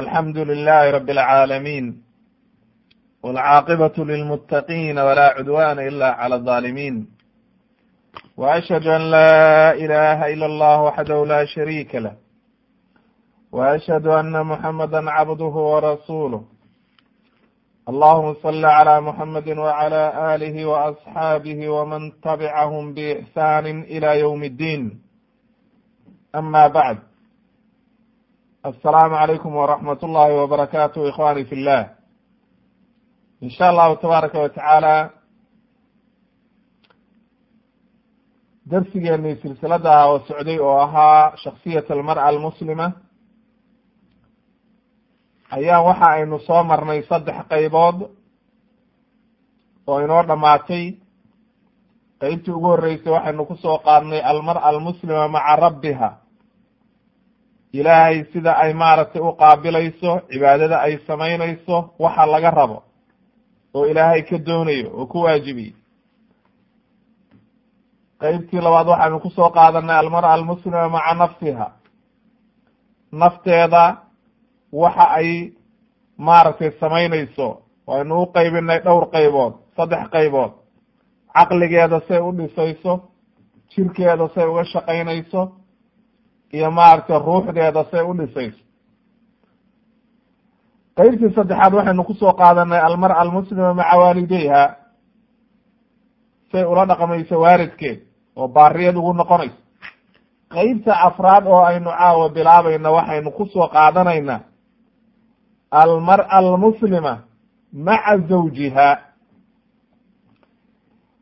alxamdu 0.00 0.44
lilahi 0.44 0.92
rab 0.96 1.08
اlcaalamiin 1.08 1.86
wاlcaaqibaة 3.24 3.96
lilmutaqiina 4.10 5.00
wla 5.08 5.26
cudwana 5.36 5.82
ila 5.88 6.08
clى 6.20 6.34
الظaalimiin 6.40 6.96
وأshhadu 8.36 8.90
an 8.98 9.02
la 9.10 9.72
ilaha 9.84 10.30
ilا 10.34 10.46
اllah 10.50 10.78
waxdahu 10.88 11.28
la 11.32 11.40
shariika 11.46 12.00
lah 12.00 12.14
وأshhadu 13.52 14.12
ana 14.12 14.44
muxamada 14.44 15.04
cabduh 15.04 15.54
وrasuuluh 15.72 16.42
allahuma 17.90 18.36
صli 18.44 18.64
عlى 18.78 18.94
muxamadi 19.08 19.52
وعlى 19.58 20.02
آlih 20.32 20.56
وأصxaabih 20.70 21.58
wman 21.68 22.12
tabcahm 22.24 22.94
bإxsani 22.96 23.86
ilى 23.94 24.10
ywm 24.24 24.42
الdin 24.50 24.82
ama 26.32 26.68
bعd 26.72 27.05
aلsalaamu 28.67 29.15
عalaykum 29.21 29.51
wraxmat 29.63 29.99
ullahi 30.03 30.33
wbarakatuh 30.43 31.07
ikhwani 31.11 31.45
fi 31.49 31.55
llah 31.65 31.83
in 33.41 33.49
sha 33.49 33.69
allahu 33.71 33.95
tabaaraka 34.01 34.37
wa 34.43 34.49
tacaala 34.49 34.95
darsigeeni 38.71 39.35
silsilada 39.41 39.93
oo 40.07 40.19
socday 40.27 40.59
oo 40.59 40.77
ahaa 40.85 41.37
shaksiyat 41.43 41.87
almar'a 41.91 42.25
almuslima 42.29 42.87
ayaa 45.55 45.81
waxa 45.87 46.07
aynu 46.17 46.39
soo 46.47 46.63
marnay 46.63 47.01
saddex 47.09 47.37
qaybood 47.51 47.97
oo 49.87 49.97
inoo 50.05 50.23
dhamaatay 50.29 50.85
qeybtii 52.21 52.51
ugu 52.57 52.67
horreysay 52.73 53.11
waxaynu 53.15 53.45
ku 53.49 53.55
soo 53.63 53.77
qaadnay 53.87 54.19
almar'a 54.31 54.61
almuslima 54.69 55.27
maca 55.35 55.55
rabbiha 55.55 56.09
ilaahay 57.73 58.23
sida 58.33 58.51
ay 58.57 58.73
maaragtay 58.73 59.21
u 59.21 59.31
qaabilayso 59.41 60.21
cibaadada 60.29 60.77
ay 60.81 60.97
samaynayso 61.07 61.89
waxa 61.99 62.25
laga 62.25 62.51
rabo 62.51 62.83
oo 63.73 63.85
ilaahay 63.85 64.21
ka 64.29 64.37
doonayo 64.37 64.89
oo 64.99 65.05
ku 65.05 65.17
waajibiyey 65.21 65.73
qeybtii 68.21 68.61
labaad 68.61 68.87
waxaynu 68.87 69.19
ku 69.19 69.29
soo 69.29 69.49
qaadanay 69.49 69.97
almar'a 69.99 70.33
almuslima 70.33 70.89
maca 70.89 71.13
nafsiha. 71.15 71.67
Nafteeda 73.11 73.83
waxa 74.71 75.05
ay 75.19 75.29
maaragtay 76.17 76.71
samaynayso. 76.79 77.47
Waynu 77.87 78.21
u 78.21 78.25
qaybinay 78.35 78.79
dhowr 78.85 79.05
qaybood 79.13 79.53
saddex 79.75 80.09
qaybood. 80.11 80.51
Caqligeeda 81.35 81.99
say 82.07 82.19
u 82.19 82.31
dhisayso 82.37 82.93
jirkeeda 83.71 84.27
say 84.35 84.45
uga 84.45 84.63
shaqaynayso 84.73 85.41
iyo 86.53 86.71
maaragtay 86.71 87.19
ruuxdeeda 87.19 87.83
say 87.91 88.01
u 88.01 88.13
dhisayso. 88.13 88.61
Qeybtii 90.97 91.33
saddexaad 91.35 91.73
waxaynu 91.73 92.03
ku 92.03 92.13
soo 92.13 92.33
qaadanay 92.33 92.79
almar'a 92.79 93.19
almuslima 93.21 93.73
maca 93.73 93.97
waalideyha 94.01 94.61
say 96.51 96.63
ula 96.63 96.85
dhaqmayso 96.85 97.35
waalidkeed 97.39 97.99
oo 98.35 98.47
baariyad 98.47 98.95
ugu 98.97 99.13
noqonayso 99.13 99.57
qeybta 100.53 100.93
afraad 101.07 101.45
oo 101.47 101.61
aynu 101.69 101.89
caawa 101.91 102.29
bilaabayna 102.29 102.89
waxaynu 102.91 103.31
ku 103.31 103.45
soo 103.45 103.67
qaadanaynaa 103.67 104.39
almar'a 105.71 106.29
almuslima 106.37 107.13
maca 107.73 108.17
zawjiha. 108.29 108.89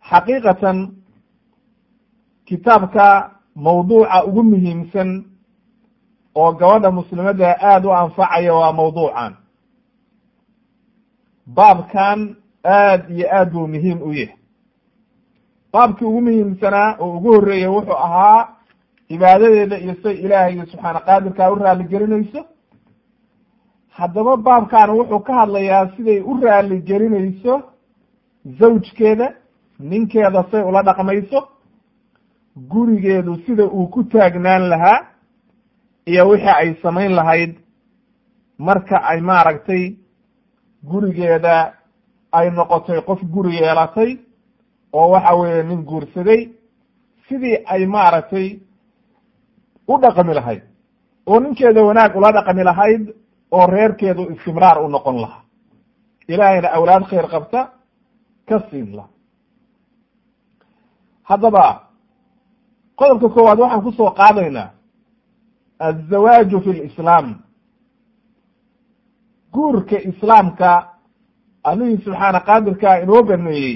Xaqiiqatan 0.10 0.78
kitaabka 2.48 3.35
mawduuca 3.56 4.24
ugu 4.28 4.44
muhiimsan 4.44 5.10
oo 6.36 6.52
gabadha 6.60 6.92
muslimadda 6.92 7.58
aada 7.62 7.88
u 7.90 7.94
anfacaya 7.94 8.54
waa 8.54 8.74
mawduucan. 8.74 9.34
Baabkan 11.48 12.36
aad 12.64 13.10
iyo 13.10 13.28
aad 13.38 13.52
buu 13.54 13.68
muhiim 13.68 14.02
u 14.02 14.12
yahay. 14.14 14.36
Baabkii 15.74 16.06
ugu 16.06 16.22
muhiimsanaa 16.22 16.96
oo 17.00 17.18
ugu 17.18 17.30
horreeyay 17.34 17.68
wuxuu 17.76 17.98
ahaa 18.06 18.48
cibaadadeeda 19.08 19.78
iyo 19.80 19.96
say 20.04 20.14
ilaahay 20.26 20.56
subxaana 20.72 21.00
qaadirkaa 21.08 21.52
u 21.52 21.56
raali 21.56 21.84
gelinayso. 21.84 22.42
Haddaba 23.98 24.38
baabkan 24.38 24.90
wuxuu 24.90 25.20
ka 25.20 25.34
hadlayaa 25.34 25.88
siday 25.96 26.20
u 26.20 26.34
raali 26.42 26.82
gelinayso 26.82 27.54
zawjkeeda 28.60 29.28
ninkeeda 29.80 30.42
say 30.52 30.62
ula 30.70 30.82
dhaqmayso 30.84 31.40
gurigeedu 32.56 33.36
sida 33.46 33.64
uu 33.66 33.88
ku 33.88 34.04
taagnaan 34.04 34.70
lahaa 34.70 35.06
iyo 36.06 36.28
wixii 36.30 36.50
ay 36.56 36.76
samayn 36.82 37.12
lahayd 37.16 37.56
marka 38.58 38.98
ay 39.04 39.22
maaragtay 39.22 39.96
gurigeeda 40.84 41.74
ay 42.32 42.50
noqotay 42.52 43.02
qof 43.02 43.22
guri 43.24 43.56
yeelatay 43.56 44.18
oo 44.94 45.10
waxa 45.12 45.36
weeye 45.36 45.64
nin 45.64 45.84
guursaday 45.86 46.50
sidii 47.28 47.58
ay 47.66 47.86
maaragtay 47.86 48.60
u 49.88 49.98
dhaqmi 50.02 50.34
lahayd 50.34 50.64
oo 51.26 51.40
ninkeeda 51.40 51.84
wanaag 51.84 52.16
ula 52.16 52.32
dhaqmi 52.32 52.64
lahayd 52.64 53.14
oo 53.52 53.68
reerkeedu 53.68 54.24
istimraar 54.32 54.78
u 54.84 54.88
noqon 54.88 55.22
lahaa. 55.22 55.42
Ilaahayna 56.28 56.70
awlaad 56.74 57.04
khayr 57.10 57.28
qabta 57.30 57.70
ka 58.50 58.60
siin 58.70 58.96
laha 58.96 59.10
haddaba 61.24 61.85
qodobka 63.00 63.30
koowaad 63.30 63.60
waxaan 63.60 63.82
ku 63.84 63.92
soo 63.92 64.12
qaadaynaa 64.12 64.70
azawaaju 65.80 66.62
fi 66.62 66.72
lislaam 66.74 67.36
guurka 69.54 69.98
islaamka 70.10 70.72
allihii 71.64 72.04
subxaana 72.04 72.40
qaadirkaa 72.48 72.98
inoo 73.04 73.24
baneeyey 73.24 73.76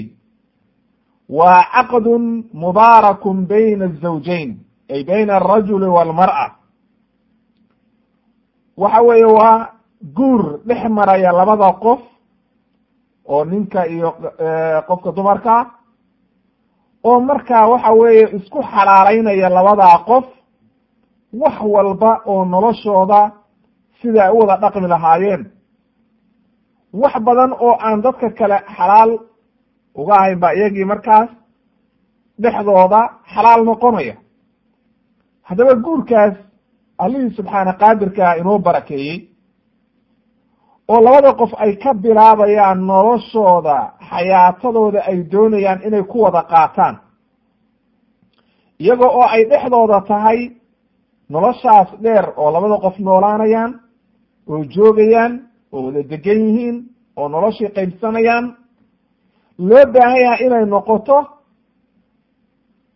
waa 1.28 1.62
caqdun 1.74 2.24
mubaarakun 2.52 3.46
bayna 3.46 3.84
azawjayn 3.84 4.50
ay 4.94 5.04
bayna 5.04 5.36
alrajuli 5.36 5.86
walmar'a. 5.96 6.46
Waxa 8.76 9.00
weeye 9.02 9.24
waa 9.24 9.68
guur 10.16 10.42
dhex 10.66 10.82
maraya 10.90 11.32
labada 11.32 11.72
qof 11.72 12.00
oo 13.24 13.44
ninka 13.44 13.86
iyo 13.86 14.10
qofka 14.88 15.12
dumarka 15.12 15.70
oo 17.04 17.20
markaa 17.20 17.68
waxa 17.72 17.90
weeye 17.92 18.24
isku 18.36 18.62
xalaaleynaya 18.72 19.48
labadaa 19.56 19.98
qof 20.08 20.24
wax 21.42 21.56
walba 21.74 22.10
oo 22.26 22.44
noloshooda 22.44 23.20
sida 24.00 24.24
ay 24.24 24.32
u 24.32 24.38
wada 24.40 24.56
dhaqmi 24.62 24.88
lahaayeen. 24.88 25.42
Wax 26.92 27.14
badan 27.26 27.52
oo 27.52 27.76
aan 27.80 28.02
dadka 28.02 28.30
kale 28.38 28.56
xalaal 28.76 29.10
uga 29.94 30.14
ahayn 30.14 30.38
ba 30.42 30.48
iyagii 30.54 30.84
markaas 30.84 31.28
dhexdooda 32.42 33.00
xalaal 33.34 33.64
noqonaya. 33.64 34.14
Haddaba 35.48 35.74
guurkaas 35.74 36.34
allihii 36.98 37.34
subxaana 37.36 37.72
qaadirkaa 37.80 38.34
inoo 38.40 38.58
barakeeyey 38.58 39.18
oo 40.90 41.00
labada 41.06 41.32
qof 41.40 41.52
ay 41.64 41.72
ka 41.82 41.90
bilaabayaan 42.02 42.78
noloshooda 42.90 43.76
xayaatadooda 44.10 45.00
ay 45.10 45.18
doonayaan 45.32 45.80
inay 45.86 46.02
ku 46.10 46.16
wada 46.24 46.42
qaataan. 46.52 46.94
Iyaga 48.82 49.06
oo 49.18 49.26
ay 49.34 49.42
dhexdooda 49.50 49.98
tahay 50.10 50.38
noloshaas 51.32 51.88
dheer 52.02 52.26
oo 52.40 52.48
labada 52.54 52.76
qof 52.84 52.96
noolaanayaan 53.06 53.72
oo 54.50 54.64
joogayaan 54.74 55.32
oo 55.72 55.80
wada 55.86 56.02
degan 56.10 56.40
yihiin 56.46 56.76
oo 57.18 57.28
noloshii 57.34 57.70
qaybsanayaan 57.76 58.46
loo 59.68 59.84
baahan 59.94 60.20
yahay 60.24 60.40
inay 60.46 60.64
noqoto 60.74 61.18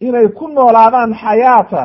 inay 0.06 0.26
ku 0.38 0.44
noolaadaan 0.49 1.11
xayaata 1.22 1.82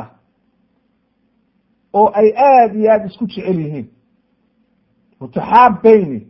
oo 1.98 2.08
ay 2.20 2.28
aada 2.48 2.74
iyo 2.78 2.90
aada 2.92 3.06
isku 3.10 3.24
jecel 3.32 3.58
yihiin 3.64 3.86
mutaxaabayni 5.20 6.20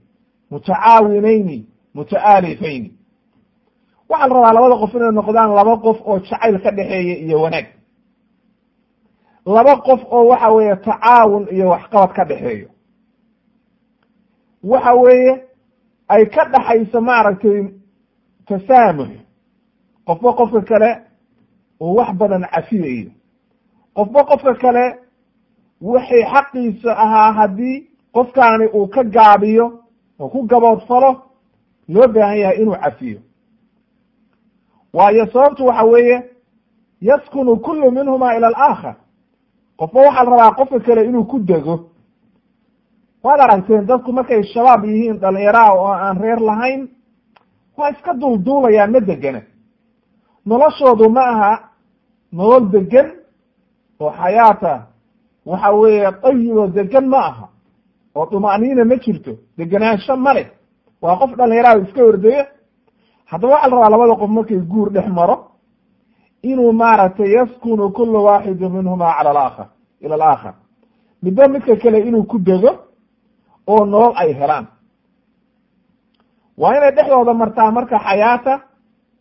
mutacaawinayni 0.51 1.67
muta'aalifayni 1.95 2.91
waxaa 4.09 4.29
rabaa 4.29 4.53
labada 4.53 4.77
qof 4.83 4.95
inay 4.95 5.13
noqdaan 5.19 5.51
laba 5.59 5.77
qof 5.85 5.99
oo 6.11 6.19
jacayl 6.19 6.59
ka 6.63 6.71
dhexeeya 6.71 7.17
iyo 7.25 7.43
wanaag 7.43 7.67
laba 9.47 9.77
qof 9.87 10.01
oo 10.11 10.27
waxa 10.31 10.49
weeye 10.55 10.77
tacaawun 10.77 11.47
iyo 11.55 11.69
waxqabad 11.69 12.13
ka 12.17 12.25
dhexeeyo 12.25 12.69
waxa 14.65 14.93
weeye 14.95 15.33
ay 16.09 16.27
ka 16.27 16.45
dhaxayso 16.53 17.01
maaragtay 17.01 17.61
tasaamux 18.47 19.11
qofba 20.07 20.33
qofka 20.39 20.61
kale 20.71 20.91
oo 21.81 21.95
wax 21.95 22.11
badan 22.19 22.43
cafiyayo 22.55 23.11
qofba 23.95 24.25
qofka 24.25 24.55
kale 24.55 24.85
wixii 25.81 26.25
xaqiisa 26.33 26.91
ahaa 27.05 27.33
haddii 27.33 27.90
qofkaani 28.15 28.67
uu 28.67 28.87
ka 28.89 29.05
gaabiyo 29.05 29.67
oo 30.21 30.29
ku 30.29 30.43
gaboodfalo 30.47 31.11
loo 31.89 32.09
baahan 32.09 32.39
yahay 32.39 32.57
inuu 32.63 32.75
cafiyo. 32.83 33.21
Waayo 34.93 35.27
sababtu 35.33 35.67
waxa 35.67 35.83
weeye 35.85 36.31
yaskunu 37.01 37.57
kullu 37.57 37.91
minhuma 37.91 38.37
ila 38.37 38.47
alaakhar. 38.49 38.95
Qofba 39.77 40.01
waxaa 40.01 40.25
la 40.25 40.31
rabaa 40.31 40.51
qofka 40.55 40.81
kale 40.81 41.05
inuu 41.05 41.25
ku 41.25 41.39
dego. 41.39 41.91
Waad 43.23 43.41
aragteen 43.41 43.87
dadku 43.87 44.13
markay 44.13 44.43
shabaab 44.45 44.85
yihiin 44.85 45.19
dhalinyaraha 45.19 45.73
oo 45.75 45.87
aan 45.93 46.19
reer 46.23 46.41
lahayn 46.41 46.89
waa 47.77 47.91
iska 47.91 48.13
duulduulayaan 48.15 48.91
ma 48.93 49.01
degena 49.01 49.43
noloshoodu 50.47 51.09
ma 51.11 51.21
aha 51.21 51.53
nolol 52.33 52.71
degan 52.71 53.09
oo 54.01 54.11
xayaata 54.11 54.87
waxa 55.47 55.71
weeye 55.73 56.11
dayibo 56.23 56.67
degan 56.67 57.07
ma 57.09 57.19
aha 57.19 57.49
oo 58.15 58.27
duma'niina 58.31 58.85
ma 58.85 58.97
jirto. 58.97 59.33
Degenaansho 59.59 60.17
ma 60.17 60.33
leh. 60.35 60.47
Waa 61.03 61.17
qof 61.21 61.31
dhalinyaraha 61.37 61.79
iska 61.85 62.03
ordayo 62.05 62.45
haddaba 63.31 63.53
waxaa 63.55 63.69
la 63.71 63.77
rabaa 63.77 63.91
labada 63.91 64.15
qof 64.21 64.31
markay 64.31 64.59
guur 64.71 64.91
dhex 64.93 65.07
maro 65.09 65.37
inuu 66.43 66.73
maaragtay 66.73 67.31
yaskunu 67.37 67.91
kulu 67.93 68.25
waaxidu 68.25 68.69
minhuma 68.71 69.15
cala 69.17 69.31
alaakhar 69.31 69.69
ila 70.01 70.15
alaakhar. 70.15 70.55
Midba 71.23 71.49
midka 71.49 71.77
kale 71.77 71.99
inuu 72.09 72.25
ku 72.25 72.39
dego 72.39 72.71
oo 73.67 73.85
nolol 73.85 74.13
ay 74.17 74.33
helaan. 74.33 74.67
Waa 76.59 76.77
inay 76.77 76.93
dhexdooda 76.97 77.35
martaa 77.35 77.71
marka 77.71 77.99
xayaata 77.99 78.55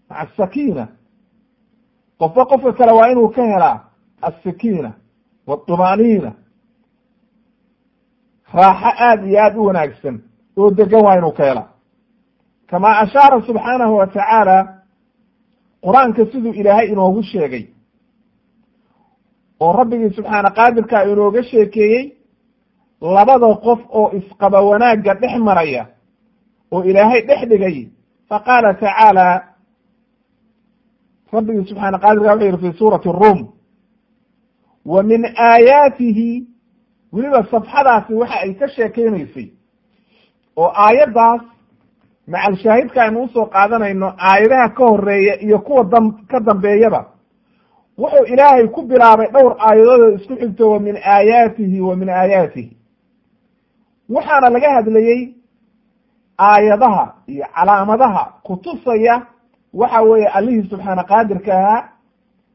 maca 0.10 0.22
asakiina 0.22 0.88
qofba 2.20 2.46
qofka 2.46 2.72
kale 2.74 2.92
waa 2.92 3.12
inuu 3.12 3.30
ka 3.36 3.44
helaa 3.44 3.78
alsakiina 4.22 4.92
wاطumaaniina 5.48 6.32
raaxo 8.54 8.90
aada 9.06 9.26
iyo 9.28 9.40
aada 9.44 9.60
u 9.60 9.66
wanaagsan 9.66 10.16
oo 10.58 10.72
degan 10.72 11.04
waa 11.06 11.18
inuu 11.18 11.32
ka 11.32 11.44
helaa 11.46 11.68
kama 12.70 12.98
ashaara 13.00 13.42
subxaanahu 13.48 13.96
wa 13.98 14.08
tacaala 14.08 14.58
qur'aanka 15.84 16.26
siduu 16.32 16.54
ilaahay 16.54 16.88
inoogu 16.88 17.24
sheegay 17.24 17.66
oo 19.60 19.72
rabbigii 19.74 20.10
subxaana 20.16 20.50
qaadirka 20.52 21.04
inooga 21.06 21.44
sheekeeyey 21.44 22.04
labada 23.02 23.56
qof 23.66 23.80
oo 23.90 24.12
isqaba 24.18 24.62
wanaagga 24.62 25.14
dhex 25.14 25.38
maraya 25.40 25.86
oo 26.72 26.84
ilaahay 26.84 27.22
dhex 27.22 27.42
dhigay 27.50 27.88
faqaala 28.30 28.74
tacaala 28.74 29.26
rabbigii 31.34 31.66
subxaana 31.70 31.98
qaadirka 32.00 32.32
wuxuu 32.34 32.46
yihi 32.46 32.58
fi 32.72 32.78
suurati 32.78 33.10
rum 33.12 33.40
wa 34.86 35.04
min 35.04 35.22
aayaatihi 35.26 36.48
weliba 37.14 37.44
safxadaasi 37.52 38.14
waxa 38.14 38.40
ay 38.44 38.54
ka 38.54 38.68
sheekeynaysay 38.68 39.48
oo 40.58 40.72
aayaddaas 40.86 41.42
macal 42.28 42.56
shaahidka 42.58 43.02
aynu 43.04 43.24
u 43.24 43.28
soo 43.28 43.46
qaadanayno 43.46 44.14
aayadaha 44.18 44.70
ka 44.70 44.84
horreeya 44.86 45.42
iyo 45.42 45.60
kuwa 45.60 45.84
dam 45.84 46.12
ka 46.28 46.40
dambeeyaba 46.40 47.06
wuxuu 47.98 48.26
ilaahay 48.34 48.68
ku 48.68 48.82
bilaabay 48.82 49.28
dhowr 49.32 49.56
aayadood 49.60 50.20
isku 50.22 50.36
xigto 50.36 50.72
wa 50.72 50.80
min 50.80 50.96
aayaatihi 50.98 51.82
wa 51.82 51.96
min 51.96 52.10
aayaatihi. 52.10 52.78
Waxaana 54.10 54.50
laga 54.50 54.70
hadlayey 54.74 55.34
aayadaha 56.40 57.14
iyo 57.28 57.46
calaamadaha 57.56 58.34
kutusaya 58.44 59.26
waxa 59.74 60.02
weeye 60.02 60.28
allihii 60.28 60.70
subxaana 60.70 61.04
qaadirka 61.04 61.54
ahaa 61.58 61.90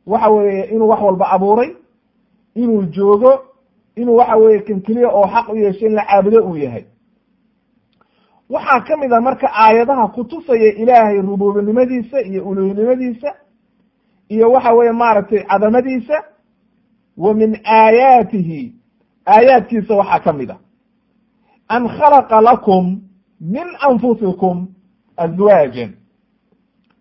waxa 0.06 0.28
weeye 0.30 0.64
inuu 0.64 0.88
wax 0.88 1.00
walba 1.02 1.30
abuuray 1.30 1.70
inuu 2.54 2.82
joogo 2.82 3.32
inuu 3.96 4.16
waxa 4.16 4.36
weeye 4.36 4.60
kan 4.60 4.80
keliya 4.80 5.08
oo 5.08 5.26
xaq 5.26 5.48
u 5.48 5.56
yeeshay 5.56 5.88
in 5.88 5.94
la 5.94 6.04
caabudo 6.06 6.44
uu 6.46 6.56
yahay. 6.56 6.84
Waxaa 8.50 8.80
ka 8.80 8.96
mid 8.96 9.12
a 9.12 9.20
marka 9.20 9.48
aayadaha 9.52 10.08
kutusaya 10.08 10.72
ilaahay 10.74 11.20
rubuubinimadiisa 11.20 12.20
iyo 12.22 12.44
uluhinimadiisa 12.48 13.34
iyo 14.28 14.52
waxa 14.52 14.72
weeye 14.72 14.92
maaragtay 14.92 15.42
cadamadiisa 15.44 16.24
wa 17.16 17.34
min 17.34 17.58
aayaatihi. 17.64 18.74
Aayaadkiisa 19.26 19.94
waxaa 19.94 20.20
ka 20.20 20.32
mid 20.32 20.50
a. 20.50 20.56
An 21.68 21.88
khalaqa 21.88 22.40
lakum 22.40 23.00
min 23.40 23.66
anfusikum 23.80 24.68
azwaajan. 25.16 25.92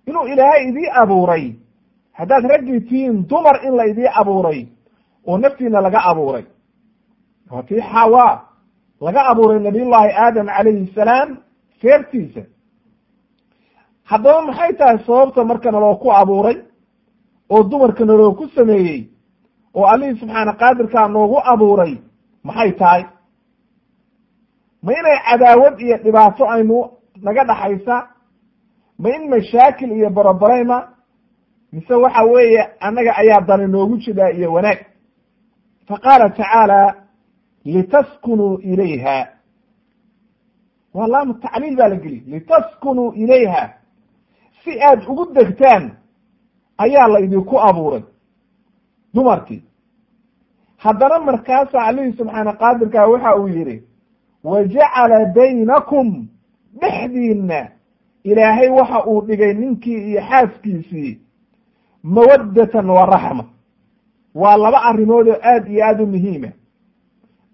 Inuu 0.07 0.27
ilaahay 0.27 0.69
idii 0.69 0.89
abuuray 1.01 1.55
haddaad 2.11 2.43
raggii 2.45 2.79
tihiin 2.81 3.27
dumar 3.27 3.59
in 3.65 3.75
la 3.75 3.85
idii 3.87 4.07
abuuray 4.15 4.67
oo 5.27 5.37
naftiina 5.37 5.81
laga 5.81 5.99
abuuray 6.03 6.43
waa 7.53 7.63
tii 7.63 7.81
xawa 7.91 8.25
laga 9.01 9.21
abuuray 9.31 9.59
nabiyullaahi 9.59 10.11
aadam 10.23 10.47
calayhi 10.47 10.91
salaam 10.95 11.29
feertiisa. 11.81 12.41
Haddaba 14.09 14.41
maxay 14.47 14.71
tahay 14.79 14.97
sababta 15.05 15.43
marka 15.49 15.71
naloo 15.71 15.95
ku 16.01 16.07
abuuray 16.11 16.57
oo 17.49 17.63
dumarka 17.63 18.05
naloo 18.05 18.33
ku 18.37 18.47
sameeyey 18.55 19.01
oo 19.75 19.85
allihii 19.85 20.19
subxaana 20.19 20.53
qaadirkaa 20.61 21.07
noogu 21.07 21.37
abuuray 21.51 21.93
maxay 22.43 22.71
tahay? 22.79 23.03
Ma 24.83 24.91
inay 24.99 25.17
cadaawad 25.27 25.79
iyo 25.79 25.97
dhibaato 26.03 26.43
aynu 26.49 26.77
naga 27.25 27.43
dhaxaysa? 27.49 27.95
Ma 28.99 29.09
in 29.15 29.29
mashaakil 29.29 29.91
iyo 29.91 30.09
barobarayma 30.09 30.77
mise 31.73 31.93
waxa 31.93 32.23
weeye 32.23 32.61
annaga 32.79 33.15
ayaa 33.21 33.41
dani 33.47 33.67
noogu 33.67 33.97
jiraa 33.97 34.31
iyo 34.31 34.53
wanaag. 34.53 34.79
Fa 35.87 35.97
qaala 36.03 36.29
tacaala 36.29 36.95
litaskunuu 37.65 38.57
ilayha 38.57 39.27
waa 40.93 41.07
laamu 41.07 41.33
tacliil 41.33 41.75
baa 41.75 41.87
la 41.87 41.95
geliy 41.95 42.21
litaskunuu 42.27 43.11
ilayha 43.11 43.73
si 44.63 44.81
aad 44.81 45.03
ugu 45.07 45.25
degtaan 45.33 45.91
ayaa 46.77 47.07
la 47.07 47.19
idinku 47.19 47.59
abuuray 47.61 48.03
dumarkii 49.13 49.63
haddana 50.77 51.19
markaasaa 51.19 51.85
allihii 51.85 52.17
subxaana 52.17 52.53
qaadirkaa 52.53 53.07
waxa 53.07 53.35
uu 53.35 53.47
yidhi 53.47 53.83
wa 54.43 54.63
jacala 54.63 55.25
baynakum 55.25 56.27
dhexdiinna 56.81 57.67
ilaahay 58.23 58.69
waxa 58.69 59.05
uu 59.05 59.21
dhigay 59.21 59.53
ninkii 59.53 59.97
iyo 60.09 60.21
xaaskiisii 60.21 61.19
mawaddatan 62.03 62.89
wa 62.89 63.05
raxma 63.05 63.45
waa 64.35 64.57
laba 64.57 64.81
arrimood 64.83 65.27
oo 65.27 65.37
aad 65.43 65.67
iyo 65.67 65.85
aada 65.85 66.03
u 66.03 66.07
muhiima 66.07 66.47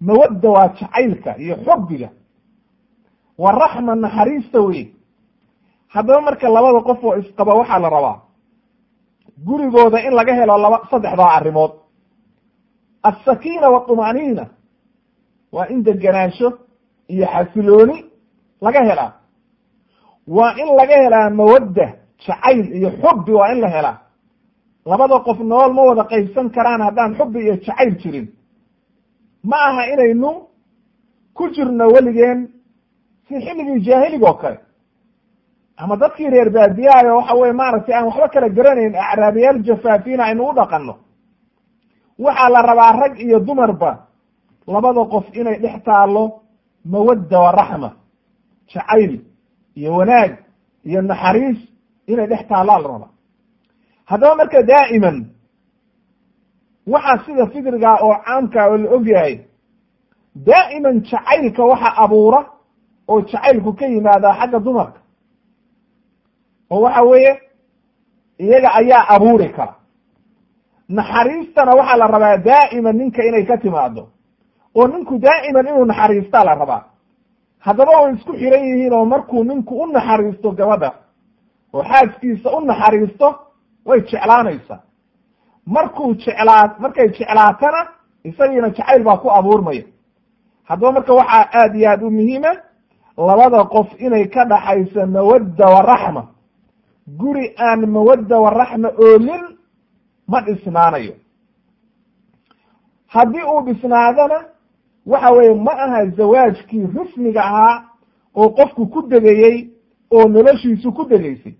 mawadda 0.06 0.48
waa 0.56 0.68
jacaylka 0.78 1.30
iyo 1.38 1.54
xubbiga 1.66 2.08
wa 3.42 3.52
raxma 3.52 3.94
naxariista 3.94 4.58
wey 4.60 4.82
haddaba 5.94 6.20
marka 6.20 6.48
labada 6.48 6.80
qof 6.88 7.04
oo 7.04 7.16
isqaba 7.22 7.52
waxaa 7.54 7.78
la 7.84 7.88
rabaa. 7.96 8.16
Gurigooda 9.46 9.98
in 10.06 10.12
laga 10.18 10.34
helo 10.34 10.58
laba 10.58 10.78
saddexdaa 10.90 11.32
arrimood. 11.38 11.72
Alsakiina 13.02 13.68
waطuma'niina 13.74 14.44
waa 15.52 15.66
in 15.72 15.82
degenaansho 15.84 16.48
iyo 17.08 17.26
xasilooni 17.34 17.96
laga 18.60 18.80
helaa 18.88 19.12
waa 20.36 20.52
in 20.62 20.68
laga 20.78 20.96
helaa 21.04 21.30
mawadda 21.30 21.86
jacayl 22.26 22.66
iyo 22.78 22.90
xubbi 23.02 23.32
waa 23.32 23.52
in 23.52 23.60
la 23.60 23.68
helaa 23.68 23.98
labada 24.86 25.18
qof 25.26 25.38
nool 25.40 25.72
ma 25.76 25.82
wada 25.88 26.04
qaybsan 26.12 26.50
karaan 26.50 26.80
haddaan 26.86 27.14
xubbi 27.18 27.38
iyo 27.44 27.54
jacayl 27.56 27.94
jirin 28.02 28.26
ma 29.44 29.56
aha 29.68 29.82
inaynu 29.92 30.30
ku 31.34 31.48
jirno 31.54 31.84
weligeen 31.94 32.48
si 33.28 33.34
xilligii 33.44 33.80
jaahiliga 33.86 34.26
oo 34.30 34.34
kale. 34.42 34.58
Ama 35.76 35.96
dadkii 35.96 36.30
reer 36.30 36.50
baadiyahayo 36.50 37.16
waxa 37.16 37.34
weye 37.34 37.52
maaragtay 37.52 37.94
aan 37.94 38.06
waxba 38.06 38.28
kala 38.28 38.48
garanayn 38.48 38.94
acraabiyaal 38.96 39.58
jafaafiina 39.66 40.24
aynu 40.24 40.42
u 40.50 40.52
dhaqanno. 40.54 40.94
Waxaa 42.18 42.50
la 42.50 42.60
rabaa 42.62 42.92
rag 43.00 43.14
iyo 43.20 43.38
dumarba 43.40 44.06
labada 44.66 45.04
qof 45.12 45.24
inay 45.40 45.58
dhex 45.62 45.82
taalo 45.84 46.24
mawadda 46.84 47.38
wa 47.40 47.52
raxma 47.52 47.90
jacayl 48.72 49.12
iyo 49.76 49.90
wanaag 49.98 50.32
iyo 50.84 51.00
naxariis 51.02 51.58
inay 52.06 52.26
dhex 52.26 52.42
taallaa 52.48 52.78
la 52.82 52.88
rabaa. 52.88 53.10
Haddaba 54.10 54.34
marka 54.36 54.62
daa'iman 54.62 55.16
waxaa 56.92 57.18
sida 57.24 57.46
fikriga 57.52 57.90
oo 58.04 58.14
caamka 58.24 58.60
oo 58.70 58.76
la 58.82 58.90
ogyahay 58.96 59.34
daa'iman 60.46 60.96
jacaylka 61.10 61.62
waxa 61.70 61.90
abuura 62.04 62.40
oo 63.08 63.20
jacaylku 63.20 63.72
ka 63.78 63.86
yimaadaa 63.86 64.34
xagga 64.40 64.58
dumarka. 64.66 65.00
Oo 66.70 66.80
waxa 66.84 67.02
weeye 67.02 67.32
iyaga 68.38 68.70
ayaa 68.80 69.04
abuuri 69.14 69.48
kara. 69.56 69.74
Naxariistana 70.88 71.72
waxaa 71.78 71.96
la 71.96 72.06
rabaa 72.06 72.36
daa'iman 72.36 72.96
ninka 72.96 73.22
inay 73.24 73.44
ka 73.46 73.56
timaado 73.56 74.08
oo 74.74 74.86
ninku 74.88 75.18
daa'iman 75.18 75.66
inuu 75.68 75.84
naxariistaa 75.84 76.44
la 76.44 76.54
rabaa. 76.54 76.82
Haddaba 77.58 77.92
way 78.02 78.14
isku 78.14 78.32
xiran 78.32 78.64
yihiin 78.64 78.92
oo 78.92 79.04
markuu 79.04 79.44
ninku 79.44 79.74
u 79.82 79.86
naxariisto 79.86 80.50
gabadha 80.52 80.90
oo 81.74 81.82
xaaskiisa 81.84 82.48
u 82.56 82.60
naxariisto 82.60 83.28
way 83.86 84.00
jeclaanaysaa 84.00 84.80
markuu 85.74 86.14
jeclaa 86.14 86.64
markay 86.82 87.08
jeclaatana 87.16 87.80
isagiina 88.28 88.68
jacayl 88.76 89.02
baa 89.04 89.16
ku 89.22 89.28
abuurmaya. 89.38 89.84
Haddaba 90.68 90.92
marka 90.92 91.12
waxaa 91.14 91.48
aada 91.58 91.78
iyo 91.78 91.88
aada 91.90 92.06
u 92.06 92.10
muhiima 92.10 92.52
labada 93.16 93.64
qof 93.64 93.88
inay 93.98 94.24
ka 94.34 94.44
dhaxayso 94.44 95.06
mawadda 95.06 95.66
wa 95.74 95.80
raxma. 95.90 96.22
Guri 97.20 97.54
aan 97.58 97.80
mawadda 97.86 98.36
wa 98.44 98.50
raxma 98.50 98.88
oolin 99.04 99.42
ma 100.28 100.40
dhisnaanayo. 100.46 101.14
Haddii 103.06 103.42
uu 103.52 103.60
dhisnaadana 103.66 104.38
waxa 105.06 105.30
weeye 105.30 105.54
ma 105.54 105.72
aha 105.72 106.06
zawaajkii 106.06 106.86
rusmiga 106.94 107.42
ahaa 107.44 107.82
oo 108.36 108.48
qofku 108.48 108.86
ku 108.86 109.02
degayey 109.08 109.70
oo 110.10 110.28
noloshiisu 110.28 110.92
ku 110.92 111.04
degaysay. 111.04 111.54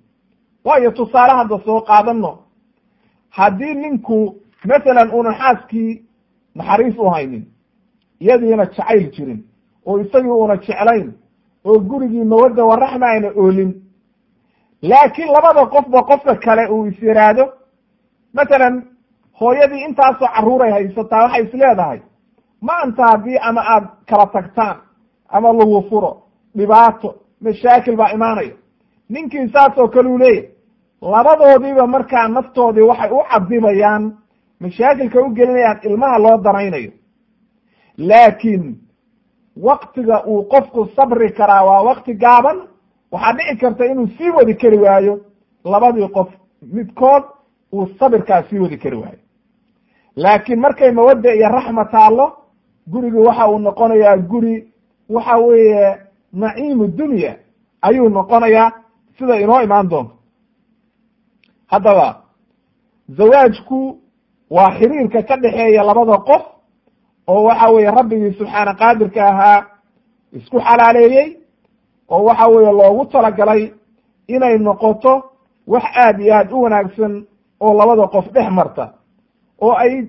Waayo 0.65 0.91
tusaale 0.91 1.33
hadda 1.33 1.59
soo 1.65 1.81
qaadano 1.81 2.39
haddii 3.31 3.75
ninku 3.75 4.37
masalan 4.65 5.11
una 5.19 5.33
xaaskii 5.41 6.03
naxariis 6.55 6.99
u 6.99 7.11
haynin 7.11 7.45
iyadiina 8.21 8.65
jacayl 8.67 9.11
jirin 9.15 9.41
oo 9.87 9.99
isagii 10.01 10.31
una 10.45 10.57
jeclayn 10.57 11.13
oo 11.65 11.79
gurigii 11.79 12.25
mawadda 12.25 12.65
waraxma 12.65 13.07
ayna 13.07 13.29
oolin 13.37 13.71
laakiin 14.83 15.29
labada 15.33 15.67
qofba 15.67 16.03
qofka 16.03 16.35
kale 16.37 16.67
uu 16.73 16.87
is 16.87 17.03
yiraahdo 17.03 17.45
masalan 18.35 18.83
hooyadii 19.41 19.85
intaasoo 19.89 20.29
carruuray 20.35 20.71
haysataa 20.73 21.23
waxay 21.25 21.43
is 21.45 21.53
leedahay 21.55 22.01
maanta 22.61 23.03
haddii 23.11 23.39
ama 23.49 23.61
aad 23.75 23.85
kala 24.09 24.27
tagtaan 24.27 24.77
ama 25.29 25.53
lagu 25.53 25.83
furo 25.91 26.23
dhibaato 26.57 27.15
mashaakil 27.41 27.97
baa 27.97 28.13
imaanaya 28.13 28.55
ninkii 29.09 29.49
saasoo 29.49 29.89
kale 29.89 30.09
u 30.09 30.19
leeyahy 30.19 30.49
labadoodiiba 31.03 31.87
markaa 31.87 32.29
naftoodii 32.29 32.81
waxay 32.91 33.11
u 33.11 33.23
cadimayaan 33.31 34.13
mashaakilka 34.61 35.21
u 35.23 35.31
gelinayaan 35.35 35.79
ilmaha 35.83 36.19
loo 36.19 36.39
danaynayo 36.45 36.93
laakiin 37.99 38.77
waktiga 39.63 40.25
uu 40.27 40.43
qofku 40.53 40.89
sabri 40.97 41.33
karaa 41.33 41.65
waa 41.65 41.83
wakti 41.83 42.15
gaaban. 42.15 42.59
Waxaa 43.13 43.33
dhici 43.33 43.57
karta 43.61 43.85
inuu 43.87 44.07
sii 44.19 44.31
wadi 44.31 44.55
kari 44.55 44.79
waayo. 44.79 45.21
Labadii 45.65 46.09
qof 46.09 46.29
midkood 46.73 47.23
uu 47.73 47.87
sabirkaa 47.99 48.43
sii 48.43 48.59
wadi 48.59 48.77
kari 48.79 48.97
waayo. 48.97 49.19
Laakiin 50.17 50.61
markay 50.61 50.91
mawadda 50.93 51.35
iyo 51.35 51.49
raxma 51.49 51.85
taallo 51.85 52.33
gurigi 52.87 53.17
waxa 53.17 53.49
uu 53.49 53.59
noqonayaa 53.59 54.17
guri 54.17 54.73
waxa 55.09 55.37
weeye 55.37 55.97
naciimu 56.33 56.87
dunya 56.89 57.37
ayuu 57.83 58.09
noqonayaa. 58.09 58.73
Sida 59.19 59.41
inoo 59.41 59.63
imaan 59.63 59.89
doonto 59.89 60.15
haddaba 61.71 62.09
zawaajku 63.09 63.99
waa 64.51 64.71
xiriirka 64.79 65.23
ka 65.23 65.37
dhexeeya 65.37 65.83
labada 65.83 66.17
qof 66.19 66.43
oo 67.27 67.43
waxa 67.45 67.71
weeye 67.71 67.91
rabbigii 67.91 68.33
subxaana 68.39 68.75
qaadirka 68.75 69.21
ahaa 69.29 69.67
isku 70.33 70.61
xalaaleeyey 70.61 71.37
oo 72.09 72.25
waxa 72.25 72.47
weeye 72.49 72.73
loogu 72.73 73.05
talagalay 73.13 73.73
inay 74.29 74.59
noqoto 74.59 75.13
wax 75.67 75.85
aad 75.97 76.21
iyo 76.21 76.35
aad 76.35 76.53
u 76.53 76.63
wanaagsan 76.63 77.27
oo 77.61 77.75
labada 77.79 78.07
qof 78.07 78.27
dhex 78.33 78.51
marta 78.51 78.93
oo 79.61 79.73
ay 79.75 80.09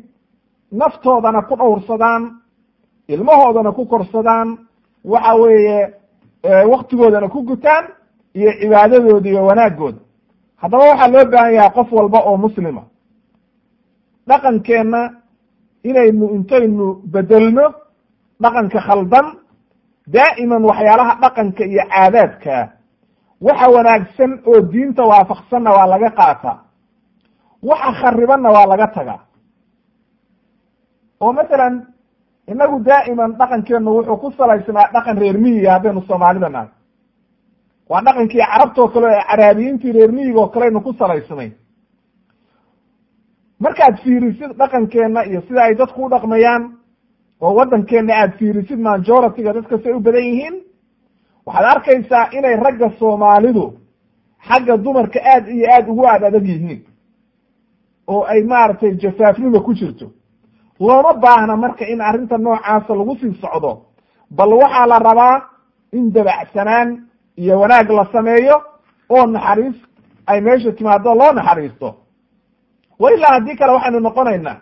naftoodana 0.71 1.41
ku 1.41 1.55
dhowrsadaan 1.55 2.23
ilmahoodana 3.07 3.71
ku 3.71 3.85
korsadaan 3.85 4.57
waxa 5.05 5.33
weeye 5.35 5.93
waktigoodana 6.71 7.29
ku 7.29 7.41
gutaan 7.43 7.85
iyo 8.33 8.51
cibaadadooda 8.59 9.29
iyo 9.29 9.45
wanaagooda 9.45 9.99
haddaba 10.61 10.83
waxaa 10.91 11.11
loo 11.13 11.25
baahan 11.33 11.53
yahay 11.57 11.71
qof 11.77 11.89
walba 11.97 12.19
oo 12.29 12.37
muslima 12.37 12.83
dhaqankeenna 14.29 15.01
inaynu 15.89 16.25
intaynu 16.37 16.85
bedelno 17.13 17.65
dhaqanka 18.43 18.79
khaldan 18.87 19.25
daa'iman 20.15 20.63
waxyaalaha 20.69 21.13
dhaqanka 21.23 21.63
iyo 21.71 21.83
caadaadkaa 21.93 22.63
waxa 23.47 23.67
wanaagsan 23.75 24.31
oo 24.49 24.59
diinta 24.71 25.03
waafaqsanna 25.11 25.69
waa 25.77 25.87
laga 25.93 26.09
qaataa 26.19 26.57
waxa 27.69 27.91
kharibanna 28.01 28.49
waa 28.55 28.65
laga 28.71 28.87
tagaa. 28.95 29.19
Oo 31.21 31.33
masalan 31.33 31.73
inagu 32.51 32.77
daa'iman 32.89 33.31
dhaqankeenu 33.39 33.89
wuxuu 33.97 34.17
ku 34.21 34.27
salaysnaa 34.37 34.91
dhaqan 34.93 35.17
reer 35.21 35.37
miyiga 35.43 35.71
haddaynu 35.75 36.01
soomaalida 36.09 36.49
nahay 36.49 36.69
waa 37.91 38.01
dhaqankii 38.05 38.41
carabtoo 38.51 38.87
kale 38.93 39.07
ee 39.17 39.23
caraabiyiintii 39.29 39.91
reer 39.95 40.11
miyiga 40.11 40.39
oo 40.41 40.47
kale 40.53 40.65
aynu 40.65 40.81
ku 40.81 40.93
salaysnay 40.93 41.49
markaad 43.59 43.95
fiirisid 44.03 44.51
dhaqankeenna 44.59 45.21
iyo 45.25 45.41
sida 45.47 45.61
ay 45.63 45.75
dadku 45.75 46.05
u 46.05 46.09
dhaqmayaan 46.09 46.63
oo 47.41 47.53
waddankeenna 47.57 48.13
aad 48.21 48.31
fiirisid 48.39 48.79
majority-ga 48.79 49.53
dadka 49.53 49.77
say 49.83 49.93
u 49.93 49.99
badan 49.99 50.23
yihiin 50.29 50.55
waxaad 51.45 51.65
arkaysaa 51.75 52.29
inay 52.37 52.55
ragga 52.55 52.89
soomaalidu 52.99 53.65
xagga 54.47 54.77
dumarka 54.77 55.19
aad 55.33 55.47
iyo 55.47 55.65
aad 55.75 55.85
ugu 55.91 56.03
aad 56.07 56.23
adag 56.23 56.45
yihiin 56.47 56.81
oo 58.07 58.23
ay 58.31 58.43
maaragtay 58.43 58.91
jafaafnima 59.01 59.59
ku 59.59 59.73
jirto. 59.73 60.07
Looma 60.79 61.13
baahna 61.13 61.55
marka 61.57 61.85
in 61.85 62.01
arrinta 62.01 62.37
noocaasa 62.37 62.95
lagu 62.95 63.15
sii 63.19 63.33
socdo 63.41 63.71
bal 64.37 64.53
waxaa 64.53 64.87
la 64.87 64.99
rabaa 64.99 65.41
in 65.93 66.11
dabacsanaan 66.13 66.89
iyo 67.37 67.59
wanaag 67.59 67.89
la 67.89 68.05
sameeyo 68.11 68.61
oo 69.09 69.25
naxariis 69.25 69.75
ay 70.27 70.41
meesha 70.41 70.71
timaado 70.71 71.15
loo 71.15 71.31
naxariisto. 71.33 71.95
Wa 72.99 73.13
ilaa 73.13 73.33
haddii 73.33 73.55
kale 73.55 73.71
waxaynu 73.73 73.99
noqonaynaa 73.99 74.57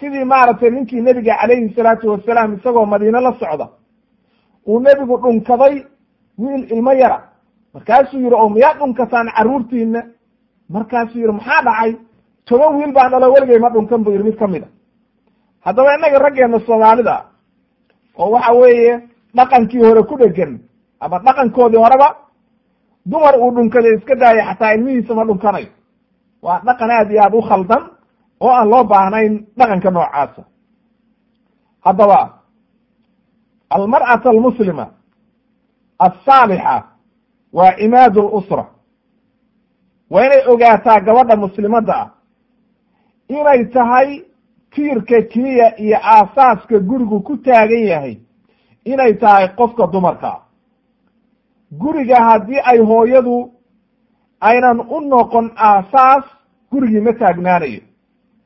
sidii 0.00 0.24
maaragtay 0.24 0.70
ninkii 0.70 1.00
nebiga 1.00 1.36
calayhi 1.40 1.74
salaatu 1.74 2.10
wasalaam 2.10 2.54
isagoo 2.54 2.86
madiine 2.86 3.20
la 3.20 3.32
socda 3.40 3.68
uu 4.66 4.80
nebigu 4.80 5.16
dhunkaday 5.18 5.84
wiil 6.38 6.72
ilmo 6.72 6.92
yara. 6.92 7.28
Markaasuu 7.74 8.18
yihi 8.18 8.34
oo 8.34 8.48
miyaa 8.48 8.74
dhunkataan 8.74 9.28
carruurtiina 9.36 10.02
markaasuu 10.68 11.18
yihi 11.18 11.32
maxaa 11.32 11.62
dhacay? 11.62 11.94
Toban 12.44 12.76
wiil 12.76 12.92
baan 12.92 13.10
dhalo 13.10 13.32
weligay 13.32 13.58
ma 13.58 13.70
dhunkan 13.70 14.04
buu 14.04 14.10
yihi 14.12 14.22
mid 14.24 14.36
ka 14.38 14.46
mid 14.46 14.62
a 14.62 14.68
haddaba 15.64 15.94
innaga 15.96 16.18
raggeena 16.18 16.60
soomaalida 16.66 17.24
oo 18.18 18.30
waxa 18.30 18.52
weeye 18.52 19.00
dhaqankii 19.34 19.82
hore 19.86 20.02
ku 20.02 20.16
dhegan 20.16 20.58
ama 21.04 21.16
dhaqankoodii 21.26 21.82
horeba 21.84 22.08
dumar 23.10 23.34
uu 23.42 23.50
dhunkaday 23.56 23.94
iska 23.98 24.14
daaya 24.20 24.44
xataa 24.48 24.72
ilmihiisa 24.76 25.14
ma 25.14 25.24
dhunkanayo 25.28 25.70
waa 26.42 26.60
dhaqan 26.66 26.90
aad 26.90 27.10
iyo 27.10 27.22
aad 27.24 27.34
u 27.34 27.42
khaldan 27.48 27.82
oo 28.44 28.50
aan 28.58 28.68
loo 28.70 28.84
baahnayn 28.84 29.32
dhaqanka 29.58 29.90
noocaasa. 29.90 30.42
Haddaba 31.84 32.18
almar'ata 33.70 34.28
almuslima 34.30 34.86
alsaalixa 35.98 36.82
waa 37.52 37.72
cimaadu 37.78 38.22
lusra 38.34 38.64
waa 40.10 40.24
inay 40.26 40.42
ogaataa 40.52 41.00
gabadha 41.06 41.36
muslimadda 41.36 41.94
ah 42.02 42.08
inay 43.28 43.64
tahay 43.74 44.08
tiirka 44.74 45.18
keliya 45.32 45.68
iyo 45.84 45.98
aasaaska 46.14 46.78
gurigu 46.88 47.20
ku 47.26 47.36
taagan 47.36 47.84
yahay 47.92 48.16
inay 48.84 49.12
tahay 49.14 49.48
qofka 49.58 49.86
dumarka 49.92 50.30
guriga 51.80 52.16
haddii 52.28 52.60
ay 52.64 52.78
hooyadu 52.78 53.50
aynan 54.40 54.78
u 54.80 55.00
noqon 55.00 55.50
aasaas 55.56 56.24
gurigii 56.70 57.00
ma 57.00 57.12
taagnaanayo. 57.12 57.80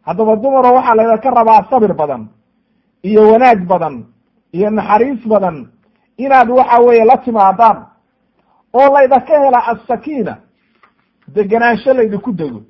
Haddaba 0.07 0.37
dumaro 0.37 0.75
waxaa 0.75 0.95
layda 0.95 1.19
ka 1.19 1.31
rabaa 1.31 1.67
sabir 1.71 1.95
badan 1.95 2.29
iyo 3.03 3.23
wanaag 3.33 3.67
badan 3.67 4.05
iyo 4.53 4.71
naxariis 4.71 5.27
badan 5.29 5.57
inaad 6.17 6.49
waxa 6.51 6.81
weeye 6.83 7.05
la 7.05 7.17
timaadaan. 7.17 7.79
Oo 8.73 8.89
layda 8.95 9.21
ka 9.21 9.35
hela 9.45 9.61
assakiina 9.73 10.37
degenaansho 11.35 11.93
laydinku 11.95 12.33
dego. 12.33 12.61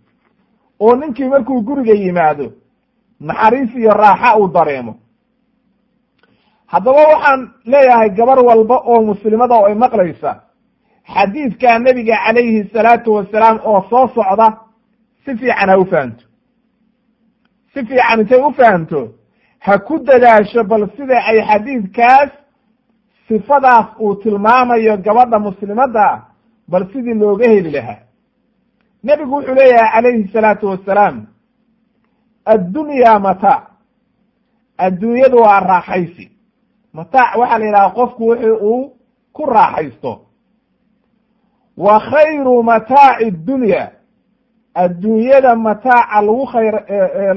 Oo 0.81 0.97
ninkii 0.97 1.29
markuu 1.29 1.63
guriga 1.63 1.93
yimaado 1.95 2.53
naxariis 3.21 3.75
iyo 3.75 3.91
raaxa 3.93 4.37
uu 4.39 4.49
dareemo. 4.49 4.95
Haddaba 6.67 7.01
waxaan 7.13 7.41
leeyahay 7.65 8.11
gabar 8.11 8.39
walba 8.45 8.77
oo 8.85 9.03
muslimada 9.03 9.55
oo 9.55 9.67
ay 9.67 9.75
maqlaysa 9.75 10.41
xadiidka 11.15 11.79
nebiga 11.79 12.17
calayhi 12.27 12.69
salaatu 12.73 13.13
wasalaam 13.15 13.57
oo 13.65 13.81
soo 13.91 14.09
socda 14.15 14.49
si 15.25 15.37
fiican 15.37 15.69
ha 15.71 15.79
u 15.79 15.85
fahamto. 15.85 16.25
Si 17.73 17.85
fiican 17.87 18.21
intay 18.21 18.41
u 18.49 18.53
fahamto 18.53 19.01
ha 19.59 19.79
ku 19.79 19.99
dadaasho 19.99 20.65
bal 20.65 20.89
sida 20.97 21.19
ay 21.29 21.39
xadiidkaas 21.49 22.31
sifadaas 23.29 23.87
uu 24.01 24.15
tilmaamayo 24.23 24.97
gabadha 24.97 25.39
muslimadda 25.39 26.23
bal 26.69 26.85
sidii 26.93 27.15
looga 27.15 27.49
heli 27.49 27.71
lahaa. 27.71 28.03
Nebigu 29.05 29.35
wuxuu 29.37 29.55
leeyahay 29.55 29.91
calayhi 29.95 30.29
salaatu 30.33 30.67
wasalaam 30.71 31.27
addunya 32.45 33.19
mataac 33.19 33.63
adduunyadu 34.79 35.37
waa 35.37 35.61
raaxaysi. 35.61 36.31
Mataac 36.93 37.37
waxaa 37.37 37.59
la 37.59 37.65
yidhaha 37.67 37.91
qofku 37.91 38.29
wixii 38.29 38.51
uu 38.71 38.93
ku 39.33 39.43
raaxaysto 39.47 40.13
wa 41.85 41.97
khayru 42.11 42.63
mataaci 42.63 43.31
dunya 43.31 43.83
adduunyada 44.83 45.53
mataaca 45.67 46.21
lagu 46.27 46.45
khayr 46.53 46.75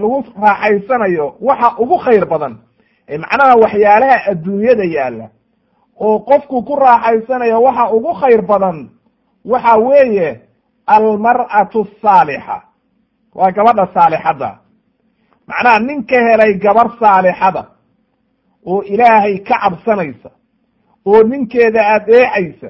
lagu 0.02 0.18
raaxaysanayo 0.44 1.28
waxa 1.48 1.70
ugu 1.84 1.98
khayr 2.06 2.26
badan. 2.32 2.54
Macnaha 3.24 3.54
waxyaalaha 3.64 4.18
adduunyada 4.32 4.84
yaalla. 4.96 5.28
Oo 6.06 6.20
qofku 6.30 6.58
ku 6.68 6.74
raaxaysanayo 6.76 7.58
waxa 7.68 7.84
ugu 7.96 8.12
khayr 8.22 8.42
badan 8.42 8.78
waxa 9.52 9.74
weeye 9.88 10.30
almar'atu 10.96 11.80
asaalixa 11.88 12.58
waa 13.36 13.52
gabadha 13.56 13.86
saalixadda 13.94 14.50
macnaha 15.48 15.80
ninka 15.88 16.18
helay 16.28 16.54
gabar 16.64 16.88
saalixada 17.00 17.64
oo 18.66 18.82
ilaahay 18.94 19.38
ka 19.48 19.56
cabsanaysa 19.64 20.30
oo 21.06 21.24
ninkeeda 21.24 21.82
adeecaysa 21.96 22.70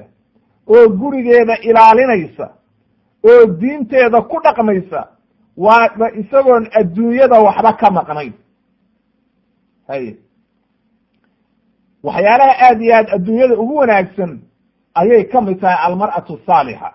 oo 0.66 0.88
gurigeeda 0.88 1.54
ilaalinaysa 1.68 2.46
oo 3.30 3.46
diinteeda 3.60 4.22
ku 4.22 4.36
dhaqmaysa 4.44 5.00
waaba 5.56 6.10
isagoon 6.20 6.68
adduunyada 6.80 7.40
waxba 7.40 7.72
ka 7.72 7.90
maqnayn. 7.90 8.32
Haye 9.88 10.16
waxyaalaha 12.02 12.54
aada 12.66 12.82
iyo 12.84 12.94
aad 12.96 13.08
adduunyada 13.16 13.54
ugu 13.62 13.74
wanaagsan 13.76 14.40
ayay 14.94 15.24
ka 15.24 15.40
mid 15.40 15.60
tahay 15.60 15.78
almar'atu 15.86 16.38
saalixa. 16.46 16.90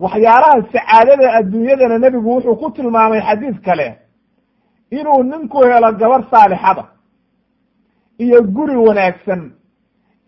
Waxyaalaha 0.00 0.62
sacaadada 0.72 1.32
adduunyadana 1.38 1.98
nebigu 1.98 2.28
wuxuu 2.34 2.56
ku 2.56 2.70
tilmaamay 2.70 3.20
xadiis 3.20 3.58
kale 3.66 3.88
inuu 4.90 5.22
ninku 5.22 5.58
helo 5.64 5.92
gabarh 6.00 6.24
saalixada 6.30 6.84
iyo 8.18 8.42
guri 8.42 8.76
wanaagsan 8.76 9.40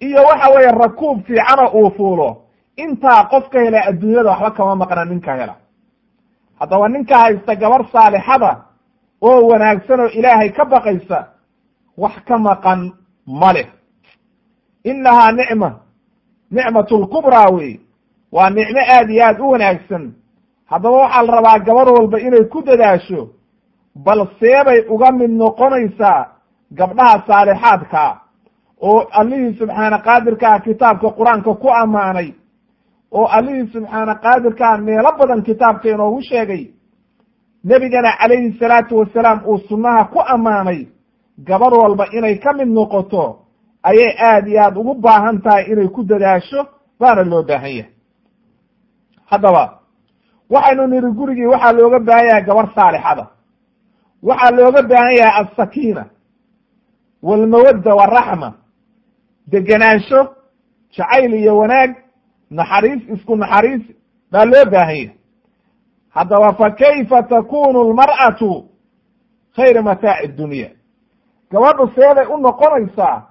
iyo 0.00 0.20
waxa 0.22 0.50
weeye 0.54 0.70
rakuub 0.72 1.24
fiicana 1.26 1.70
uu 1.74 1.90
fuulo 1.96 2.36
intaa 2.76 3.24
qofka 3.24 3.60
hela 3.60 3.84
adduunyada 3.88 4.30
waxba 4.30 4.50
kama 4.50 4.74
maqna 4.76 5.04
ninka 5.04 5.34
hela 5.36 5.54
haddaba 6.60 6.88
ninka 6.88 7.18
haysta 7.18 7.54
gabarh 7.56 7.86
saalixada 7.92 8.50
oo 9.22 9.46
wanaagsan 9.48 10.00
oo 10.00 10.08
ilaahay 10.08 10.50
ka 10.52 10.64
baqaysa 10.64 11.26
wax 11.98 12.14
ka 12.28 12.38
maqan 12.38 12.92
ma 13.26 13.52
leh. 13.52 13.66
Innahaa 14.84 15.32
nicma 15.32 15.70
nicmatu 16.50 16.98
lkubraa 17.02 17.48
wey 17.50 17.80
waa 18.32 18.50
nicmo 18.50 18.80
aada 18.80 19.12
iyo 19.12 19.24
aad 19.26 19.40
u 19.40 19.50
wanaagsan. 19.50 20.12
Haddaba 20.70 20.96
waxaa 20.96 21.22
la 21.22 21.32
rabaa 21.36 21.58
gabar 21.58 21.88
walba 21.88 22.20
inay 22.20 22.44
ku 22.44 22.62
dadaasho 22.62 23.28
bal 23.94 24.26
seebay 24.40 24.80
uga 24.88 25.12
mid 25.12 25.30
noqonaysaa 25.30 26.26
gabdhaha 26.72 27.22
saalixaadkaa 27.26 28.20
oo 28.80 29.00
allihii 29.20 29.56
subxaana 29.58 29.98
qaadirkaa 29.98 30.58
kitaabka 30.60 31.08
qur'aanka 31.18 31.54
ku 31.62 31.68
ammaanay 31.82 32.28
oo 33.12 33.26
allihii 33.36 33.66
subxaana 33.72 34.14
qaadirkaa 34.24 34.76
meelo 34.78 35.10
badan 35.18 35.42
kitaabka 35.42 35.88
inoogu 35.88 36.20
sheegay 36.22 36.62
nebigana 37.64 38.10
calayhi 38.20 38.58
salaatu 38.58 38.98
wasalaam 38.98 39.40
uu 39.46 39.58
sunnaha 39.68 40.04
ku 40.04 40.20
ammaanay 40.34 40.86
gabar 41.38 41.72
walba 41.74 42.04
inay 42.12 42.38
ka 42.38 42.52
mid 42.52 42.68
noqoto 42.68 43.38
ayay 43.82 44.12
aada 44.28 44.48
iyo 44.50 44.60
aada 44.62 44.80
ugu 44.80 44.94
baahan 44.94 45.42
tahay 45.42 45.64
inay 45.72 45.88
ku 45.88 46.02
dadaasho 46.04 46.66
baana 47.00 47.22
loo 47.24 47.42
baahan 47.42 47.70
yahay. 47.76 47.90
Haddaba 49.30 49.78
waxaynu 50.50 50.86
nidhi 50.86 51.10
gurigii 51.18 51.46
waxaa 51.52 51.72
looga 51.72 51.98
baahan 51.98 52.26
yahay 52.28 52.42
gabar 52.44 52.66
saalixada. 52.74 53.24
Waxaa 54.22 54.50
looga 54.56 54.82
baahan 54.82 55.16
yahay 55.18 55.34
alsakiina 55.40 56.04
walmawadda 57.22 57.94
waraxma 57.94 58.48
degenaansho 59.46 60.20
jacayl 60.96 61.34
iyo 61.34 61.56
wanaag 61.58 61.94
naxariis 62.50 63.02
isku 63.14 63.36
naxariis 63.36 63.82
baa 64.32 64.44
loo 64.44 64.64
baahan 64.72 64.96
yahay. 64.96 65.10
Haddaba 66.10 66.52
fa 66.54 66.70
kayfa 66.70 67.22
takunu 67.22 67.90
lmar'atu 67.90 68.64
khayra 69.56 69.82
mataaci 69.82 70.28
dunya? 70.28 70.70
Gabadhu 71.50 71.90
seeday 71.94 72.26
u 72.26 72.36
noqonaysaa 72.38 73.22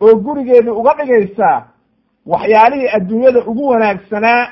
oo 0.00 0.14
gurigeedii 0.16 0.70
uga 0.70 0.94
dhigaysaa 0.98 1.66
waxyaalihii 2.26 2.88
adduunyada 2.96 3.40
ugu 3.46 3.66
wanaagsanaa 3.68 4.46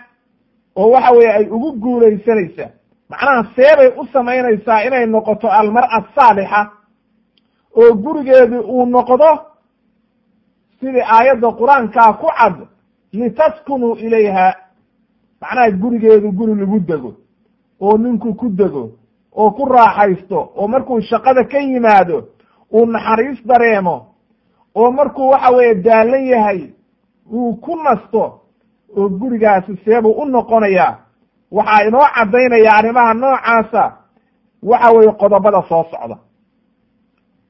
oo 0.76 0.90
waxa 0.90 1.10
weeye 1.12 1.32
ay 1.32 1.46
ugu 1.50 1.72
guulaysanaysaa. 1.72 2.70
Macnaha 3.08 3.44
seebay 3.56 3.88
u 4.00 4.06
samaynaysaa 4.12 4.82
inay 4.86 5.06
noqoto 5.06 5.48
almar'a 5.50 6.04
saalixa 6.14 6.70
oo 7.76 7.94
gurigeedii 7.94 8.58
uu 8.72 8.86
noqdo 8.86 9.30
sidii 10.80 11.00
aayadda 11.16 11.48
qur'aankaa 11.60 12.12
ku 12.20 12.26
cad 12.38 12.56
litaskunuu 13.12 13.94
ilayha 13.96 14.54
macnaha 15.40 15.70
gurigeedu 15.70 16.32
guri 16.32 16.54
lagu 16.60 16.80
dego 16.80 17.14
oo 17.80 17.98
ninku 17.98 18.34
ku 18.34 18.48
dego 18.48 18.90
oo 19.36 19.50
ku 19.50 19.64
raaxaysto 19.72 20.52
oo 20.56 20.68
markuu 20.68 21.00
shaqada 21.00 21.44
ka 21.44 21.58
yimaado 21.58 22.24
uu 22.72 22.86
naxariis 22.86 23.46
dareemo 23.46 24.06
oo 24.74 24.90
markuu 24.92 25.28
waxa 25.30 25.50
weeye 25.56 25.74
daalan 25.74 26.24
yahay 26.26 26.60
uu 27.32 27.54
ku 27.56 27.76
nasto 27.82 28.40
oo 28.96 29.08
gurigaasi 29.08 29.76
seebuu 29.84 30.12
u 30.22 30.24
noqonayaa 30.24 30.98
waxaa 31.52 31.84
inoo 31.88 32.06
caddaynaya 32.14 32.72
arrimaha 32.78 33.14
noocaasa 33.14 33.92
waxa 34.62 34.90
weeye 34.92 35.12
qodobada 35.12 35.62
soo 35.68 35.84
socda. 35.90 36.16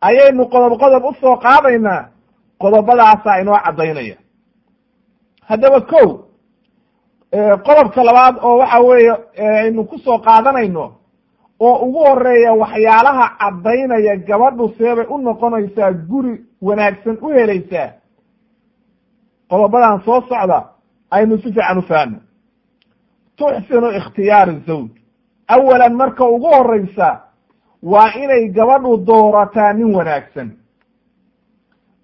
Ayaynu 0.01 0.45
qodob 0.49 0.79
qodob 0.81 1.05
u 1.05 1.13
soo 1.21 1.37
qaadaynaa 1.37 2.09
qodobadaasaa 2.61 3.41
inoo 3.41 3.59
caddaynaya. 3.65 4.17
Haddaba 5.49 5.81
ko 5.81 6.01
qodobka 7.67 8.05
labaad 8.05 8.37
oo 8.43 8.59
waxa 8.59 8.81
weeye 8.81 9.13
aynu 9.63 9.85
ku 9.85 9.99
soo 9.99 10.19
qaadanayno 10.19 10.93
oo 11.61 11.75
ugu 11.87 11.99
horreeya 12.05 12.53
waxyaalaha 12.55 13.25
caddaynaya 13.41 14.17
gabadhu 14.17 14.69
seebay 14.79 15.07
u 15.09 15.19
noqonaysaa 15.19 15.93
guri 15.93 16.35
wanaagsan 16.63 17.19
u 17.23 17.29
helaysaa 17.29 17.89
qodobadan 19.51 20.01
soo 20.05 20.21
socda 20.29 20.59
aynu 21.11 21.37
si 21.39 21.43
fiican 21.53 21.79
u 21.79 21.83
fahamno 21.83 22.19
tuxsinu 23.37 23.89
ikhtiyaari 23.99 24.63
zawj. 24.67 24.91
Awalan 25.49 25.95
marka 25.95 26.25
ugu 26.25 26.47
horeysa 26.47 27.21
waa 27.83 28.13
inay 28.23 28.49
gabadhu 28.49 28.97
doorataa 29.07 29.73
nin 29.73 29.95
wanaagsan 29.97 30.51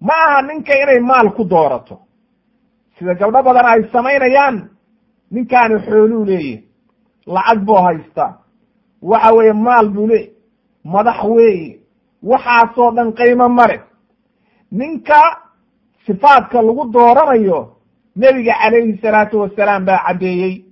ma 0.01 0.15
aha 0.15 0.43
ninka 0.43 0.73
inay 0.83 1.01
maal 1.01 1.33
ku 1.35 1.45
doorato. 1.45 1.99
Sida 2.99 3.15
gabdho 3.15 3.43
badan 3.43 3.67
ay 3.67 3.83
samaynayaan 3.93 4.57
ninkaani 5.31 5.77
xooluu 5.87 6.25
leeyahy 6.25 6.65
lacag 7.27 7.59
buu 7.67 7.77
haystaa. 7.87 8.39
Waxa 9.03 9.35
weeye 9.35 9.53
maal 9.53 9.89
buu 9.89 10.07
le 10.07 10.21
madax 10.85 11.25
weeye. 11.25 11.81
Waxaasoo 12.23 12.91
dhan 12.97 13.13
qiimo 13.13 13.49
male 13.49 13.81
ninka 14.73 15.21
sifaadka 16.07 16.63
lagu 16.63 16.85
dooranayo 16.93 17.77
nebiga 18.17 18.55
calayhi 18.63 18.99
salaatu 19.03 19.41
wasalaam 19.41 19.85
baa 19.85 19.99
caddeeyey. 20.07 20.65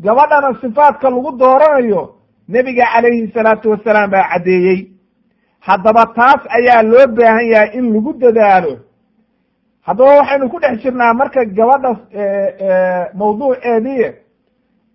Gabadhana 0.00 0.58
sifaadka 0.60 1.10
lagu 1.10 1.30
dooranayo 1.38 2.14
nebiga 2.48 2.84
calayhi 2.92 3.32
salaatu 3.34 3.70
wasalaam 3.70 4.10
baa 4.10 4.28
caddeeyey 4.32 4.93
haddaba 5.66 6.04
taas 6.16 6.42
ayaa 6.56 6.82
loo 6.82 7.06
baahan 7.16 7.46
yahay 7.52 7.70
in 7.78 7.92
lagu 7.94 8.12
dadaalo. 8.22 8.72
Haddaba 9.86 10.12
waxaynu 10.18 10.48
ku 10.50 10.58
dhex 10.60 10.74
jirnaa 10.82 11.14
marka 11.14 11.44
gabadha 11.44 11.90
mawduuceedii. 13.18 14.12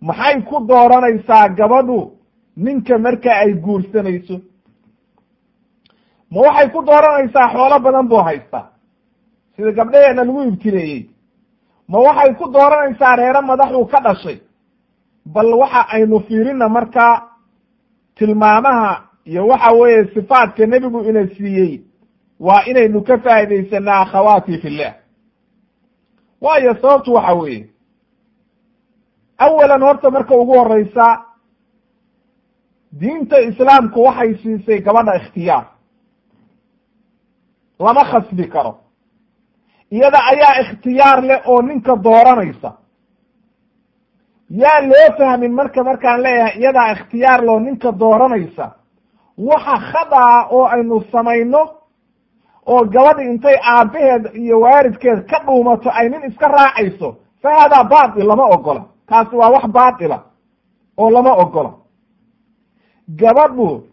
Maxay 0.01 0.41
ku 0.49 0.55
dooranaysaa 0.69 1.47
gabadhu 1.59 2.11
ninka 2.57 2.97
marka 2.97 3.31
ay 3.41 3.53
guursanayso? 3.53 4.35
Ma 6.31 6.39
waxay 6.41 6.69
ku 6.73 6.79
dooranaysaa 6.89 7.51
xoolo 7.53 7.79
badan 7.79 8.07
buu 8.09 8.23
haystaa? 8.27 8.69
Sida 9.55 9.71
gabdhaheena 9.71 10.23
lagu 10.23 10.41
ibtileeyey 10.49 11.09
ma 11.87 11.97
waxay 11.99 12.33
ku 12.39 12.45
dooranaysaa 12.55 13.15
reero 13.15 13.41
madaxuu 13.41 13.85
ka 13.91 13.99
dhashay? 14.05 14.37
Bal 15.25 15.53
waxa 15.61 15.81
aynu 15.93 16.19
fiirina 16.27 16.69
markaa 16.69 17.15
tilmaamaha 18.15 19.08
iyo 19.29 19.41
waxa 19.47 19.71
weeye 19.79 20.03
sifaadka 20.13 20.65
nebigu 20.65 20.99
ina 21.09 21.23
siiyey 21.35 21.73
waa 22.39 22.63
inaynu 22.69 23.01
ka 23.07 23.17
faa'iidaysanaa 23.23 24.01
akhawaati 24.01 24.57
fillah. 24.63 24.93
Waayo 26.41 26.73
sababtu 26.81 27.13
waxa 27.13 27.33
weeye 27.33 27.69
awalan 29.37 29.81
horta 29.87 30.11
marka 30.11 30.35
ugu 30.35 30.53
horeysa 30.59 31.05
diinta 32.99 33.37
islaamku 33.49 33.99
waxay 34.07 34.31
siisay 34.41 34.79
gabadha 34.81 35.15
ikhtiyaar. 35.15 35.65
Lama 37.79 38.03
khasbi 38.11 38.47
karo. 38.53 38.73
Iyada 39.91 40.19
ayaa 40.31 40.59
ikhtiyaar 40.61 41.19
leh 41.23 41.41
oo 41.47 41.61
ninka 41.61 41.95
dooranaysa. 42.03 42.69
Yaa 44.49 44.81
loo 44.89 45.07
fahmin 45.17 45.53
marka 45.53 45.83
markaan 45.83 46.21
leeyahay 46.23 46.55
iyadaa 46.59 46.91
ikhtiyaar 46.95 47.41
loo 47.47 47.59
ninka 47.59 47.91
dooranaysa 47.91 48.65
waxa 49.47 49.75
khadaa 49.91 50.47
oo 50.51 50.65
aynu 50.65 51.01
samayno 51.11 51.61
oo 52.65 52.83
gabadhi 52.93 53.23
intay 53.31 53.55
aabbaheed 53.73 54.23
iyo 54.35 54.59
waalidkeed 54.59 55.19
ka 55.29 55.37
dhuumato 55.45 55.89
ay 55.99 56.09
nin 56.09 56.23
iska 56.29 56.47
raacayso 56.47 57.15
fa 57.41 57.49
haadaa 57.55 57.83
baatil 57.83 58.27
lama 58.27 58.45
ogola. 58.45 58.83
Kaasi 59.09 59.35
waa 59.35 59.49
wax 59.49 59.65
baatila 59.67 60.17
oo 60.97 61.09
lama 61.09 61.33
ogola. 61.33 61.71
Gabadhu 63.15 63.83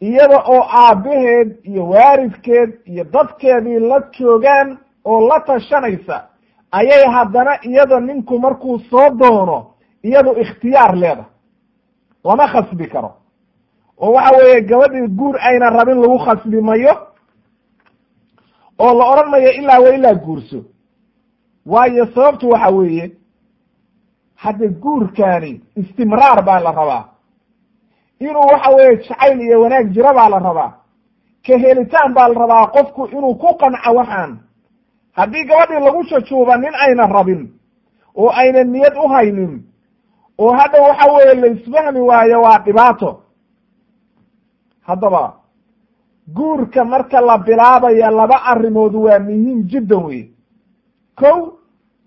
iyada 0.00 0.38
oo 0.46 0.62
aabbaheed 0.70 1.48
iyo 1.64 1.88
waalidkeed 1.88 2.70
iyo 2.86 3.04
dadkeedii 3.04 3.78
la 3.78 4.00
joogaan 4.18 4.78
oo 5.04 5.28
la 5.28 5.40
tashanaysa 5.40 6.16
ayay 6.72 7.04
haddana 7.12 7.58
iyada 7.62 8.00
ninku 8.00 8.38
markuu 8.38 8.78
soo 8.78 9.10
doono 9.18 9.66
iyadu 10.04 10.30
ikhtiyaar 10.40 10.94
leedahay. 10.96 11.30
Lama 12.24 12.46
khasbi 12.48 12.86
karo 12.88 13.10
oo 14.00 14.12
waxa 14.12 14.36
weeye 14.36 14.60
gabadhii 14.62 15.08
guur 15.08 15.36
ayna 15.40 15.70
rabin 15.70 16.00
lagu 16.00 16.18
khasbi 16.18 16.60
mayo 16.60 16.94
oo 18.78 18.94
la 18.98 19.04
odhan 19.10 19.30
mayo 19.30 19.50
ilaa 19.52 19.78
wa 19.80 19.94
ilaa 19.94 20.14
guurso. 20.14 20.64
Waayo 21.66 22.06
sababtu 22.14 22.48
waxa 22.50 22.68
weeye 22.70 23.10
hadda 24.34 24.66
guurkaani 24.68 25.60
istimraar 25.76 26.42
baa 26.44 26.60
la 26.60 26.72
rabaa. 26.72 27.04
Inuu 28.20 28.46
waxa 28.52 28.70
weeye 28.70 28.96
jacayl 28.96 29.40
iyo 29.40 29.60
wanaag 29.60 29.90
jiro 29.92 30.14
baa 30.14 30.28
la 30.28 30.38
rabaa. 30.38 30.72
Ka 31.46 31.58
helitaan 31.58 32.14
baa 32.14 32.28
la 32.28 32.34
rabaa 32.34 32.66
qofku 32.66 33.06
inuu 33.06 33.34
ku 33.34 33.54
qanco 33.58 33.94
waxaan. 33.94 34.38
Haddii 35.12 35.44
gabadhii 35.44 35.84
lagu 35.84 36.04
jajuuba 36.10 36.56
nin 36.56 36.74
ayna 36.74 37.06
rabin 37.06 37.52
oo 38.14 38.30
ayna 38.30 38.64
niyad 38.64 38.94
u 39.04 39.08
haynin 39.08 39.62
oo 40.38 40.52
hadda 40.52 40.82
waxa 40.82 41.12
weeye 41.12 41.34
la 41.34 41.46
isfahmi 41.46 42.00
waayo 42.00 42.42
waa 42.42 42.58
dhibaato 42.58 43.22
haddaba 44.88 45.22
guurka 46.36 46.84
marka 46.84 47.20
la 47.20 47.38
bilaabaya 47.38 48.10
laba 48.10 48.36
arrimood 48.52 48.94
waa 48.94 49.18
muhiim 49.18 49.62
jiddan 49.70 50.04
wey 50.06 50.22
kow 51.20 51.38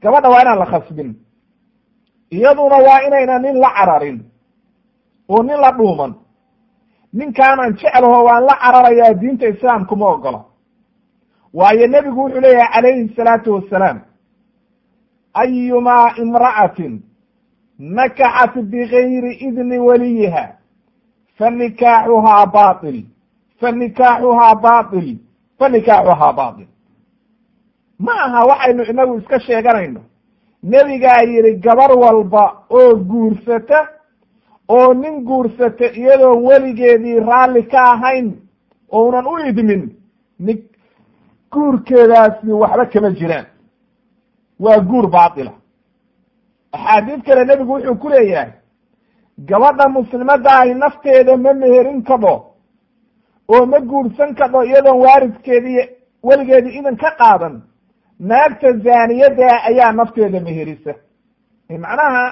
gabadha 0.02 0.30
waa 0.30 0.42
inaan 0.42 0.60
la 0.60 0.66
khasbin. 0.66 1.10
Iyaduna 2.32 2.78
waa 2.88 3.02
inayna 3.08 3.40
nin 3.40 3.56
la 3.64 3.70
cararin 3.78 4.18
oo 5.30 5.44
nin 5.44 5.60
la 5.62 5.72
dhuuman. 5.78 6.14
Ninkaanaan 7.14 7.74
jeclaho 7.80 8.24
waan 8.28 8.44
la 8.50 8.56
cararayaa 8.64 9.14
diinta 9.14 9.48
islaamku 9.48 9.96
ma 9.96 10.06
ogola. 10.16 10.42
Waayo 11.54 11.88
nebigu 11.88 12.22
wuxuu 12.24 12.40
leeyahay 12.42 12.72
calayhi 12.74 13.14
salaatu 13.16 13.54
wassalaam 13.54 14.00
ayumaa 15.34 16.14
imra'atin 16.24 16.94
nakaxat 17.80 18.54
bigayri 18.72 19.34
idni 19.48 19.78
waliyiha 19.80 20.44
fanikaaxuhaa 21.42 22.46
bail 22.56 22.98
fanikaaxuhaa 23.62 24.56
bail 24.64 25.18
fanikaaxuhaa 25.60 26.34
bail 26.40 26.68
ma 28.06 28.14
aha 28.26 28.46
waxaynu 28.50 28.84
inagu 28.92 29.18
iska 29.18 29.40
sheeganayno 29.40 30.02
nebigaa 30.64 31.22
yidhi 31.32 31.54
gabar 31.66 31.92
walba 32.04 32.44
oo 32.70 32.96
guursata 32.96 33.80
oo 34.70 34.94
nin 34.94 35.24
guursata 35.28 35.86
iyadoon 36.00 36.44
weligeedii 36.48 37.20
raalli 37.30 37.64
ka 37.64 37.80
ahayn 37.94 38.28
ounan 38.92 39.26
u 39.34 39.38
idmin 39.50 39.84
ni 40.40 40.54
guurkeedaasi 41.52 42.52
waxba 42.62 42.86
kama 42.86 43.10
jiraan 43.20 43.46
waa 44.60 44.80
guur 44.80 45.08
baatila 45.16 45.52
axaadiid 46.72 47.22
kale 47.26 47.46
nebigu 47.46 47.74
wuxuu 47.74 47.96
ku 47.96 48.10
leeyahay 48.10 48.52
gabadha 49.50 49.90
muslimadaahi 49.90 50.74
nafteeda 50.74 51.38
ma 51.38 51.54
meherin 51.54 52.04
kadho 52.04 52.36
oo 53.54 53.66
ma 53.66 53.80
guursan 53.80 54.36
kadho 54.36 54.64
iyadoon 54.64 55.00
waalidkeedii 55.06 55.82
weligeedii 56.28 56.78
idan 56.80 56.96
ka 56.98 57.10
qaadan 57.20 57.56
naagta 58.20 58.68
zaaniyaddaa 58.86 59.56
ayaa 59.70 59.92
nafteeda 59.92 60.40
meherisa. 60.40 60.94
Macnaha 61.84 62.24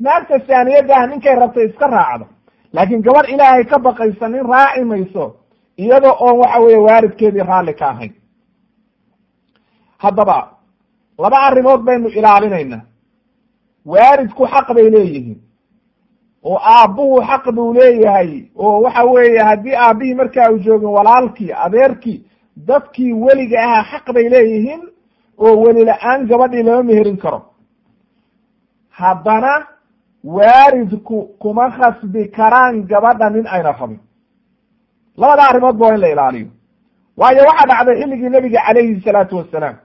naagta 0.00 0.38
zaaniyaddaah 0.48 1.06
ninkay 1.10 1.34
rabtay 1.40 1.66
iska 1.68 1.86
raacdo 1.86 2.26
laakiin 2.72 3.02
gabadh 3.06 3.28
ilaahay 3.34 3.64
ka 3.64 3.78
baqaysa 3.78 4.28
nin 4.28 4.44
raaci 4.52 4.84
mayso 4.84 5.24
iyadoo 5.82 6.16
oon 6.24 6.38
waxa 6.40 6.58
weeye 6.64 6.78
waalidkeedii 6.86 7.42
raalli 7.50 7.74
ka 7.74 7.86
ahayn. 7.90 8.12
Haddaba 9.98 10.36
laba 11.18 11.38
arrimood 11.46 11.80
baynu 11.86 12.08
ilaalinaynaa. 12.08 12.80
Waalidku 13.86 14.46
xaq 14.52 14.68
bay 14.76 14.90
leeyihiin 14.94 15.38
oo 16.44 16.58
aabbuhu 16.74 17.22
xaq 17.28 17.44
buu 17.56 17.72
leeyahay 17.74 18.30
oo 18.56 18.80
waxa 18.82 19.04
weeye 19.04 19.38
haddii 19.48 19.74
aabbihii 19.76 20.14
markaa 20.14 20.50
u 20.54 20.58
joogin 20.58 20.88
walaalkii 20.88 21.52
adeerkii 21.64 22.24
dadkii 22.68 23.12
weliga 23.12 23.58
ahaa 23.64 23.84
xaq 23.90 24.06
bay 24.14 24.28
leeyihiin 24.28 24.82
oo 25.38 25.56
weli 25.62 25.84
la'aan 25.84 26.26
gabadhii 26.26 26.62
lama 26.62 26.82
meherin 26.82 27.16
karo. 27.16 27.40
Haddana 28.90 29.66
waalidku 30.24 31.18
kuma 31.38 31.70
khasbi 31.70 32.28
karaan 32.28 32.82
gabadha 32.90 33.30
nin 33.30 33.46
ayna 33.46 33.72
rabin. 33.72 33.98
Labada 35.16 35.42
arrimood 35.48 35.76
ba 35.76 35.86
waa 35.86 35.94
in 35.94 36.00
la 36.00 36.08
ilaaliyo. 36.08 36.48
Waayo 37.16 37.42
waxaa 37.48 37.66
dhacday 37.70 37.96
xilligii 38.00 38.28
nebiga 38.30 38.60
calayhi 38.66 39.00
salaatu 39.04 39.36
wassalaam. 39.36 39.76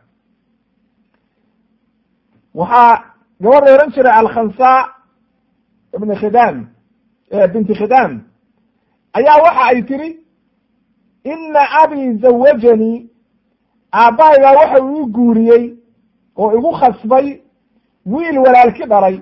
Waxaa 2.60 3.04
gabadh 3.41 3.65
la 3.65 3.76
ohan 3.78 3.91
jiray 3.96 4.13
alkhansa 4.22 4.70
ibn 5.98 6.16
khidam 6.16 6.56
binti 7.54 7.74
khidam. 7.80 8.12
Ayaa 9.18 9.42
waxa 9.44 9.64
ay 9.72 9.82
tiri 9.84 10.10
ina 11.24 11.62
abi 11.84 12.18
zawajanii 12.22 13.10
aabbahaygaa 13.94 14.56
waxa 14.60 14.84
uu 14.84 15.04
i 15.04 15.12
guuriyey 15.16 15.64
oo 16.38 16.52
igu 16.58 16.72
khasbay 16.80 17.42
wiil 18.06 18.38
walaalki 18.46 18.84
dhalay 18.92 19.18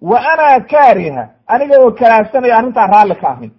wa 0.00 0.18
ana 0.32 0.60
kaariha 0.70 1.24
aniga 1.46 1.76
oo 1.80 1.90
karaahsanaya 1.90 2.56
arrintaa 2.58 2.86
raalli 2.86 3.14
ka 3.14 3.28
ahayn. 3.28 3.52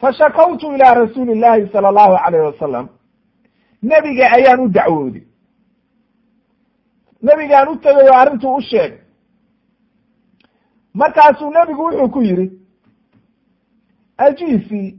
Fashakawtu 0.00 0.74
ilaa 0.74 0.94
rasuuli 0.94 1.34
llahi 1.34 1.68
sala 1.72 1.88
allahu 1.88 2.14
alayh 2.26 2.40
wasalam 2.46 2.88
nebiga 3.82 4.24
ayaan 4.36 4.60
u 4.60 4.68
dacwooday 4.68 5.24
nebigaan 7.22 7.68
u 7.68 7.76
tegay 7.76 8.08
oo 8.10 8.16
arrintuu 8.22 8.54
u 8.56 8.60
sheegay 8.60 8.98
markaasuu 10.94 11.50
nebigu 11.50 11.82
wuxuu 11.84 12.08
ku 12.08 12.22
yidhi 12.22 12.46
ajiisi 14.16 14.98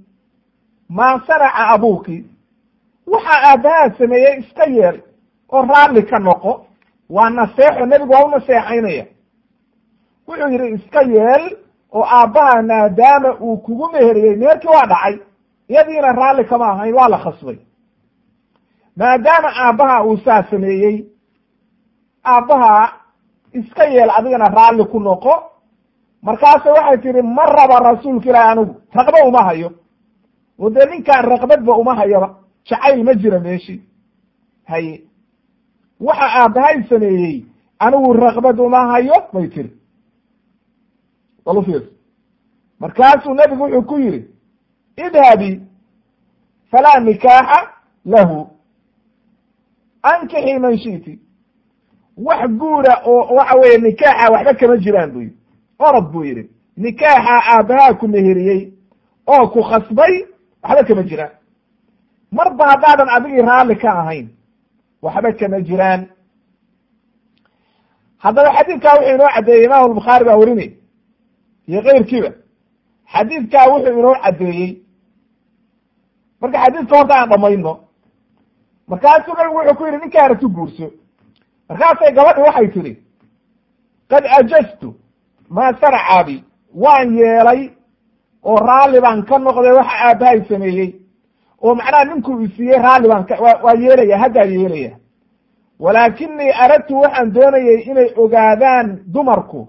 maa 0.89 1.19
sanaca 1.27 1.67
abuuki? 1.73 2.25
Waxa 3.07 3.35
aabbahaa 3.49 3.89
sameeyey 3.97 4.39
iska 4.39 4.63
yeel 4.65 5.01
oo 5.49 5.61
raalli 5.61 6.03
ka 6.03 6.19
noqo. 6.19 6.65
Waa 7.09 7.29
naseexo 7.29 7.85
nebigu 7.85 8.13
waa 8.13 8.25
u 8.25 8.29
naseexaynaya. 8.29 9.05
Wuxuu 10.27 10.49
yidhi 10.51 10.67
iska 10.75 11.01
yeel 11.01 11.57
oo 11.91 12.03
aabbaha 12.03 12.61
maadaama 12.61 13.33
uu 13.39 13.57
kugu 13.57 13.89
meheriyey 13.93 14.35
meherkii 14.35 14.67
waa 14.67 14.85
dhacay 14.85 15.17
iyadiina 15.69 16.11
raalli 16.11 16.43
kama 16.45 16.67
ahayn 16.71 16.93
waa 16.95 17.07
la 17.09 17.17
khasbay. 17.17 17.57
Maadaama 18.95 19.49
aabbaha 19.55 20.03
uu 20.03 20.17
saa 20.17 20.43
sameeyey 20.49 21.05
aabbaha 22.25 22.93
iska 23.53 23.83
yeel 23.85 24.09
adigana 24.09 24.45
raalli 24.45 24.85
ku 24.85 24.99
noqo 24.99 25.33
markaasu 26.25 26.67
waxay 26.75 26.97
tihi 27.01 27.21
ma 27.21 27.45
raba 27.57 27.75
rasuulka 27.89 28.29
ilaahi 28.29 28.49
anigu 28.51 28.73
raqba 28.97 29.17
uma 29.27 29.41
hayo. 29.47 29.69
Oo 30.59 30.69
dee 30.69 30.85
ninkaan 30.91 31.25
raqbadba 31.31 31.73
uma 31.77 31.93
hayaba 31.95 32.27
jacayl 32.65 33.03
ma 33.03 33.13
jira 33.13 33.39
meeshii 33.39 33.81
haye 34.69 34.93
waxa 35.99 36.27
aabbahay 36.39 36.83
sameeyey 36.89 37.45
anigu 37.79 38.13
raqbad 38.13 38.59
uma 38.59 38.79
hayo 38.91 39.13
bay 39.33 39.47
tiri 39.49 39.71
bal 41.45 41.57
ufiirsa 41.57 41.89
markaasuu 42.79 43.33
nebigu 43.33 43.63
wuxuu 43.63 43.81
ku 43.89 43.99
yidhi 43.99 44.21
idhabi 44.97 45.61
falaa 46.71 46.99
nikaaxa 46.99 47.59
lahu 48.05 48.47
ankixii 50.03 50.59
man 50.59 50.77
shiti. 50.77 51.19
Wax 52.17 52.49
guura 52.49 53.01
oo 53.05 53.35
waxa 53.35 53.55
weeye 53.59 53.77
nikaaxa 53.77 54.31
waxba 54.33 54.53
kama 54.53 54.77
jiraan 54.77 55.11
buu 55.11 55.21
yidhi 55.21 55.37
orod 55.79 56.11
buu 56.11 56.23
yidhi 56.23 56.49
nikaaxa 56.77 57.35
aabbahaa 57.53 57.93
ku 57.99 58.07
meheriyey 58.07 58.73
oo 59.27 59.47
ku 59.47 59.61
khasbay 59.63 60.13
waxba 60.63 60.83
kama 60.87 61.03
jiraan. 61.03 61.31
Marba 62.31 62.63
haddaadan 62.71 63.09
adigii 63.15 63.41
raalli 63.41 63.75
ka 63.75 63.89
ahayn 64.01 64.27
waxba 65.01 65.31
kama 65.39 65.59
jiraan. 65.61 66.01
Haddaba 68.23 68.49
xadiidkaa 68.57 68.95
wuxuu 68.97 69.13
inoo 69.15 69.29
caddeeyey 69.35 69.65
imaamu 69.65 69.85
albukhaari 69.85 70.25
baa 70.25 70.37
werinay 70.41 70.69
iyo 71.67 71.81
keyrkiiba. 71.85 72.31
Xadiidkaa 73.13 73.67
wuxuu 73.71 73.99
inoo 73.99 74.15
caddeeyey. 74.23 74.71
Marka 76.41 76.57
xadiidka 76.63 76.95
horta 76.97 77.13
aan 77.19 77.29
dhamayno 77.29 77.73
markaasuu 78.87 79.33
nabigu 79.37 79.57
wuxuu 79.57 79.75
ku 79.77 79.85
yidhi 79.85 79.97
ninkaana 80.03 80.35
tu 80.35 80.49
guurso. 80.49 80.87
Markaasay 81.69 82.11
gabadhi 82.13 82.41
waxay 82.41 82.67
tidhi 82.73 82.93
qad 84.09 84.23
ajaztu 84.37 84.89
maa 85.49 85.73
sarcaabi 85.81 86.43
waan 86.73 87.15
yeelay 87.17 87.69
oo 88.43 88.55
raalli 88.57 89.01
baan 89.01 89.25
ka 89.25 89.37
noqday 89.39 89.71
waxa 89.71 89.95
aabbahay 90.07 90.45
sameeyey. 90.49 90.89
Oo 91.61 91.75
macnaha 91.75 92.05
ninkuu 92.05 92.39
isiiyey 92.41 92.77
raalli 92.81 93.07
baan 93.07 93.25
waa 93.63 93.73
yeelaya 93.73 94.17
haddaan 94.17 94.51
yeelaya. 94.53 94.97
Walaakinii 95.79 96.51
aradtu 96.63 96.99
waxaan 97.01 97.33
doonayay 97.33 97.81
inay 97.89 98.09
ogaadaan 98.17 98.87
dumarku 99.13 99.67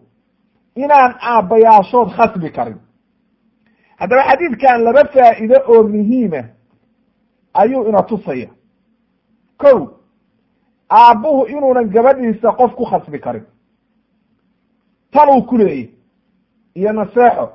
inaan 0.77 1.15
aabbayaashood 1.21 2.09
khasbi 2.17 2.51
karin. 2.51 2.79
Haddaba 4.01 4.23
xadiidkan 4.29 4.83
laba 4.85 5.05
faa'iide 5.15 5.59
oo 5.69 5.83
muhiima 5.83 6.43
ayuu 7.55 7.89
ina 7.89 8.03
tusaya. 8.03 8.49
Kow 9.59 9.79
aabbuhu 10.91 11.47
inuunan 11.47 11.89
gabadhiisa 11.95 12.53
qof 12.53 12.75
ku 12.77 12.85
khasbi 12.85 13.19
karin 13.21 13.45
tan 15.13 15.29
uu 15.29 15.43
ku 15.43 15.57
leeyay 15.59 15.89
iyo 16.75 16.93
naseexo 16.93 17.49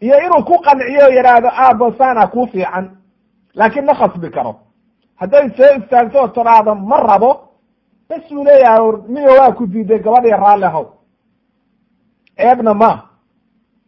iyo 0.00 0.16
inuu 0.26 0.44
ku 0.44 0.58
qanciyo 0.64 1.08
yidhaahdo 1.16 1.48
aabbo 1.48 1.92
saana 1.98 2.26
kuu 2.26 2.46
fiican. 2.46 2.96
Laakiin 3.54 3.84
ma 3.84 3.94
khasbi 3.94 4.30
karo. 4.30 4.54
Hadday 5.16 5.50
soo 5.56 5.76
istaagto 5.78 6.18
oo 6.18 6.28
tiraahdo 6.28 6.74
ma 6.74 7.00
rabo. 7.00 7.30
Bes 8.08 8.30
uu 8.32 8.44
leeyahay 8.44 8.92
niyo 9.08 9.30
waa 9.38 9.52
ku 9.52 9.66
diiday? 9.66 9.98
Gabadhiya 9.98 10.36
raalli 10.36 10.64
ahow. 10.64 10.86
Ceebna 12.36 12.74
ma. 12.74 13.08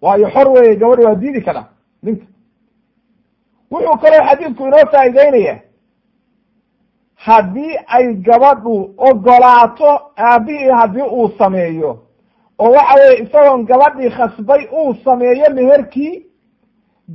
Waayo 0.00 0.28
xor 0.30 0.48
weeye 0.48 0.76
gabadhi 0.76 1.04
waa 1.04 1.14
diidi 1.14 1.40
karaa 1.40 1.68
ninka 2.02 2.26
wuxuu 3.70 3.96
kaloo 4.02 4.26
xadiidku 4.28 4.62
inoo 4.66 4.86
faa'ideynaya 4.92 5.56
haddii 7.14 7.76
ay 7.86 8.14
gabadhu 8.14 8.94
ogolaato 8.96 9.90
aabihii 10.18 10.70
haddii 10.80 11.02
uu 11.02 11.28
sameeyo 11.38 12.03
oo 12.58 12.70
waxa 12.76 12.94
weye 13.00 13.22
isagoon 13.22 13.64
gabadhii 13.70 14.10
khasbay 14.16 14.62
uu 14.78 14.94
sameeyo 15.04 15.48
meherkii 15.54 16.26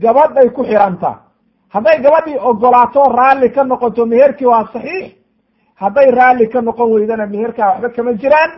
gabadhay 0.03 0.49
ku 0.49 0.63
xidhanta 0.63 1.11
hadday 1.73 1.97
gabadhii 2.05 2.37
ogolaato 2.49 3.03
raalli 3.17 3.49
ka 3.55 3.63
noqoto 3.63 4.05
meherkii 4.05 4.45
waa 4.47 4.65
saxiix 4.73 5.11
hadday 5.81 6.11
raalli 6.11 6.47
ka 6.49 6.61
noqon 6.61 6.91
weydana 6.93 7.25
meherkaa 7.25 7.67
waxba 7.71 7.89
kama 7.89 8.13
jiraan. 8.13 8.51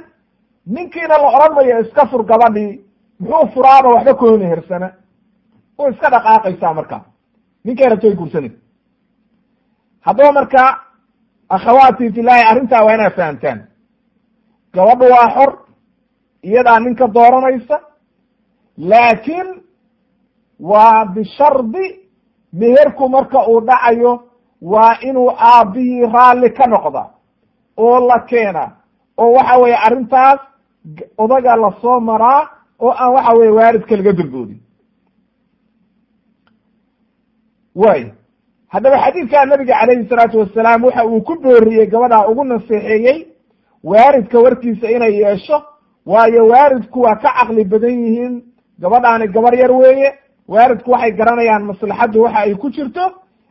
Ninkiina 0.68 1.18
la 1.18 1.28
odhan 1.36 1.54
mayo 1.56 1.80
iska 1.82 2.06
fur 2.08 2.24
gabadhii 2.32 2.80
muxuu 3.20 3.48
furaaba 3.54 3.90
waxba 3.96 4.14
kuma 4.14 4.38
mehersana 4.38 4.88
way 5.78 5.92
iska 5.92 6.10
dhaqaaqaysaa 6.14 6.74
marka. 6.74 6.98
Ninkay 7.66 7.90
rabto 7.90 8.08
way 8.08 8.16
guursanay 8.16 8.52
haddaba 10.06 10.32
marka 10.32 10.62
akhawaati 11.50 12.12
filaahi 12.16 12.44
arrintaa 12.52 12.84
waa 12.86 12.94
inaad 12.96 13.14
fahamtaan. 13.16 13.60
Gabadhu 14.74 15.06
waa 15.14 15.30
xor 15.36 15.50
iyadaa 16.48 16.80
ninka 16.80 17.08
dooranaysa 17.16 17.78
laakiin 18.78 19.50
waa 20.60 21.06
bishardi 21.06 21.86
meherku 22.60 23.10
marka 23.10 23.40
uu 23.48 23.60
dhacayo 23.68 24.14
waa 24.62 24.96
inuu 25.08 25.30
aabbihii 25.52 26.06
raalli 26.14 26.50
ka 26.58 26.66
noqda 26.74 27.04
oo 27.78 28.00
la 28.10 28.20
keena 28.30 28.64
oo 29.18 29.32
waxa 29.38 29.58
weeye 29.62 29.78
arrintaas 29.86 30.40
odaga 31.18 31.56
la 31.56 31.70
soo 31.82 32.00
maraa 32.00 32.42
oo 32.80 32.92
aan 33.02 33.14
waxa 33.16 33.34
weye 33.40 33.52
waaridka 33.58 33.96
laga 33.98 34.14
dulboodin 34.20 34.60
way 37.76 38.02
haddaba 38.74 38.98
xadiidkaa 39.04 39.46
nabiga 39.46 39.76
calayhi 39.80 40.10
salaatu 40.10 40.40
wasalaam 40.40 40.84
waxa 40.84 41.06
uu 41.06 41.22
ku 41.22 41.34
booriyey 41.44 41.86
gabadhaa 41.88 42.28
ugu 42.32 42.44
naseexeeyey 42.44 43.18
waaridka 43.84 44.40
warkiisa 44.40 44.88
inay 44.96 45.14
yeesho 45.24 45.58
waayo 46.06 46.48
waaridku 46.48 47.00
waa 47.02 47.16
ka 47.16 47.30
caqli 47.40 47.64
badan 47.66 47.90
yihiin. 48.04 48.44
Gabadhaani 48.80 49.28
gabar 49.28 49.54
yar 49.56 49.72
weeye 49.72 50.14
waaridku 50.48 50.92
waxay 50.92 51.12
garanayaan 51.12 51.64
maslaxaddu 51.64 52.22
waxa 52.24 52.40
ay 52.40 52.56
ku 52.56 52.70
jirto 52.72 53.06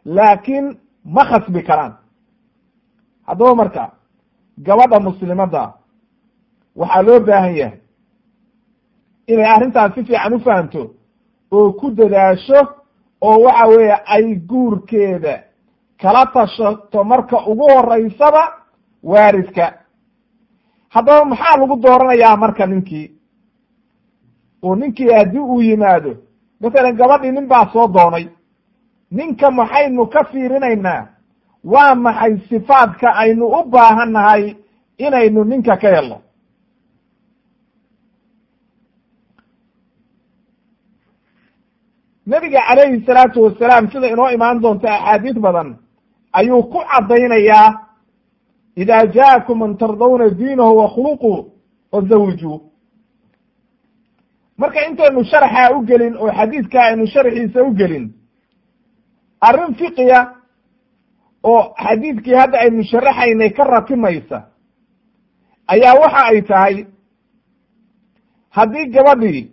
laakiin 0.04 0.76
ma 1.04 1.24
khasbi 1.24 1.62
karaan. 1.62 1.92
Haddaba 3.26 3.54
marka 3.54 3.90
gabadha 4.58 5.00
muslimadda 5.00 5.74
waxaa 6.76 7.02
loo 7.02 7.20
baahan 7.20 7.54
yahay 7.56 7.78
inay 9.26 9.44
arrintaas 9.54 9.94
si 9.94 10.04
fiican 10.04 10.34
u 10.34 10.40
fahamto 10.40 10.94
oo 11.52 11.72
ku 11.72 11.90
dadaasho 11.90 12.60
oo 13.20 13.38
waxa 13.44 13.66
weeye 13.68 13.96
ay 14.06 14.34
guurkeeda 14.48 15.34
kala 16.00 16.26
tashato 16.34 17.04
marka 17.04 17.36
ugu 17.46 17.64
horeysaba 17.74 18.42
waaridka 19.02 19.74
haddaba 20.94 21.24
maxaa 21.30 21.56
lagu 21.60 21.76
dooranayaa 21.84 22.36
marka 22.42 22.64
ninkii? 22.66 23.06
Oo 24.64 24.74
ninkii 24.80 25.12
haddii 25.18 25.44
uu 25.52 25.60
yimaado. 25.68 26.12
Masalan 26.60 26.96
gabadhii 27.00 27.32
nin 27.34 27.46
baa 27.52 27.66
soo 27.72 27.86
doonay. 27.94 28.24
Ninka 29.16 29.46
maxaynu 29.58 30.02
ka 30.12 30.20
fiirinaynaa? 30.30 31.02
Waa 31.72 31.94
maxay 32.04 32.32
sifaadka 32.48 33.08
aynu 33.22 33.44
u 33.58 33.60
baahan 33.72 34.10
nahay 34.16 34.44
inaynu 35.06 35.40
ninka 35.44 35.74
ka 35.82 35.88
helno? 35.94 36.18
Nebiga 42.26 42.60
calayhi 42.68 43.04
salaatu 43.06 43.42
wasalaam 43.44 43.90
sida 43.92 44.06
inoo 44.12 44.28
imaan 44.36 44.60
doonta 44.62 44.88
axaadiis 44.94 45.38
badan 45.44 45.68
ayuu 46.32 46.62
ku 46.72 46.78
caddaynayaa 46.90 47.68
ida 48.76 49.06
jaakum 49.12 49.58
man 49.58 49.76
tardawna 49.76 50.28
diinahu 50.30 50.76
wa 50.76 50.88
khuluqu 50.94 51.52
fazawijuu 51.90 52.60
marka 54.58 54.86
intaynu 54.88 55.24
sharxaa 55.24 55.70
u 55.76 55.82
gelin 55.86 56.16
oo 56.16 56.30
xadiidka 56.32 56.78
aynu 56.82 57.06
sharxiisa 57.06 57.62
u 57.62 57.74
gelin 57.74 58.12
arrin 59.40 59.74
fiqiya 59.74 60.20
oo 61.42 61.62
xadiidkii 61.84 62.34
hadda 62.34 62.58
aynu 62.58 62.82
sharaxaynay 62.84 63.50
ka 63.50 63.64
ratimaysa 63.64 64.38
ayaa 65.66 65.94
waxa 66.02 66.22
ay 66.30 66.42
tahay 66.42 66.86
haddii 68.50 68.86
gabadhii 68.94 69.50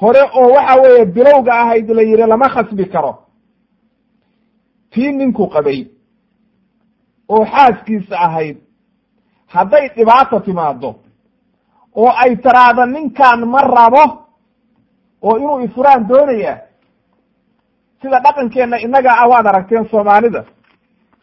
hore 0.00 0.22
oo 0.34 0.48
waxa 0.54 0.80
weeye 0.82 1.04
bilowga 1.04 1.52
ahayd 1.62 1.90
la 1.90 2.02
yidhi 2.02 2.26
lama 2.26 2.48
khasbi 2.48 2.84
karo 2.88 3.12
tii 4.90 5.12
ninku 5.12 5.46
qabay 5.48 5.86
oo 7.32 7.44
xaaskiisa 7.52 8.16
ahayd. 8.26 8.56
Hadday 9.54 9.88
dhibaata 9.96 10.40
timaado 10.40 10.90
oo 12.00 12.10
ay 12.22 12.36
taraado 12.36 12.86
ninkan 12.86 13.40
ma 13.52 13.60
rabo 13.62 14.04
oo 15.22 15.36
inuu 15.38 15.60
ifuraan 15.66 16.08
doonaya 16.08 16.54
sida 18.02 18.18
dhaqankeenna 18.24 18.76
innaga 18.84 19.10
ah 19.22 19.28
waad 19.30 19.46
aragteen 19.46 19.84
soomaalida 19.90 20.44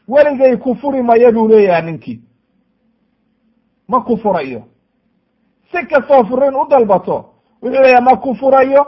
weligay 0.08 0.58
ku 0.58 0.76
furi 0.76 1.02
maya 1.02 1.32
buu 1.32 1.48
leeyahay 1.48 1.82
ninkii. 1.86 2.20
Ma 3.88 4.02
ku 4.02 4.18
furayo. 4.18 4.62
Si 5.72 5.86
kastoo 5.90 6.24
furin 6.30 6.56
u 6.56 6.66
dalbato 6.70 7.16
wuxuu 7.62 7.82
leeyahay 7.84 8.02
ma 8.04 8.16
ku 8.18 8.34
furayo. 8.36 8.86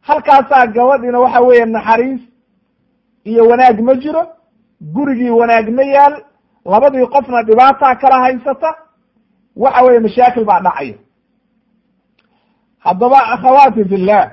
Halkaasaa 0.00 0.66
gabadhiina 0.66 1.18
waxa 1.20 1.40
weeye 1.40 1.64
naxariis 1.66 2.20
iyo 3.24 3.48
wanaag 3.48 3.80
ma 3.80 3.94
jiro 3.94 4.22
gurigii 4.80 5.30
wanaag 5.30 5.68
ma 5.68 5.82
yaal 5.82 6.14
labadii 6.64 7.06
qofna 7.06 7.42
dhibaataa 7.42 7.94
kala 7.94 8.18
haysata 8.20 8.74
waxa 9.56 9.82
weeye 9.84 10.00
mashaakil 10.00 10.44
baa 10.44 10.60
dhacaya. 10.60 10.94
Haddaba 12.78 13.18
akhawaati 13.34 13.84
fillah 13.84 14.30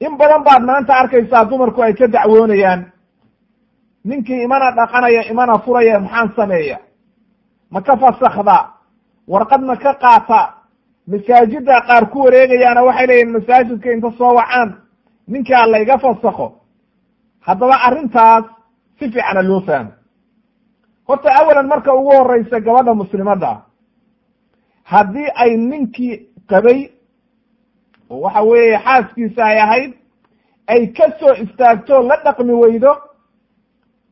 in 0.00 0.16
badan 0.18 0.42
baad 0.44 0.62
maanta 0.62 0.94
arkaysaa 0.96 1.44
dumarku 1.44 1.82
ay 1.82 1.94
ka 1.94 2.06
dacwoonayaan. 2.06 2.92
Ninkii 4.04 4.42
imana 4.42 4.70
dhaqanaya 4.72 5.22
imana 5.30 5.58
furaya 5.58 6.00
maxaan 6.00 6.32
sameeya? 6.36 6.78
Ma 7.70 7.80
ka 7.82 7.96
fasakdaa 7.96 8.70
warqad 9.28 9.62
ma 9.62 9.76
ka 9.76 9.94
qaata? 9.94 10.54
Masaajidda 11.06 11.80
qaar 11.86 12.10
ku 12.10 12.18
wareegayaana 12.24 12.82
waxay 12.82 13.06
leeyihiin 13.06 13.32
masaajidka 13.32 13.92
inta 13.92 14.10
soo 14.18 14.34
wacaan. 14.34 14.70
Ninkaa 15.28 15.66
layga 15.66 15.98
fasakho. 15.98 16.52
Haddaba 17.40 17.74
arrintaas 17.86 18.44
si 18.98 19.10
fiicana 19.10 19.42
loo 19.42 19.60
fahmo 19.60 19.90
horta 21.08 21.28
awalan 21.40 21.66
marka 21.66 21.94
ugu 21.94 22.10
horeysa 22.18 22.60
gabadha 22.60 22.94
muslimadda 22.94 23.62
haddii 24.84 25.28
ay 25.34 25.56
ninkii 25.56 26.14
qabay 26.50 26.90
oo 28.10 28.20
waxa 28.20 28.42
weeye 28.42 28.78
xaaskiisa 28.84 29.44
ay 29.44 29.58
ahayd 29.60 29.92
ay 30.66 30.86
ka 30.96 31.04
soo 31.20 31.34
istaagto 31.44 32.02
la 32.02 32.16
dhaqmi 32.24 32.52
weydo 32.52 32.92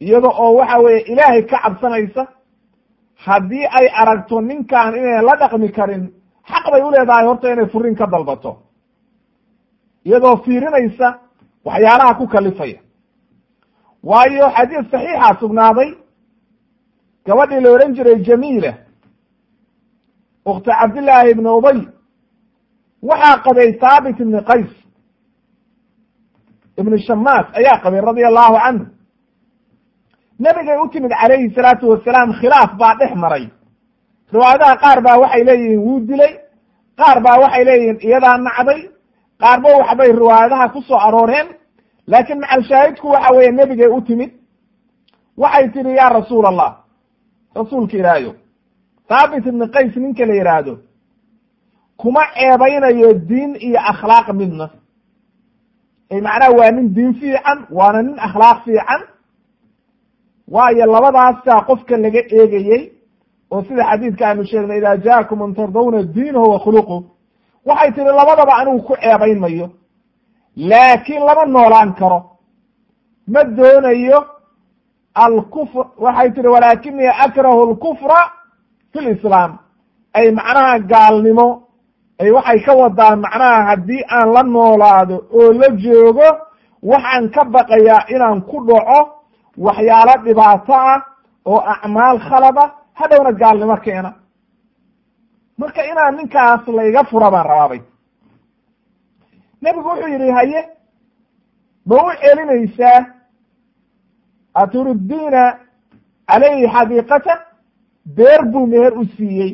iyada 0.00 0.28
oo 0.28 0.54
waxa 0.58 0.78
weeye 0.78 1.00
ilaahay 1.12 1.42
ka 1.42 1.58
cabsanaysa 1.62 2.26
haddii 3.24 3.66
ay 3.78 3.86
aragto 4.00 4.40
ninkan 4.40 4.94
inay 4.96 5.22
la 5.22 5.36
dhaqmi 5.36 5.68
karin 5.72 6.04
xaq 6.50 6.64
bay 6.72 6.82
u 6.82 6.90
leedahay 6.90 7.26
horta 7.26 7.52
inay 7.52 7.66
furin 7.72 7.94
ka 7.96 8.06
dalbato. 8.06 8.56
Iyadoo 10.06 10.36
fiirinaysa 10.44 11.18
waxyaalaha 11.64 12.14
ku 12.18 12.26
kalifaya. 12.28 12.78
Waayo 14.02 14.50
xadiis 14.56 14.90
saxiixa 14.90 15.36
sugnaaday 15.40 15.90
gabadhii 17.26 17.60
la 17.64 17.70
odhan 17.74 17.94
jiray 17.96 18.18
jamiila 18.26 18.72
ukhti 20.50 20.70
cabdillaahi 20.80 21.30
ibni 21.30 21.48
ubay 21.58 21.78
waxaa 23.08 23.42
qabay 23.44 23.68
thaabit 23.82 24.20
ibni 24.20 24.40
qays 24.50 24.70
ibni 26.80 26.98
shamaas 27.06 27.46
ayaa 27.58 27.80
qabay 27.84 28.00
radia 28.00 28.28
allahu 28.28 28.56
canhu 28.64 28.86
nebigay 30.44 30.76
u 30.84 30.88
timid 30.92 31.12
calayhi 31.20 31.54
salaatu 31.54 31.88
wasalaam 31.90 32.32
khilaaf 32.40 32.70
baa 32.80 32.94
dhex 33.00 33.12
maray. 33.22 33.44
Riwaayadaha 34.34 34.76
qaar 34.84 34.98
baa 35.06 35.18
waxay 35.22 35.44
leeyihiin 35.48 35.80
wuu 35.86 36.00
dilay 36.08 36.32
qaar 37.00 37.18
baa 37.24 37.38
waxay 37.42 37.64
leeyihiin 37.64 37.98
iyadaa 38.08 38.36
nacday 38.46 38.80
qaarba 39.42 39.68
waxbay 39.78 40.10
riwaayadaha 40.12 40.68
ku 40.74 40.80
soo 40.82 40.98
arooreen. 41.06 41.48
Laakiin 42.06 42.40
macalshaahidku 42.40 43.06
waxa 43.14 43.34
weeye 43.36 43.50
nebigay 43.52 43.88
u 43.96 44.00
timid 44.00 44.30
waxay 45.42 45.68
tidhi 45.74 45.96
yaa 45.96 46.08
rasuul 46.18 46.46
allah 46.46 46.70
rasuulka 47.56 47.96
ilaahayo 48.00 48.32
thaabit 49.08 49.46
ibni 49.46 49.66
qays 49.74 49.96
ninka 49.96 50.24
la 50.26 50.34
yidhaahdo 50.34 50.74
kuma 52.00 52.20
ceebaynayo 52.34 53.12
diin 53.28 53.52
iyo 53.66 53.78
akhlaaq 53.92 54.28
midna. 54.40 54.66
Macnaha 56.26 56.50
waa 56.58 56.70
nin 56.70 56.88
diin 56.94 57.12
fiican 57.20 57.58
waana 57.70 58.02
nin 58.02 58.16
akhlaaq 58.26 58.58
fiican. 58.64 59.00
Waayo 60.54 60.86
labadaasaa 60.94 61.60
qofka 61.68 61.96
laga 61.96 62.20
eegayey 62.38 62.82
oo 63.50 63.62
sida 63.66 63.84
xadiidka 63.90 64.24
aanu 64.28 64.44
sheegnay 64.50 64.78
idaa 64.78 64.96
jaakum 65.06 65.38
man 65.38 65.54
tardawna 65.54 66.02
diinahu 66.14 66.46
wa 66.52 66.58
khuluqu 66.64 66.96
waxay 67.66 67.90
tihi 67.94 68.06
labadaba 68.20 68.52
anigu 68.60 68.80
ku 68.88 68.94
ceebayn 69.02 69.38
mayo 69.44 69.66
laakiin 70.56 71.22
lama 71.28 71.44
noolaan 71.46 71.94
karo. 71.98 72.20
Ma 73.32 73.40
doonayo 73.44 74.18
alkufr 75.14 75.86
waxay 75.98 76.30
tihi 76.34 76.48
walaakinii 76.48 77.10
akrahu 77.24 77.62
alkufra 77.68 78.20
fi 78.92 78.98
lislaam 79.00 79.58
ay 80.14 80.30
macnaha 80.30 80.78
gaalnimo 80.78 81.48
ay 82.20 82.30
waxay 82.30 82.60
ka 82.66 82.72
wadaan 82.74 83.20
macnaha 83.20 83.62
haddii 83.68 84.02
aan 84.16 84.32
la 84.34 84.42
noolaado 84.42 85.16
oo 85.38 85.52
la 85.52 85.68
joogo 85.82 86.28
waxaan 86.82 87.30
ka 87.34 87.44
baqayaa 87.44 88.06
inaan 88.14 88.40
ku 88.42 88.56
dhaco 88.66 89.00
waxyaalo 89.58 90.14
dhibaato 90.24 90.72
ah 90.74 91.00
oo 91.46 91.60
acmaal 91.74 92.18
khalada 92.28 92.64
hadhowna 92.94 93.32
gaalnimo 93.32 93.76
keena. 93.76 94.10
Marka 95.58 95.82
inaan 95.90 96.16
ninkaas 96.16 96.66
layga 96.76 97.04
fura 97.10 97.30
baan 97.30 97.46
rabaabay 97.46 97.80
nebigu 99.62 99.88
wuxuu 99.88 100.08
yidhi 100.12 100.30
haye 100.30 100.60
ma 101.86 101.94
u 102.06 102.10
celinaysaa 102.22 103.00
aturiddiina 104.54 105.42
calayhi 106.28 106.66
xadiiqata 106.74 107.34
beer 108.16 108.42
buu 108.52 108.66
meher 108.66 108.92
u 109.00 109.04
siiyey. 109.16 109.52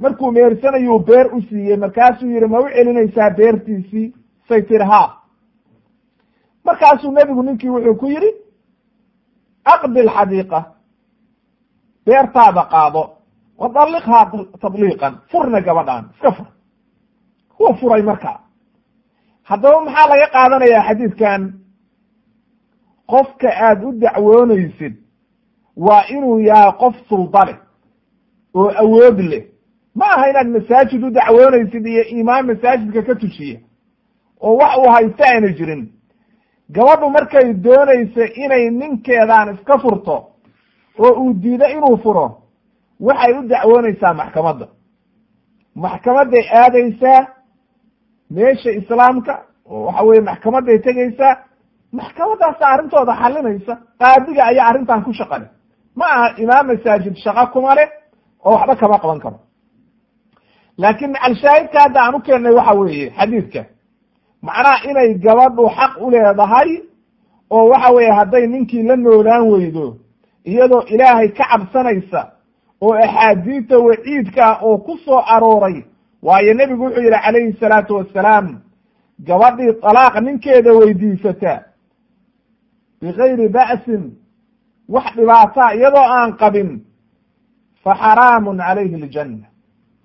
Markuu 0.00 0.30
mehersanayuu 0.32 0.98
beer 1.08 1.26
u 1.36 1.40
siiyey. 1.42 1.76
Markaasuu 1.76 2.28
yidhi 2.34 2.46
ma 2.46 2.58
u 2.60 2.68
celinaysaa 2.74 3.30
beertiisii? 3.30 4.14
Say 4.48 4.62
tiri 4.62 4.84
haa 4.84 5.08
markaasuu 6.64 7.10
nebigu 7.12 7.42
ninkii 7.42 7.68
wuxuu 7.70 7.94
ku 8.00 8.06
yidhi 8.06 8.30
aqdi 9.64 10.00
lxadiiqa 10.08 10.60
beertaada 12.06 12.62
qaado. 12.72 13.02
Wa 13.58 13.68
dalliqhaa 13.74 14.24
tadliiqan 14.62 15.14
furna 15.30 15.60
gabadhaan 15.60 16.04
iska 16.14 16.30
fur. 16.36 16.46
Huwa 17.58 17.74
furay 17.80 18.02
markaa. 18.02 18.38
Haddaba 19.48 19.80
maxaa 19.84 20.08
laga 20.10 20.26
qaadanayaa 20.34 20.86
xadiidkan 20.88 21.40
qofka 23.06 23.48
aad 23.68 23.84
u 23.84 23.92
dacwoonaysid 23.92 24.94
waa 25.76 26.02
inuu 26.08 26.38
yahay 26.40 26.72
qof 26.78 26.94
sulda 27.08 27.44
leh 27.44 27.56
oo 28.54 28.70
awood 28.82 29.18
leh. 29.20 29.44
Ma 29.94 30.04
aha 30.06 30.28
inaad 30.30 30.48
masaajid 30.48 31.02
u 31.04 31.10
dacwoonaysid 31.10 31.86
iyo 31.86 32.04
imaam 32.04 32.46
masaajidka 32.46 33.02
ka 33.02 33.14
tujiya 33.14 33.58
oo 34.40 34.56
wax 34.56 34.76
uu 34.78 34.90
haysta 34.90 35.24
ayna 35.32 35.48
jirin. 35.48 35.92
Gabadhu 36.70 37.10
markay 37.10 37.54
doonayso 37.54 38.24
inay 38.34 38.70
ninkeedaan 38.70 39.54
iska 39.54 39.78
furto 39.78 40.16
oo 40.98 41.12
uu 41.22 41.32
diido 41.34 41.66
inuu 41.66 41.96
furo 42.02 42.42
waxay 43.00 43.32
u 43.38 43.42
dacwoonaysaa 43.48 44.14
maxkamadda. 44.14 44.66
Maxkamadday 45.74 46.44
aadaysaa 46.52 47.26
meesha 48.30 48.70
islaamka 48.70 49.44
oo 49.66 49.84
waxa 49.86 50.02
weye 50.04 50.20
maxkamadday 50.20 50.78
tegaysaa 50.78 51.36
maxkamadaasa 51.98 52.64
arrintooda 52.72 53.12
xalinaysa 53.22 53.72
qaadiga 54.00 54.42
ayaa 54.50 54.66
arrintan 54.70 55.02
ku 55.04 55.12
shaqale. 55.12 55.46
Ma 55.98 56.04
aha 56.14 56.26
imaam 56.42 56.66
masaajid 56.70 57.16
shaqo 57.24 57.44
kuma 57.52 57.74
leh 57.78 57.88
oo 58.44 58.52
waxba 58.54 58.74
kama 58.80 58.98
qaban 59.02 59.20
karo. 59.24 59.38
Laakiin 60.78 61.10
macalshaahidka 61.12 61.78
hadda 61.84 62.00
aan 62.02 62.14
u 62.14 62.20
keennay 62.26 62.52
waxa 62.58 62.74
weeye 62.80 63.10
xadiidka. 63.18 63.62
Macnaha 64.42 64.84
inay 64.90 65.14
gabadhu 65.24 65.64
xaq 65.78 65.92
u 66.04 66.10
leedahay 66.10 66.70
oo 67.50 67.68
waxa 67.72 67.92
weeye 67.94 68.12
hadday 68.18 68.46
ninkii 68.46 68.82
la 68.88 68.96
noolaan 68.96 69.44
weydo 69.52 69.96
iyadoo 70.44 70.82
ilaahay 70.94 71.28
ka 71.28 71.44
cabsanaysa 71.50 72.20
oo 72.82 72.92
axaadiista 73.04 73.78
waciidka 73.78 74.42
ah 74.50 74.58
oo 74.62 74.78
ku 74.78 74.96
soo 75.04 75.20
arooray 75.34 75.84
waayo 76.22 76.54
nebigu 76.54 76.84
wuxuu 76.84 77.02
yidhi 77.02 77.18
calayhi 77.24 77.52
salaatu 77.60 77.94
wassalaam 77.96 78.46
gabadhii 79.28 79.72
talaaq 79.84 80.14
ninkeeda 80.20 80.72
weydiisata 80.72 81.52
bigayri 83.00 83.48
ba'sin 83.56 84.02
wax 84.94 85.06
dhibaataa 85.16 85.74
iyadoo 85.76 86.06
aan 86.18 86.30
qabin 86.42 86.68
fa 87.82 87.92
xaraamun 88.02 88.56
calayhi 88.66 88.94
aljanna. 89.02 89.46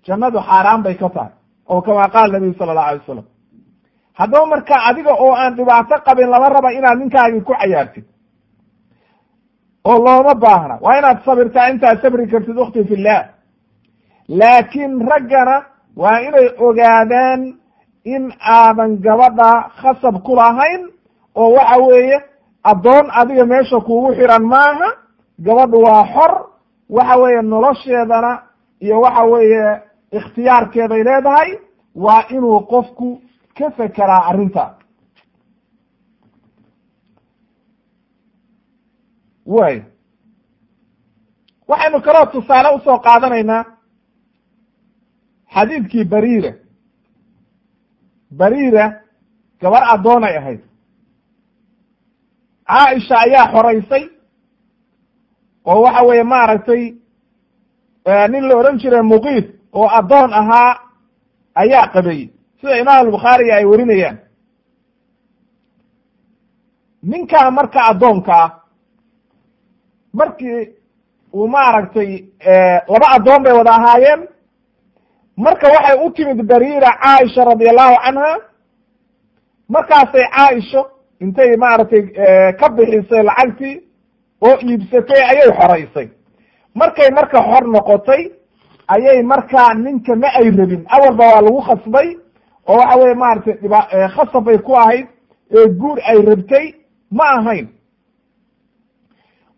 Jannadu 0.06 0.40
xaaraan 0.48 0.82
bay 0.86 0.96
ka 1.02 1.10
tahay 1.16 1.34
oo 1.72 1.82
kamaa 1.86 2.10
qaala 2.14 2.34
nabiyu 2.34 2.54
sala 2.58 2.72
allahu 2.72 2.88
alay 2.90 3.00
wasalam 3.04 3.26
haddaba 4.20 4.46
marka 4.54 4.76
adiga 4.90 5.14
oo 5.24 5.34
aan 5.42 5.54
dhibaato 5.58 5.96
qabin 6.08 6.28
lama 6.34 6.50
raba 6.50 6.70
inaad 6.78 6.98
ninkaagii 7.00 7.42
ku 7.48 7.54
cayaartid 7.60 8.06
oo 9.90 9.98
looma 10.06 10.34
baahna. 10.44 10.76
Waa 10.84 10.98
inaad 11.00 11.20
sabirtaa 11.26 11.70
intaad 11.72 11.98
sabri 12.02 12.28
kartid 12.32 12.58
ukhti 12.64 12.82
fillah 12.90 13.22
laakiin 14.40 14.94
raggana 15.10 15.56
waa 16.02 16.18
inay 16.28 16.48
ogaadaan 16.66 17.42
in 18.14 18.24
aadan 18.58 18.92
gabadha 19.06 19.52
khasab 19.82 20.16
ku 20.26 20.34
lahayn 20.36 20.82
oo 21.40 21.50
waxa 21.56 21.78
weeye 21.88 22.18
addoon 22.64 23.06
adiga 23.20 23.46
meesha 23.46 23.80
kuugu 23.80 24.14
xiran 24.18 24.44
maaha 24.54 24.90
gabadhu 25.46 25.78
waa 25.86 26.04
xor 26.14 26.32
waxa 26.90 27.16
weeye 27.22 27.42
nolosheedana 27.42 28.32
iyo 28.86 29.02
waxa 29.02 29.24
weeye 29.24 29.82
ikhtiyaarkeeday 30.18 31.04
leedahay 31.04 31.50
waa 31.96 32.24
inuu 32.36 32.60
qofku 32.72 33.22
ka 33.58 33.72
fekeraa 33.78 34.24
arrinta. 34.30 34.64
Way. 39.46 39.84
Waxaynu 41.68 42.02
kaloo 42.02 42.26
tusaale 42.32 42.70
u 42.76 42.80
soo 42.86 43.00
qaadanaynaa 43.00 43.64
xadiidkii 45.54 46.04
bariira 46.12 46.52
bariira 48.40 48.86
gabar 49.62 49.84
addoonay 49.94 50.36
ahayd 50.38 50.62
caaisha 52.72 53.16
ayaa 53.26 53.52
xoraysay 53.54 54.04
oo 55.72 55.82
waxa 55.86 56.02
weeye 56.08 56.24
maaragtay 56.34 56.84
nin 58.32 58.44
la 58.50 58.56
odhan 58.60 58.78
jiray 58.82 59.02
muqiid 59.12 59.46
oo 59.80 59.88
addoon 60.00 60.34
ahaa 60.34 60.72
ayaa 61.62 61.88
qabeeyey. 61.94 62.28
Sida 62.62 62.78
imaam 62.82 63.00
albukhaariga 63.06 63.54
ay 63.56 63.66
warinayaan. 63.72 64.18
Ninkaa 67.04 67.52
marka 67.52 67.80
addoonka 67.92 68.34
ah 68.44 68.50
markii 70.14 70.62
uu 71.34 71.48
maaragtay 71.48 72.10
laba 72.92 73.08
addoon 73.16 73.44
bay 73.44 73.54
wada 73.54 73.72
ahaayeen. 73.72 74.22
Marka 75.38 75.68
waxay 75.76 75.98
u 76.06 76.12
timid 76.16 76.40
bariira 76.50 76.92
caaisha 77.04 77.42
radiallahu 77.46 77.96
canha 78.04 78.30
markaasay 79.74 80.26
caaisho 80.36 80.82
intay 81.24 81.52
maaragtay 81.58 82.04
ka 82.60 82.68
bixisay 82.76 83.24
lacagtii 83.24 83.76
oo 84.48 84.56
iibsatay 84.68 85.22
ayay 85.32 85.50
xoraysay 85.60 86.08
markay 86.76 87.10
marka 87.18 87.40
xor 87.50 87.64
noqotay 87.74 88.22
ayay 88.88 89.24
markaa 89.24 89.74
ninka 89.74 90.16
ma 90.16 90.28
ay 90.40 90.50
rabin. 90.52 90.84
Awalba 90.96 91.24
waa 91.32 91.42
lagu 91.42 91.62
khasbay 91.68 92.08
oo 92.68 92.78
waxa 92.78 93.00
weye 93.00 93.16
maaragtay 93.16 93.54
dhiba 93.62 93.80
khasab 94.16 94.44
bay 94.46 94.58
ku 94.58 94.74
ahayd 94.76 95.08
ee 95.58 95.68
guur 95.80 95.98
ay 96.10 96.18
rabtay 96.30 96.66
ma 97.12 97.24
ahayn. 97.38 97.68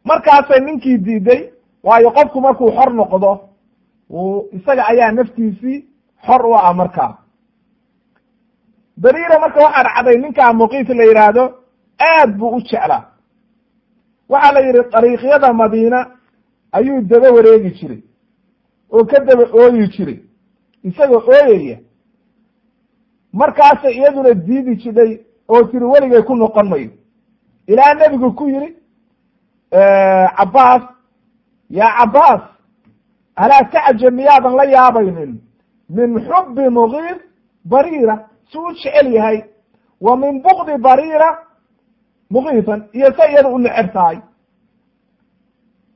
Markaasay 0.05 0.59
ninkii 0.65 0.97
diiday 0.97 1.41
waayo 1.83 2.11
qofku 2.11 2.41
markuu 2.41 2.71
xor 2.77 2.93
noqdo 2.93 3.31
isaga 4.57 4.83
ayaa 4.91 5.11
naftiisii 5.11 5.77
xor 6.25 6.45
u 6.45 6.53
ah 6.55 6.73
markaa. 6.73 7.17
Beriira 8.97 9.39
marka 9.39 9.59
waxaa 9.63 9.83
dhacday 9.83 10.17
ninkaa 10.17 10.53
muqiis 10.53 10.89
la 10.89 11.03
yidhaahdo 11.03 11.43
aad 11.99 12.37
buu 12.37 12.55
u 12.55 12.59
jeclaa. 12.61 13.05
Waxaa 14.29 14.51
la 14.53 14.59
yidhi 14.59 14.89
dariiqyada 14.91 15.53
madiina 15.53 16.11
ayuu 16.71 17.01
daba 17.01 17.31
wareegi 17.31 17.71
jiray 17.77 18.01
oo 18.91 19.05
ka 19.05 19.19
daba 19.19 19.43
ooyi 19.53 19.87
jiray 19.87 20.19
isagoo 20.83 21.23
ooyaya. 21.27 21.77
Markaasay 23.33 23.93
iyaduna 23.93 24.33
diidi 24.33 24.75
jidhay 24.75 25.19
oo 25.49 25.63
tiri 25.63 25.85
weligay 25.85 26.21
ku 26.23 26.35
noqon 26.35 26.69
mayo. 26.69 26.89
Ilaa 27.67 27.93
nebigu 27.93 28.33
ku 28.35 28.47
yidhi 28.49 28.75
cabbaas 30.37 30.81
yaa 31.69 31.97
cabbaas 31.99 32.41
alaa 33.35 33.63
tacjab 33.71 34.13
miyaadan 34.13 34.55
la 34.55 34.63
yaabaynin? 34.65 35.41
Min 35.89 36.19
xubbi 36.27 36.69
mugiir 36.69 37.17
bariira. 37.65 38.29
Si 38.51 38.57
u 38.57 38.73
jecel 38.73 39.13
yahay. 39.13 39.43
Wa 40.01 40.17
min 40.17 40.41
bukdi 40.41 40.77
bariira 40.77 41.29
mugiisan 42.33 42.81
iyo 42.97 43.09
se 43.15 43.23
iyada 43.31 43.49
u 43.49 43.57
neceb 43.59 43.93
tahay. 43.93 44.17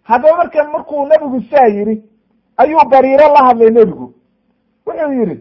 Haddaba 0.03 0.37
marka 0.37 0.63
markuu 0.63 1.05
nebigu 1.05 1.41
saa 1.51 1.67
yidhi 1.67 2.03
ayuu 2.57 2.89
bariiro 2.89 3.27
la 3.33 3.45
hadlay 3.47 3.69
nebigu. 3.71 4.13
Wuxuu 4.85 5.13
yidhi 5.13 5.37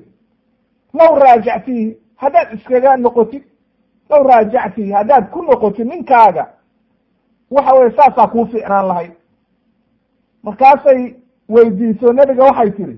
law 0.95 1.19
raajactihi 1.19 1.97
haddaad 2.17 2.49
iskaga 2.55 2.97
noqotid 2.97 3.43
law 4.11 4.23
raajactihi 4.29 4.93
haddaad 4.93 5.31
ku 5.31 5.43
noqotid 5.43 5.87
ninkaaga 5.87 6.45
waxa 7.51 7.73
weye 7.75 7.91
saasaa 7.97 8.27
kuu 8.29 8.47
fiicnaan 8.47 8.87
lahayd 8.89 9.13
markaasay 10.43 11.15
weydiiso 11.49 12.13
nebiga 12.13 12.45
waxay 12.45 12.71
tihi 12.71 12.97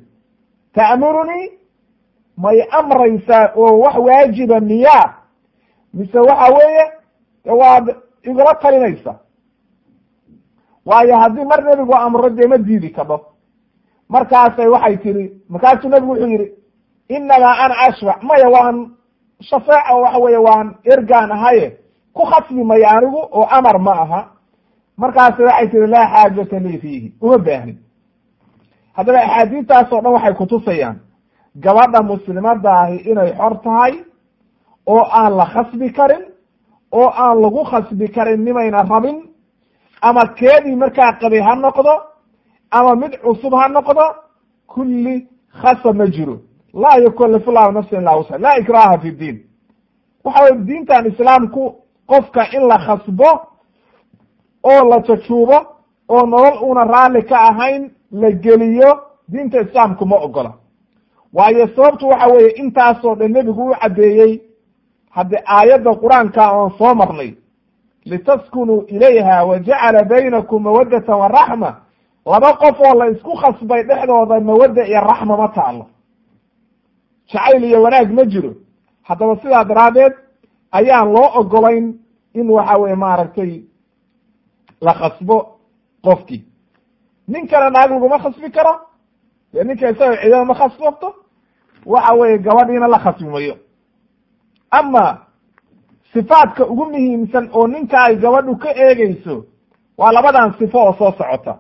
ta'murunii 0.75 1.47
may 2.37 2.59
amraysaa 2.71 3.53
oo 3.57 3.79
wax 3.81 3.95
waajiba 3.97 4.61
miyaa? 4.61 5.15
Mise 5.95 6.19
waxa 6.19 6.55
weeye 6.55 6.85
waad 7.45 7.97
igula 8.23 8.55
talinaysa. 8.55 9.15
Waayo 10.87 11.17
haddii 11.19 11.45
mar 11.45 11.65
nebigu 11.65 11.95
amro 11.95 12.31
dee 12.31 12.47
ma 12.47 12.59
diidi 12.59 12.91
karo. 12.93 13.21
Markaasay 14.09 14.69
waxay 14.69 14.97
tihi 14.97 15.31
markaasuu 15.49 15.89
nebigu 15.89 16.13
wuxuu 16.13 16.27
yihi 16.29 16.53
inamaa 17.09 17.59
ana 17.65 17.75
ashfac 17.79 18.23
maya 18.23 18.49
waan 18.49 18.91
shafeeca 19.41 19.95
oo 19.95 20.01
waxa 20.03 20.19
weeye 20.19 20.39
waan 20.39 20.75
ergaan 20.85 21.33
ahaye. 21.33 21.77
Ku 22.15 22.23
khasbi 22.27 22.65
maya 22.65 22.91
anigu 22.91 23.19
oo 23.33 23.47
amar 23.51 23.79
ma 23.79 23.93
aha. 23.93 24.21
Markaas 24.97 25.39
waxay 25.39 25.69
tihi 25.69 25.87
laa 25.87 26.07
xaajata 26.13 26.59
lii 26.59 26.79
fiihi. 26.79 27.13
Uma 27.21 27.39
baahnin. 27.39 27.79
Haddaba 28.93 29.19
axaadiistaas 29.23 29.93
oo 29.93 30.01
dhan 30.01 30.13
waxay 30.13 30.35
kutusayaan 30.35 30.99
gabadha 31.57 32.03
muslimadaahi 32.03 32.97
inay 33.11 33.33
xor 33.37 33.61
tahay 33.63 33.95
oo 34.87 35.05
aan 35.13 35.37
la 35.37 35.47
khasbi 35.47 35.93
karin 35.93 36.25
oo 36.93 37.09
aan 37.23 37.41
lagu 37.43 37.65
khasbi 37.65 38.09
karin 38.09 38.45
nimayna 38.45 38.83
rabin 38.83 39.19
ama 40.01 40.23
keedii 40.39 40.77
markaa 40.77 41.13
qabay 41.21 41.41
ha 41.41 41.55
noqdo 41.55 41.93
ama 42.71 42.95
mid 42.97 43.13
cusub 43.23 43.53
ha 43.55 43.69
noqdo 43.69 44.05
kulli 44.67 45.27
khasab 45.63 45.97
ma 45.97 46.07
jiro. 46.07 46.37
Laa 46.75 46.99
yukallifu 47.01 47.51
llahu 47.53 47.73
nafsan 47.73 48.01
illaa 48.01 48.17
wusca 48.17 48.39
laa 48.39 48.59
ikraha 48.61 48.99
fi 48.99 49.11
diin. 49.13 49.39
Waxa 50.25 50.43
weye 50.45 50.65
diintan 50.65 51.07
islaamku 51.07 51.75
qofka 52.07 52.43
in 52.57 52.69
la 52.69 52.79
khasbo 52.79 53.31
oo 54.63 54.89
la 54.91 54.99
jajuubo 55.07 55.59
oo 56.09 56.27
nolol 56.27 56.59
una 56.71 56.85
raalli 56.85 57.23
ka 57.25 57.37
ahayn 57.41 57.91
la 58.13 58.31
geliyo 58.31 59.01
diinta 59.29 59.61
islaamku 59.61 60.07
ma 60.07 60.17
ogola. 60.17 60.53
Waayo 61.33 61.69
sababtu 61.69 62.09
waxa 62.09 62.27
weeye 62.33 62.51
intaasoo 62.51 63.15
dhan 63.15 63.33
nebigu 63.33 63.71
u 63.71 63.75
caddeeyey 63.81 64.41
haddii 65.11 65.43
aayadda 65.47 65.91
qur'aanka 66.03 66.53
oon 66.53 66.71
soo 66.79 66.95
marnay 66.95 67.35
litaskunuu 68.05 68.85
ilayha 68.89 69.45
wa 69.47 69.59
jacala 69.59 70.03
baynakum 70.05 70.63
mawaddata 70.63 71.17
wa 71.17 71.29
raxma 71.29 71.71
laba 72.27 72.53
qof 72.53 72.81
oo 72.81 72.95
la 72.99 73.07
isku 73.11 73.37
khasbay 73.37 73.83
dhexdooda 73.85 74.41
mawadda 74.41 74.87
iyo 74.87 75.01
raxma 75.01 75.37
ma 75.37 75.49
taalo 75.49 75.87
jacayl 77.33 77.65
iyo 77.65 77.83
wanaag 77.83 78.11
ma 78.13 78.25
jiro. 78.25 78.53
Haddaba 79.03 79.37
sidaa 79.43 79.65
daraaddeed 79.65 80.13
ayaan 80.73 81.13
loo 81.13 81.29
ogolayn 81.41 81.95
in 82.35 82.51
waxa 82.51 82.79
weye 82.79 82.95
maaragtay 82.97 83.63
la 84.81 84.93
khasbo 84.95 85.59
qofkii. 86.05 86.45
Ninkana 87.29 87.71
naag 87.71 87.91
laguma 87.91 88.19
khasbi 88.19 88.51
karo 88.51 88.75
ninka 89.53 89.91
isaga 89.91 90.17
cidana 90.23 90.45
ma 90.45 90.55
khasbabto 90.55 91.15
waxa 91.87 92.15
weeye 92.15 92.39
gabadhiina 92.39 92.89
la 92.89 92.99
khasbi 92.99 93.25
mayo 93.25 93.55
ama 94.71 95.19
sifaadka 96.13 96.67
ugu 96.67 96.85
muhiimsan 96.85 97.51
oo 97.53 97.67
ninka 97.67 98.03
ay 98.03 98.17
gabadhu 98.17 98.57
ka 98.57 98.71
eegeyso 98.75 99.45
waa 99.99 100.13
labadan 100.13 100.55
sifo 100.59 100.79
oo 100.79 100.93
soo 100.99 101.13
socota. 101.13 101.59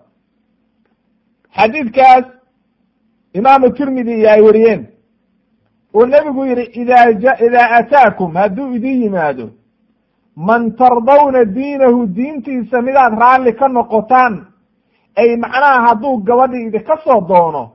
Xadiidkaas 1.56 2.24
imaamu 3.34 3.70
tirmidi 3.70 4.12
iyo 4.18 4.30
ay 4.30 4.40
wariyeen. 4.42 4.86
Oo 5.94 6.06
nebigu 6.06 6.44
yihi 6.46 6.64
ida 6.80 7.12
idaa 7.46 7.70
ataakum 7.78 8.34
hadduu 8.36 8.74
idin 8.74 9.02
yimaado 9.02 9.50
man 10.36 10.72
tardawna 10.76 11.44
diinahu 11.44 12.06
diintiisa 12.06 12.82
midaad 12.82 13.18
raalli 13.18 13.52
ka 13.52 13.68
noqotaan 13.68 14.46
ay 15.16 15.36
macnaha 15.36 15.80
hadduu 15.88 16.16
gabadhi 16.22 16.66
idinka 16.66 16.96
soo 17.04 17.20
doono 17.28 17.72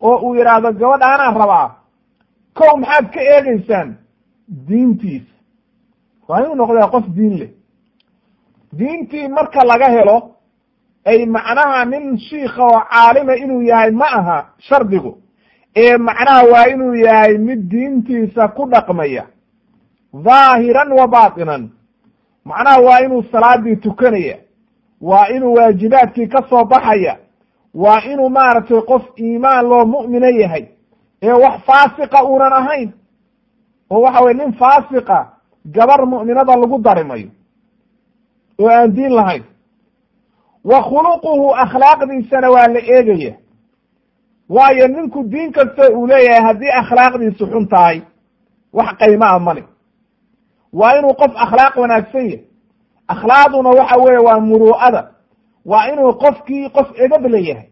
oo 0.00 0.16
uu 0.26 0.34
yidhaahdo 0.34 0.72
gabadha 0.72 1.06
anaan 1.14 1.34
rabaa 1.36 1.68
kow 2.54 2.76
maxaad 2.76 3.06
ka 3.14 3.20
eegeysaan 3.20 3.96
diintiisa 4.48 5.34
waa 6.28 6.40
inuu 6.42 6.54
noqdaa 6.54 6.88
qof 6.90 7.06
diin 7.16 7.38
leh. 7.38 7.50
Diintii 8.78 9.28
marka 9.28 9.64
laga 9.64 9.88
helo 9.88 10.30
ay 11.04 11.26
macnaha 11.26 11.84
nin 11.84 12.18
shiika 12.18 12.62
oo 12.64 12.80
caalima 12.90 13.36
inuu 13.36 13.62
yahay 13.62 13.90
ma 13.90 14.06
aha 14.06 14.46
shardigu. 14.58 15.18
Ee 15.76 15.96
macnaha 15.98 16.42
waa 16.52 16.66
inuu 16.72 16.94
yahay 16.94 17.38
mid 17.38 17.68
diintiisa 17.70 18.48
ku 18.48 18.66
dhaqmaya. 18.70 19.26
Dhaahiran 20.14 20.92
wa 20.92 21.06
baatinan. 21.08 21.70
Macnaha 22.44 22.80
waa 22.80 23.00
inuu 23.04 23.22
salaadii 23.32 23.76
tukanaya. 23.76 24.36
Waa 25.00 25.28
inuu 25.28 25.54
waajibaadkii 25.54 26.26
ka 26.28 26.42
soo 26.48 26.64
baxaya. 26.64 27.18
Waa 27.74 28.00
inuu 28.12 28.28
maaragtay 28.30 28.80
qof 28.80 29.02
iimaan 29.18 29.66
loo 29.68 29.84
mu'mino 29.86 30.28
yahay. 30.30 30.66
Ee 31.22 31.32
wax 31.32 31.60
faasiqa 31.66 32.24
uunan 32.24 32.52
ahayn 32.52 32.92
oo 33.90 34.00
waxa 34.00 34.24
weye 34.24 34.34
nin 34.34 34.52
faasiqa 34.52 35.18
gabar 35.66 36.06
mu'minada 36.06 36.56
lagu 36.56 36.78
dari 36.82 37.04
mayo 37.04 37.28
oo 38.60 38.68
aan 38.68 38.92
diin 38.94 39.12
lahayn. 39.14 39.42
Wa 40.64 40.82
khuluquhu 40.82 41.54
akhlaaqdiisana 41.64 42.50
waa 42.50 42.66
la 42.68 42.80
eegaya. 42.80 43.34
Waayo 44.48 44.88
ninku 44.88 45.22
diin 45.24 45.52
kasta 45.52 45.90
uu 45.92 46.06
leeyahay 46.06 46.42
haddii 46.46 46.70
akhlaaqdiisu 46.80 47.46
xun 47.46 47.66
tahay 47.68 48.02
wax 48.72 48.88
qayma 48.98 49.26
a 49.28 49.38
male 49.38 49.64
waa 50.72 50.98
inuu 50.98 51.14
qof 51.14 51.32
akhlaaq 51.36 51.76
wanaagsan 51.76 52.24
yahay. 52.30 52.44
Akhlaaqduna 53.08 53.70
waxa 53.70 53.96
weeye 53.98 54.18
waa 54.18 54.40
muruu'ada 54.40 55.10
waa 55.64 55.88
inuu 55.92 56.12
qofkii 56.22 56.70
qof 56.70 56.88
edab 57.04 57.26
la 57.26 57.38
yahay 57.38 57.68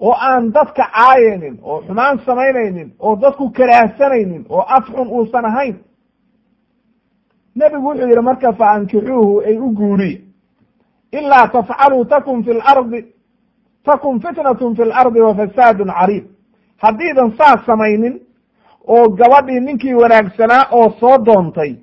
oo 0.00 0.12
aan 0.28 0.52
dadka 0.52 0.84
caayaynin 0.94 1.58
oo 1.62 1.82
xumaan 1.86 2.18
samaynaynin 2.26 2.92
oo 2.98 3.16
dadku 3.16 3.50
karaahsanaynin 3.50 4.44
oo 4.48 4.64
af 4.68 4.84
xun 4.86 5.08
uusan 5.08 5.44
ahayn. 5.44 5.76
Nebigu 7.56 7.86
wuxuu 7.88 8.08
yidhi 8.08 8.20
marka 8.22 8.52
fa 8.52 8.70
ankixuuhu 8.70 9.40
ay 9.46 9.58
u 9.58 9.70
guuriya 9.74 10.18
ilaa 11.12 11.48
tafcaluu 11.48 12.04
takun 12.04 12.44
fi 12.44 12.52
lardi 12.54 13.04
takun 13.84 14.20
fitnatun 14.20 14.76
fi 14.76 14.84
lardi 14.84 15.20
wa 15.20 15.34
fasaadun 15.34 15.90
cariid 15.98 16.24
haddiidan 16.82 17.32
saas 17.38 17.66
samaynin 17.66 18.20
oo 18.86 19.08
gabadhii 19.08 19.60
ninkii 19.60 19.94
wanaagsanaa 19.94 20.64
oo 20.70 20.90
soo 21.00 21.18
doontay 21.26 21.74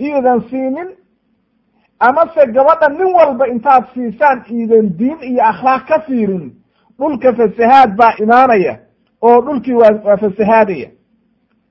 iidan 0.00 0.40
siinin 0.50 0.88
amase 2.00 2.46
gabadha 2.52 2.88
nin 2.88 3.14
walba 3.14 3.46
intaad 3.46 3.84
siisaan 3.94 4.44
iidan 4.50 4.98
diin 4.98 5.18
iyo 5.22 5.42
akhlaaq 5.44 5.86
ka 5.88 5.98
fiirin 6.06 6.52
dhulka 6.98 7.32
fasahaad 7.34 7.96
baa 7.96 8.14
imaanaya 8.22 8.78
oo 9.22 9.40
dhulkii 9.40 9.72
waa 9.74 10.16
fasahaadaya. 10.16 10.88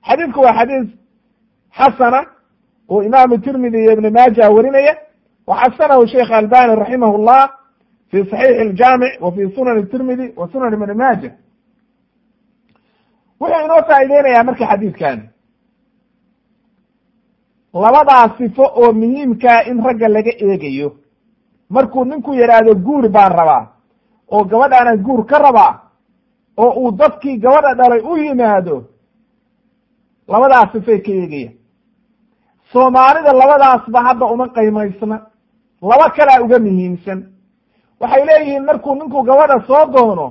Xadiidku 0.06 0.40
waa 0.40 0.54
xadiis 0.58 0.88
xasana 1.78 2.20
oo 2.88 3.02
imaamu 3.02 3.38
tirmidi 3.38 3.78
iyo 3.82 3.92
ibn 3.92 4.10
maaja 4.12 4.50
warinaya. 4.50 4.96
Waxasanahu 5.46 6.06
sheikh 6.06 6.30
albani 6.30 6.74
raximah 6.76 7.12
llah 7.18 7.50
fi 8.10 8.18
saxiixi 8.30 8.60
aljaamic 8.60 9.12
wa 9.20 9.32
fi 9.32 9.42
sunan 9.54 9.86
tirmidi 9.88 10.32
wa 10.36 10.48
sunan 10.52 10.72
ibn 10.74 10.92
maaja. 10.96 11.30
Wuxuu 13.40 13.64
inoo 13.64 13.82
faaideynayaa 13.88 14.44
marka 14.44 14.66
xadiidkani 14.66 15.22
labadaa 17.74 18.28
sifo 18.38 18.64
oo 18.76 18.92
muhiimkaa 18.92 19.62
in 19.70 19.82
ragga 19.84 20.08
laga 20.08 20.30
eegayo. 20.44 20.96
Markuu 21.70 22.04
ninku 22.04 22.34
yidhaahdo 22.34 22.74
guur 22.74 23.08
baan 23.08 23.32
rabaa 23.32 23.66
oo 24.32 24.44
gabadhaana 24.44 24.96
guur 24.96 25.26
ka 25.26 25.38
rabaa 25.38 25.80
oo 26.56 26.70
uu 26.80 26.90
dadkii 26.92 27.36
gabadha 27.38 27.74
dhalay 27.74 28.00
u 28.00 28.16
yimaado 28.18 28.84
labadaas 30.28 30.72
sifay 30.72 30.98
ka 31.02 31.12
eegaya 31.12 31.50
soomaalida 32.72 33.32
labadaasba 33.32 34.02
hadda 34.02 34.26
uma 34.26 34.46
qaymaysna 34.48 35.16
laba 35.82 36.10
kalaa 36.16 36.40
uga 36.44 36.58
muhiimsan 36.58 37.20
waxay 38.00 38.24
leeyihiin 38.26 38.64
markuu 38.64 38.94
ninku 38.94 39.22
gabadha 39.22 39.64
soo 39.66 39.84
doono 39.92 40.26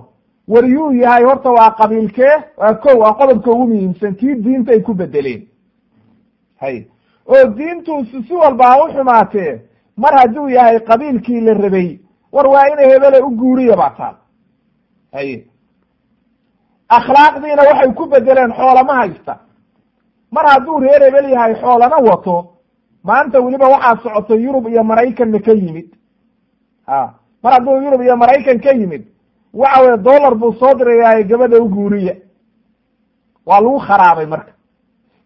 waryuu 0.48 0.92
yahay 0.94 1.24
horta 1.24 1.50
waa 1.52 1.72
qabiilkee 1.80 2.36
waa 2.58 2.74
ko 2.74 2.90
waa 3.02 3.14
qodobka 3.14 3.52
ugu 3.52 3.68
muhiimsan 3.68 4.16
kii 4.16 4.36
diinta 4.36 4.72
ay 4.72 4.80
ku 4.82 4.94
bedeleen. 4.94 5.48
Hay 6.62 6.86
oo 7.28 7.46
diintuusu 7.58 8.24
si 8.28 8.34
walba 8.34 8.66
ha 8.68 8.84
u 8.84 8.88
xumaatee 8.94 9.62
mar 9.98 10.14
hadduu 10.20 10.50
yahay 10.50 10.80
qabiilkii 10.80 11.42
la 11.42 11.54
rabay 11.54 12.00
war 12.34 12.48
waa 12.54 12.68
ina 12.72 12.82
hebele 12.92 13.20
u 13.28 13.30
guuriya 13.40 13.76
baa 13.78 13.90
taal. 13.98 14.16
Haye 15.14 15.38
akhlaaqdiina 16.98 17.64
waxay 17.70 17.94
ku 17.98 18.06
bedeleen 18.12 18.52
xoolama 18.58 18.94
haysta. 19.02 19.34
Mar 20.32 20.46
hadduu 20.52 20.80
reer 20.80 21.02
hebel 21.06 21.30
yahay 21.34 21.54
xoolana 21.62 21.98
wato 22.08 22.36
maanta 23.04 23.40
weliba 23.42 23.68
waxaa 23.74 23.98
socoto 24.04 24.36
yurub 24.36 24.68
iyo 24.68 24.84
maraykanna 24.84 25.40
ka 25.40 25.52
yimid. 25.54 25.90
Ha. 26.88 27.14
Mar 27.44 27.54
hadduu 27.54 27.82
yurub 27.86 28.02
iyo 28.02 28.16
maraykan 28.18 28.60
ka 28.60 28.72
yimid 28.72 29.04
waxa 29.54 29.82
weye 29.84 29.98
dollar 29.98 30.36
buu 30.36 30.54
soo 30.60 30.74
dirayaa 30.78 31.24
gabadha 31.24 31.58
u 31.62 31.70
guuriya. 31.70 32.16
Waa 33.46 33.62
lagu 33.62 33.80
kharaabay 33.80 34.26
marka. 34.26 34.52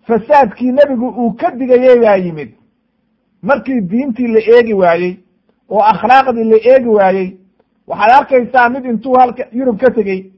Fasaadkii 0.08 0.72
nebigu 0.72 1.08
uu 1.10 1.34
ka 1.40 1.52
digayay 1.52 2.00
baa 2.00 2.16
yimid. 2.18 2.52
Markii 3.44 3.82
diintii 3.82 4.28
la 4.28 4.40
eegi 4.40 4.74
waayey 4.74 5.18
oo 5.70 5.80
akhlaaqdii 5.82 6.44
la 6.52 6.58
eegi 6.72 6.88
waayey. 6.98 7.38
Waxaad 7.88 8.12
arkaysaa 8.20 8.70
mid 8.70 8.86
intuu 8.86 9.16
halka 9.20 9.44
yurub 9.52 9.80
ka 9.80 9.90
tegey 9.92 10.32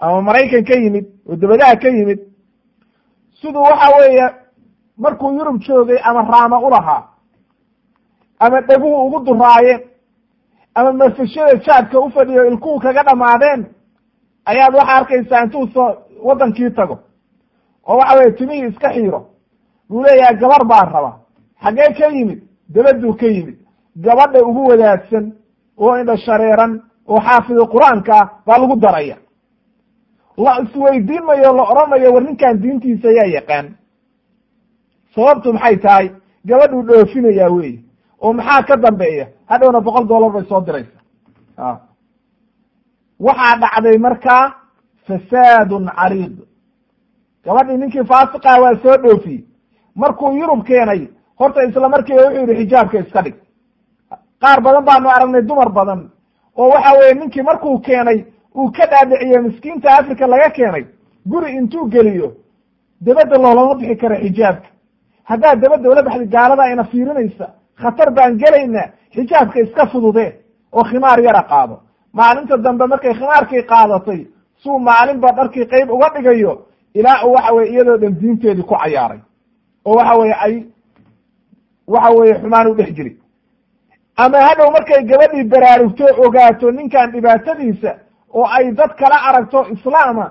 ama 0.00 0.22
maraykan 0.22 0.64
ka 0.64 0.74
yimid 0.74 1.06
oo 1.28 1.36
dabadaha 1.36 1.76
ka 1.76 1.88
yimid. 1.88 2.18
Siduu 3.40 3.62
waxa 3.62 3.96
weeye 3.98 4.26
markuu 4.96 5.32
yurub 5.38 5.60
joogay 5.62 5.98
ama 6.04 6.22
raama 6.22 6.58
ulahaa 6.60 7.02
ama 8.38 8.60
dheguhu 8.60 9.06
ugu 9.06 9.18
duraayeen 9.26 9.80
ama 10.74 10.92
mafashada 10.92 11.54
jaadka 11.56 12.00
u 12.00 12.10
fadhiyo 12.10 12.46
ilkuhu 12.46 12.80
kaga 12.80 13.02
dhamaadeen 13.02 13.66
ayaad 14.44 14.74
waxa 14.74 14.94
arkaysaa 14.94 15.44
intuu 15.44 15.66
soo 15.74 15.96
waddankii 16.22 16.70
tago. 16.70 16.98
Oo 17.86 17.96
waxa 17.98 18.16
weye 18.18 18.32
timihii 18.32 18.68
iska 18.68 18.88
xiiro. 18.92 19.26
Buu 19.88 20.02
leeyahay 20.02 20.36
gabar 20.36 20.64
baa 20.64 20.84
raba. 20.84 21.12
Xaggee 21.62 21.94
ka 21.98 22.06
yimid 22.06 22.40
dabaduu 22.68 23.14
ka 23.16 23.26
yimid 23.26 23.56
gabadha 23.96 24.40
ugu 24.44 24.66
wadaagsan 24.70 25.32
oo 25.78 25.96
indha 26.00 26.16
shareeran 26.16 26.82
oo 27.08 27.20
xaafida 27.20 27.64
qur'aanka 27.74 28.12
ah 28.20 28.28
baa 28.46 28.58
lagu 28.58 28.76
daraya. 28.76 29.16
La 30.36 30.60
isweydiin 30.62 31.24
mayo 31.24 31.52
la 31.52 31.62
odhanayo 31.62 32.12
war 32.12 32.22
ninkan 32.22 32.58
diintiisa 32.62 33.08
ayaa 33.08 33.26
yaqaan. 33.36 33.66
Sababtu 35.14 35.52
maxay 35.52 35.76
tahay? 35.76 36.10
Gabadhuu 36.46 36.82
dhoofinayaa 36.82 37.50
wey 37.50 37.80
oo 38.20 38.32
maxaa 38.32 38.62
ka 38.62 38.76
dambeeya? 38.76 39.26
Hadhowna 39.46 39.80
boqol 39.80 40.06
dollar 40.08 40.30
bay 40.32 40.44
soo 40.48 40.60
diraysa. 40.60 40.98
A 41.58 41.76
waxaa 43.20 43.56
dhacday 43.60 43.98
markaa 43.98 44.54
fasaadun 45.06 45.90
cariid. 45.96 46.36
Gabadhii 47.44 47.76
ninkii 47.76 48.04
faasiqah 48.04 48.60
waa 48.62 48.74
soo 48.82 48.96
dhoofiyey 49.02 49.44
markuu 49.94 50.32
yurub 50.36 50.64
keenay 50.66 51.08
horta 51.38 51.62
isla 51.64 51.88
markiiba 51.88 52.22
wuxuu 52.22 52.46
yihi 52.46 52.64
xijaabka 52.64 52.98
iska 52.98 53.22
dhig 53.22 53.34
qaar 54.42 54.60
badan 54.66 54.84
baanu 54.88 55.08
aragnay 55.16 55.42
dumar 55.42 55.68
badan 55.78 56.00
oo 56.58 56.68
waxa 56.74 56.90
weye 56.98 57.14
ninkii 57.14 57.42
markuu 57.42 57.78
keenay 57.86 58.18
uu 58.56 58.70
ka 58.76 58.84
dhaadhiciye 58.90 59.38
miskiinta 59.40 59.88
africa 59.98 60.24
laga 60.32 60.50
keenay 60.56 60.84
guri 61.30 61.48
intuu 61.58 61.86
geliyo 61.94 62.28
dabadda 63.00 63.36
loolama 63.38 63.74
bixi 63.74 63.96
karo 63.96 64.16
xijaabka. 64.24 64.68
Haddaad 65.30 65.60
dabadda 65.62 65.90
ula 65.90 66.02
baxday 66.02 66.26
gaalada 66.34 66.62
ayna 66.62 66.84
fiirinaysa. 66.84 67.46
Khatar 67.80 68.10
baan 68.16 68.38
gelaynaa 68.38 68.88
xijaabka 69.14 69.60
iska 69.60 69.86
fudude 69.86 70.26
oo 70.72 70.84
khimaar 70.84 71.18
yara 71.20 71.42
qaado. 71.50 71.76
Maalinta 72.12 72.56
dambe 72.56 72.86
markay 72.86 73.14
khimaarkii 73.14 73.62
qaadatay 73.70 74.20
suu 74.62 74.78
maalinba 74.78 75.32
dharkii 75.32 75.66
qeyb 75.72 75.90
uga 75.90 76.08
dhigayo 76.14 76.52
ilaa 76.94 77.24
uu 77.26 77.32
waxa 77.34 77.52
weye 77.54 77.70
iyadoo 77.72 77.96
dhan 77.96 78.14
diinteedii 78.20 78.62
ku 78.62 78.74
cayaaray. 78.82 79.20
Oo 79.84 79.94
waxa 79.96 80.14
weye 80.20 80.34
ay 80.44 80.54
waxa 81.86 82.10
weye 82.18 82.34
xumaan 82.40 82.66
u 82.70 82.74
dhex 82.74 82.90
jiri 82.96 83.16
ama 84.16 84.38
hadhow 84.40 84.70
markay 84.72 85.02
gabadhii 85.04 85.44
baraarugto 85.44 86.04
ogaato 86.26 86.70
ninkan 86.70 87.10
dhibaatadiisa 87.12 87.94
oo 88.34 88.46
ay 88.46 88.72
dad 88.72 88.90
kala 88.98 89.16
aragto 89.28 89.66
islaama 89.72 90.30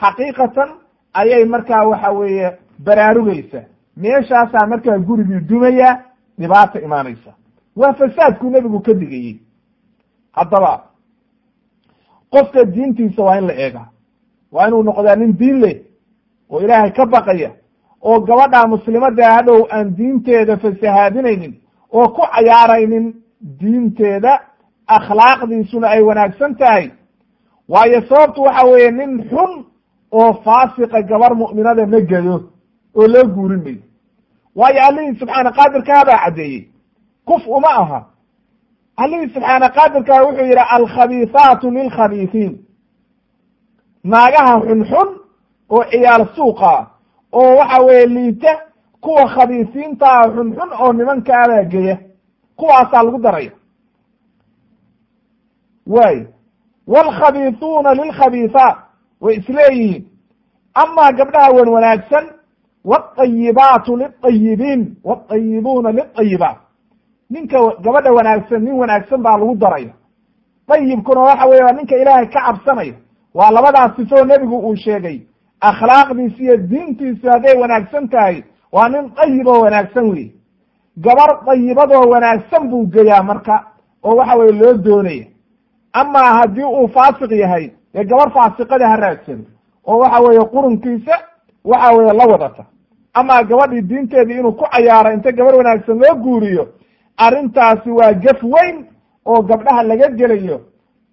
xaqiiqatan 0.00 0.68
ayay 1.14 1.44
markaa 1.44 1.84
waxa 1.88 2.10
weeye 2.10 2.58
baraarugaysa 2.84 3.60
meeshaasaa 3.96 4.66
markaa 4.66 4.98
gurigii 4.98 5.40
dumaya 5.48 6.00
dhibaata 6.38 6.80
imaanaysa. 6.80 7.32
Waa 7.76 7.92
fasaadkuu 7.92 8.50
nebigu 8.50 8.80
ka 8.80 8.92
digayey. 8.94 9.36
Haddaba 10.32 10.82
qofka 12.30 12.64
diintiisa 12.64 13.22
waa 13.22 13.38
in 13.38 13.46
la 13.46 13.52
eega. 13.54 13.80
Waa 14.52 14.66
inuu 14.68 14.82
noqdaa 14.82 15.16
nin 15.16 15.38
diin 15.38 15.60
leh 15.60 15.76
oo 16.50 16.60
ilaahay 16.60 16.90
ka 16.92 17.06
baqaya 17.06 17.50
oo 18.02 18.20
gabadha 18.20 18.66
muslimadda 18.68 19.32
hadhow 19.34 19.66
aan 19.70 19.96
diinteeda 19.96 20.56
fasahaadinaynin 20.56 21.54
oo 21.98 22.08
ku 22.16 22.22
cayaaraynin 22.34 23.06
diinteeda 23.60 24.32
akhlaaqdiisuna 24.96 25.86
ay 25.94 26.02
wanaagsan 26.08 26.52
tahay. 26.60 26.86
Waayo 27.72 28.00
sababtu 28.08 28.40
waxa 28.46 28.66
weeye 28.70 28.90
nin 28.90 29.12
xun 29.30 29.52
oo 30.18 30.32
faasiqa 30.44 31.02
gabar 31.10 31.32
mu'minada 31.40 31.86
ma 31.92 32.00
gedo 32.10 32.36
oo 32.98 33.06
loo 33.14 33.24
guurin 33.34 33.62
mayo 33.64 33.82
waayo 34.58 34.80
allihii 34.88 35.18
subxaana 35.20 35.50
qaadirkaa 35.58 36.04
baa 36.08 36.18
caddeeyey. 36.24 36.68
Kuf 37.28 37.42
uma 37.56 37.68
aha. 37.82 38.00
Allihii 39.02 39.32
subxaana 39.34 39.68
qaadirkaa 39.76 40.22
wuxuu 40.26 40.46
yidhi 40.50 40.64
alkhabiisaatu 40.76 41.70
lilkhabiisiin 41.76 42.52
naagaha 44.04 44.54
xunxun 44.66 45.08
oo 45.74 45.84
ciyaal 45.90 46.24
suuqa 46.36 46.72
oo 47.32 47.56
waxa 47.58 47.78
weeye 47.86 48.06
liita 48.06 48.52
kuwa 49.06 49.24
khabiisiintaa 49.34 50.22
xunxun 50.34 50.70
oo 50.82 50.92
nimankaabaa 50.92 51.64
geya 51.72 51.96
kuwaasaa 52.58 53.02
lagu 53.06 53.18
daraya 53.26 53.50
waay 55.86 56.18
waalkhabiisuuna 56.86 57.94
lilkhabiisaat 57.94 58.76
way 59.20 59.34
isleeyihiin 59.36 60.04
amaa 60.74 61.12
gabdhaha 61.12 61.50
wan 61.50 61.68
wanaagsan 61.68 62.24
waalayibaatu 62.84 63.96
lilayibiin 63.96 64.96
waalayibuuna 65.04 65.90
lilayibaat 65.92 66.56
ninka 67.30 67.58
gabadha 67.84 68.12
wanaagsan 68.12 68.62
nin 68.64 68.74
wanaagsan 68.74 69.22
baa 69.22 69.36
lagu 69.38 69.54
daraya 69.56 69.92
dayibkuna 70.68 71.20
waxa 71.20 71.46
weye 71.46 71.62
waa 71.64 71.72
ninka 71.72 71.96
ilaahay 71.96 72.26
ka 72.26 72.40
cabsanaya 72.46 72.94
waa 73.34 73.50
labadaas 73.50 73.96
sifoo 73.96 74.24
nebigu 74.24 74.58
uu 74.58 74.76
sheegay. 74.76 75.20
Akhlaaqdiisi 75.60 76.42
iyo 76.42 76.56
diintiisu 76.56 77.30
hadday 77.30 77.54
wanaagsan 77.60 78.08
tahay 78.08 78.42
waa 78.76 78.88
nin 78.88 79.04
dayib 79.16 79.46
oo 79.46 79.60
wanaagsan 79.64 80.06
wey 80.12 80.26
gabar 81.04 81.30
dayibadoo 81.46 82.04
wanaagsan 82.12 82.68
buu 82.70 82.86
geyaa 82.94 83.22
marka 83.22 83.54
oo 84.04 84.16
waxa 84.16 84.34
weye 84.36 84.52
loo 84.52 84.74
doonaya. 84.74 85.26
Amaa 85.92 86.32
haddii 86.38 86.64
uu 86.64 86.88
faasiq 86.88 87.30
yahay 87.32 87.70
dee 87.94 88.04
gabar 88.04 88.30
faasiqada 88.36 88.88
ha 88.88 88.96
raadsado 88.96 89.44
oo 89.86 89.98
waxa 89.98 90.20
weeye 90.24 90.44
qurunkiisa 90.54 91.14
waxa 91.64 91.92
weeye 91.96 92.12
la 92.12 92.24
wadata. 92.32 92.64
Amaa 93.14 93.42
gabadhii 93.44 93.82
diinteedii 93.82 94.38
inuu 94.40 94.52
ku 94.52 94.64
cayaaro 94.72 95.12
inta 95.12 95.32
gabar 95.32 95.54
wanaagsan 95.54 95.98
loo 95.98 96.14
guuriyo 96.24 96.64
arrintaasi 97.16 97.90
waa 97.90 98.12
gef 98.12 98.42
weyn 98.42 98.86
oo 99.26 99.42
gabdhaha 99.42 99.82
laga 99.82 100.08
gelayo. 100.08 100.60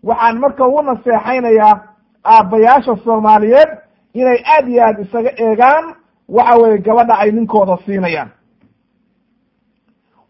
Waxaan 0.04 0.40
marka 0.40 0.68
ugu 0.68 0.82
naseexaynayaa 0.82 1.80
aabbayaasha 2.26 2.96
soomaaliyeed 3.04 3.70
inay 4.14 4.40
aad 4.56 4.68
iyo 4.70 4.84
aad 4.84 5.00
isaga 5.00 5.32
eegaan 5.38 5.86
waxa 6.30 6.58
weeye 6.62 6.78
gabadha 6.78 7.18
ay 7.20 7.32
ninkooda 7.32 7.78
siinayaan. 7.86 8.30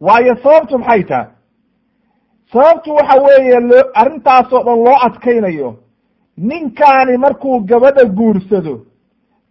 Waayo 0.01 0.35
sababtu 0.43 0.77
maxay 0.79 1.03
tahay 1.03 1.27
sababtu 2.53 2.89
waxa 2.95 3.21
weeye 3.21 3.59
loo 3.59 3.83
arrintaasoo 3.93 4.63
dhan 4.63 4.83
loo 4.85 4.97
adkaynayo. 5.05 5.75
Ninkaani 6.37 7.17
markuu 7.17 7.59
gabadha 7.59 8.05
guursado 8.05 8.85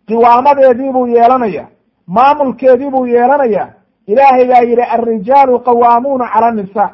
qiwaamadeedii 0.07 0.93
buu 0.93 1.07
yeelanaya 1.07 1.69
maamulkeedii 2.07 2.91
buu 2.91 3.07
yeelanaya 3.07 3.75
ilaahay 4.07 4.45
baa 4.49 4.63
yidhi 4.69 4.83
alrijaalu 4.83 5.61
qawaamuuna 5.61 6.29
cala 6.33 6.47
annisaa 6.47 6.91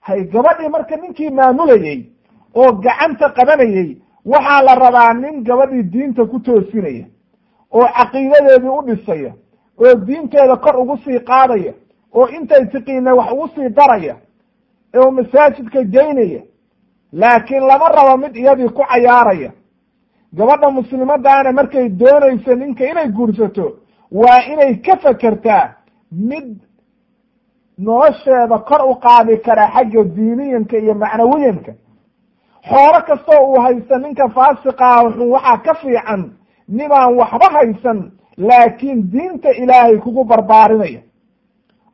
hay 0.00 0.24
gabadhii 0.24 0.68
marka 0.68 0.96
ninkii 0.96 1.30
maamulayey 1.30 2.00
oo 2.54 2.72
gacanta 2.72 3.28
qabanayey 3.30 3.96
waxaa 4.24 4.62
la 4.62 4.74
rabaa 4.74 5.12
nin 5.14 5.42
gabadhii 5.44 5.82
diinta 5.82 6.24
ku 6.26 6.38
toosinaya 6.40 7.06
oo 7.72 7.86
caqiidadeedii 7.96 8.68
u 8.78 8.82
dhisaya 8.86 9.32
oo 9.80 9.94
diinteeda 9.94 10.56
kor 10.56 10.76
ugu 10.76 10.96
sii 11.04 11.18
qaadaya 11.20 11.72
oo 12.14 12.26
intay 12.28 12.66
tiqiina 12.66 13.14
wax 13.14 13.32
ugu 13.32 13.48
sii 13.54 13.68
daraya 13.68 14.16
oo 14.98 15.10
masaajidka 15.10 15.82
geynaya 15.84 16.42
laakiin 17.12 17.66
lama 17.66 17.88
rabo 17.88 18.16
mid 18.16 18.36
iyadii 18.36 18.68
ku 18.68 18.82
cayaaraya. 18.90 19.50
Gabadha 20.32 20.70
muslimadaana 20.70 21.52
markay 21.52 21.88
doonayso 21.88 22.54
ninka 22.54 22.84
inay 22.84 23.08
guursato 23.08 23.76
waa 24.12 24.40
inay 24.52 24.74
ka 24.76 24.96
fekertaa 24.96 25.74
mid 26.12 26.58
nolosheeda 27.78 28.58
kor 28.58 28.82
u 28.90 28.94
qaadi 29.00 29.36
kara 29.42 29.68
xagga 29.74 30.04
diiniyanka 30.04 30.76
iyo 30.78 30.94
macnawiyanka. 30.94 31.72
Xoolo 32.68 33.00
kastoo 33.06 33.46
uu 33.50 33.60
haysta 33.60 33.98
ninka 33.98 34.28
faasiqaa 34.28 35.10
xun 35.12 35.30
waxaa 35.30 35.58
ka 35.64 35.74
fiican 35.74 36.22
ninaan 36.68 37.14
waxba 37.18 37.46
haysan 37.52 38.12
laakiin 38.36 39.10
diinta 39.12 39.50
ilaahay 39.50 39.98
kugu 39.98 40.24
barbaarinaya 40.24 41.00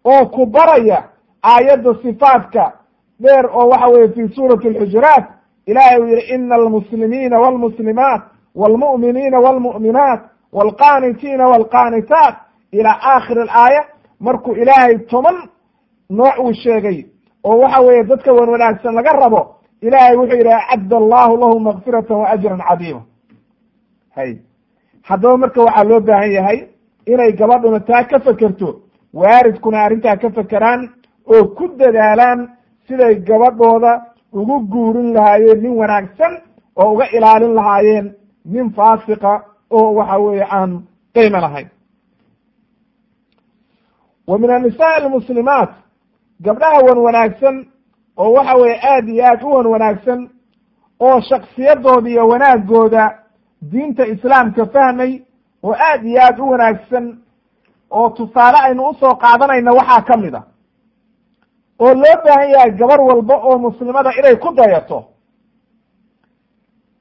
oo 0.05 0.27
ku 0.27 0.47
baraya 0.47 1.03
aayadda 1.43 1.95
sifaadka 2.03 2.73
dheer 3.20 3.47
oo 3.47 3.68
waxa 3.68 3.87
weye 3.89 4.09
fi 4.09 4.29
suurati 4.35 4.68
alxujuraat 4.68 5.25
ilahay 5.66 5.99
uu 6.01 6.07
yihi 6.07 6.35
ina 6.35 6.55
almuslimiina 6.55 7.41
walmuslimaat 7.41 8.23
walmu'miniina 8.55 9.39
walmu'minaat 9.41 10.20
walqaanitiina 10.53 11.49
walqaanitaat. 11.49 12.35
Ilaa 12.73 12.99
aakhiri 13.03 13.41
alaaya 13.43 13.85
markuu 14.20 14.55
ilaahay 14.55 14.99
toban 14.99 15.37
nooc 16.11 16.39
uu 16.39 16.53
sheegay 16.55 17.05
oo 17.45 17.59
waxa 17.59 17.81
weeye 17.81 18.05
dadka 18.05 18.33
wan 18.33 18.49
wanaagsan 18.49 18.95
laga 18.95 19.12
rabo 19.12 19.57
ilaahay 19.83 20.16
wuxuu 20.16 20.37
yidhi 20.37 20.53
acadda 20.53 20.97
allahu 20.97 21.37
lahu 21.37 21.61
makfirata 21.61 22.14
wa 22.14 22.29
ajran 22.31 22.61
cadiima. 22.68 23.03
Hay 24.16 24.39
haddaba 25.09 25.36
marka 25.36 25.61
waxaa 25.66 25.84
loo 25.90 26.00
baahan 26.00 26.32
yahay 26.32 26.59
inay 27.07 27.32
gabadhuna 27.32 27.80
taa 27.80 28.05
ka 28.11 28.18
fekerto 28.20 28.68
waaridkuna 29.20 29.78
arrintaa 29.84 30.16
ka 30.16 30.30
fekeraan 30.30 30.80
oo 31.32 31.44
ku 31.57 31.64
dadaalaan 31.78 32.40
siday 32.88 33.14
gabadhooda 33.28 33.92
ugu 34.32 34.57
guurin 34.72 35.12
lahaayeen 35.14 35.61
nin 35.62 35.74
wanaagsan 35.80 36.32
oo 36.76 36.92
uga 36.92 37.07
ilaalin 37.16 37.55
lahaayeen 37.55 38.07
nin 38.44 38.70
faasiqa 38.76 39.32
oo 39.70 39.94
waxa 39.94 40.18
weeye 40.18 40.46
aan 40.50 40.70
qiimo 41.14 41.38
lahayn. 41.40 41.68
Wa 44.26 44.38
min 44.38 44.50
annisaa 44.50 44.94
almuslimaat 44.96 45.70
gabdhaha 46.44 46.78
wan 46.86 46.98
wanaagsan 46.98 47.66
oo 48.16 48.32
waxa 48.36 48.55
weeye 48.57 48.78
aad 48.92 49.09
iyo 49.09 49.24
aad 49.26 49.42
u 49.42 49.50
wan 49.55 49.66
wanaagsan 49.66 50.30
oo 51.00 51.20
shaksiyadooda 51.20 52.09
iyo 52.11 52.28
wanaagooda 52.28 53.05
diinta 53.70 54.06
islaamka 54.06 54.66
fahmay 54.66 55.22
oo 55.62 55.74
aad 55.74 56.04
iyo 56.04 56.20
aad 56.22 56.38
u 56.40 56.48
wanaagsan 56.50 57.18
oo 57.90 58.08
tusaale 58.10 58.58
aynu 58.62 58.88
u 58.88 58.94
soo 58.94 59.14
qaadanayna 59.14 59.72
waxaa 59.72 60.02
ka 60.02 60.16
mid 60.16 60.34
a. 60.34 60.42
oo 61.78 61.94
loo 61.94 62.16
baahan 62.24 62.50
yahay 62.50 62.70
gabar 62.70 63.00
walba 63.00 63.34
oo 63.36 63.58
muslimada 63.58 64.10
inay 64.18 64.36
ku 64.36 64.54
dayato. 64.54 65.04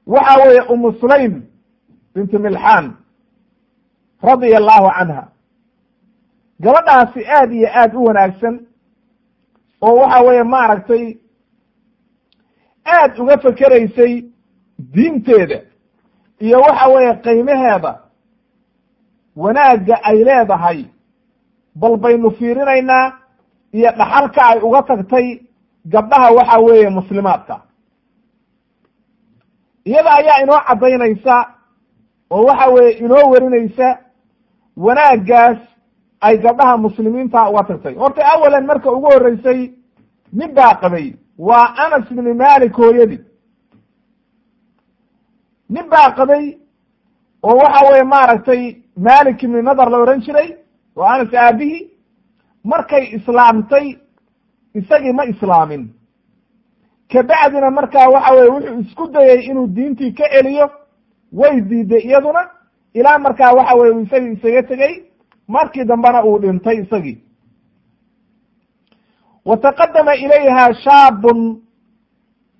waxa 0.06 0.40
weeye 0.44 0.60
umu 0.72 0.92
sulaym 1.00 1.42
bintu 2.14 2.38
milxaan 2.38 2.96
radia 4.22 4.56
allahu 4.58 4.90
canha 4.98 5.28
gabadhaasi 6.60 7.26
aad 7.26 7.52
iyo 7.52 7.68
aad 7.74 7.94
u 7.94 8.04
wanaagsan 8.04 8.66
oo 9.82 9.94
waxa 9.96 10.22
weeye 10.24 10.42
maaragtay 10.42 11.16
aad 12.86 13.18
uga 13.20 13.38
fekeraysay 13.38 14.24
diinteeda 14.78 15.60
iyo 16.40 16.60
waxa 16.60 16.88
weeye 16.88 17.14
qiimaheeda 17.24 17.92
wanaagga 19.36 19.96
ay 20.04 20.24
leedahay 20.24 20.84
bal 21.74 21.96
baynu 21.96 22.30
fiirinaynaa 22.30 23.12
iyo 23.72 23.90
dhaxalka 23.98 24.40
ay 24.50 24.58
uga 24.60 24.82
tagtay 24.82 25.26
gabdhaha 25.84 26.30
waxa 26.32 26.58
weeye 26.58 26.88
muslimaadka. 26.88 27.60
Iyada 29.84 30.10
ayaa 30.18 30.42
inoo 30.42 30.60
caddaynaysa 30.68 31.36
oo 32.30 32.44
waxa 32.44 32.66
weeye 32.74 32.90
inoo 32.98 33.30
werinaysa 33.30 33.98
wanaaggaas 34.76 35.58
ay 36.20 36.36
gabdhaha 36.38 36.76
muslimiinta 36.78 37.50
uga 37.50 37.62
tagtay. 37.64 37.94
Horta 37.94 38.22
awalan 38.32 38.66
marka 38.66 38.92
ugu 38.92 39.06
horreysay 39.12 39.60
nin 40.32 40.50
baa 40.54 40.74
qabay 40.82 41.06
waa 41.38 41.74
anas 41.84 42.10
ibni 42.10 42.34
malik 42.34 42.74
hooyadii 42.76 43.20
nin 45.74 45.86
baa 45.92 46.10
qabay 46.18 46.44
oo 47.48 47.56
waxa 47.62 47.80
weeye 47.90 48.04
maaragtay 48.12 48.62
malik 49.06 49.42
ibni 49.42 49.62
nadar 49.62 49.88
la 49.90 49.98
ohan 50.02 50.20
jiray 50.24 50.48
waa 50.96 51.10
anas 51.14 51.34
aabihii 51.34 51.82
markay 52.70 53.04
islaamtay 53.16 53.86
isagii 54.78 55.12
ma 55.12 55.24
islaamin. 55.32 55.82
Kabacdina 57.12 57.70
markaa 57.70 58.08
waxa 58.14 58.34
weye 58.34 58.50
wuxuu 58.54 58.80
isku 58.80 59.04
dayey 59.14 59.40
inuu 59.50 59.66
diintii 59.76 60.12
ka 60.18 60.24
celiyo 60.32 60.66
way 61.32 61.60
diiday 61.60 62.02
iyaduna 62.08 62.42
ilaa 62.94 63.18
markaa 63.18 63.52
waxa 63.58 63.74
weye 63.78 63.92
uu 63.92 64.00
isagii 64.06 64.32
isaga 64.36 64.62
tegey 64.62 64.94
markii 65.48 65.84
dambena 65.84 66.24
uu 66.24 66.38
dhintay 66.38 66.76
isagii. 66.82 67.18
Wa 69.44 69.56
taqadama 69.56 70.14
ilayha 70.14 70.74
shaabun 70.84 71.38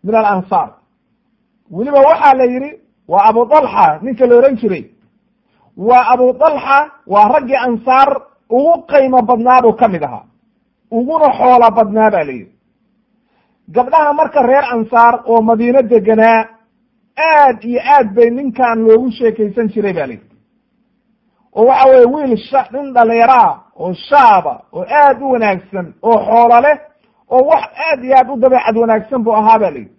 min 0.04 0.14
alansaar. 0.14 0.70
Weliba 1.70 2.00
waxaa 2.00 2.34
la 2.34 2.44
yidhi 2.44 2.70
waa 3.08 3.24
abu 3.28 3.44
dalxa 3.46 3.98
ninka 4.02 4.26
la 4.26 4.34
ohan 4.36 4.56
jiray. 4.56 4.84
Waa 5.76 6.04
abu 6.12 6.32
dalxa 6.32 6.78
waa 7.06 7.28
raggii 7.32 7.56
ansaar 7.66 8.08
ugu 8.50 8.82
qiimo 8.90 9.22
badnaa 9.22 9.62
buu 9.62 9.72
ka 9.76 9.88
mid 9.88 10.02
ahaa. 10.02 10.24
Uguna 10.90 11.28
xoola 11.38 11.70
badnaa 11.70 12.10
ba 12.10 12.24
la 12.24 12.32
yidhi. 12.32 12.52
Gabdhaha 13.74 14.12
marka 14.12 14.42
reer 14.42 14.64
ansaar 14.74 15.22
oo 15.26 15.40
madiino 15.42 15.82
deganaa 15.82 16.48
aad 17.16 17.64
iyo 17.64 17.80
aad 17.94 18.14
bay 18.14 18.30
ninkan 18.30 18.78
loogu 18.84 19.10
sheekaysan 19.10 19.68
jiray 19.68 19.92
ba 19.92 20.06
la 20.06 20.12
yidhi. 20.12 20.28
Oo 21.56 21.66
waxa 21.66 21.88
weye 21.88 22.06
wiil 22.06 22.36
sha 22.36 22.66
nin 22.72 22.92
dhalinyaraa 22.94 23.50
oo 23.76 23.92
shaaba 24.08 24.62
oo 24.72 24.84
aad 24.88 25.20
u 25.22 25.30
wanaagsan 25.32 25.94
oo 26.02 26.16
xoolo 26.26 26.60
leh 26.60 26.78
oo 27.30 27.42
wax 27.48 27.64
aad 27.88 28.04
iyo 28.04 28.14
aad 28.16 28.28
u 28.30 28.36
dabeecad 28.36 28.76
wanaagsan 28.76 29.22
buu 29.24 29.32
ahaa 29.36 29.58
ba 29.58 29.70
la 29.70 29.78
yidhi. 29.78 29.94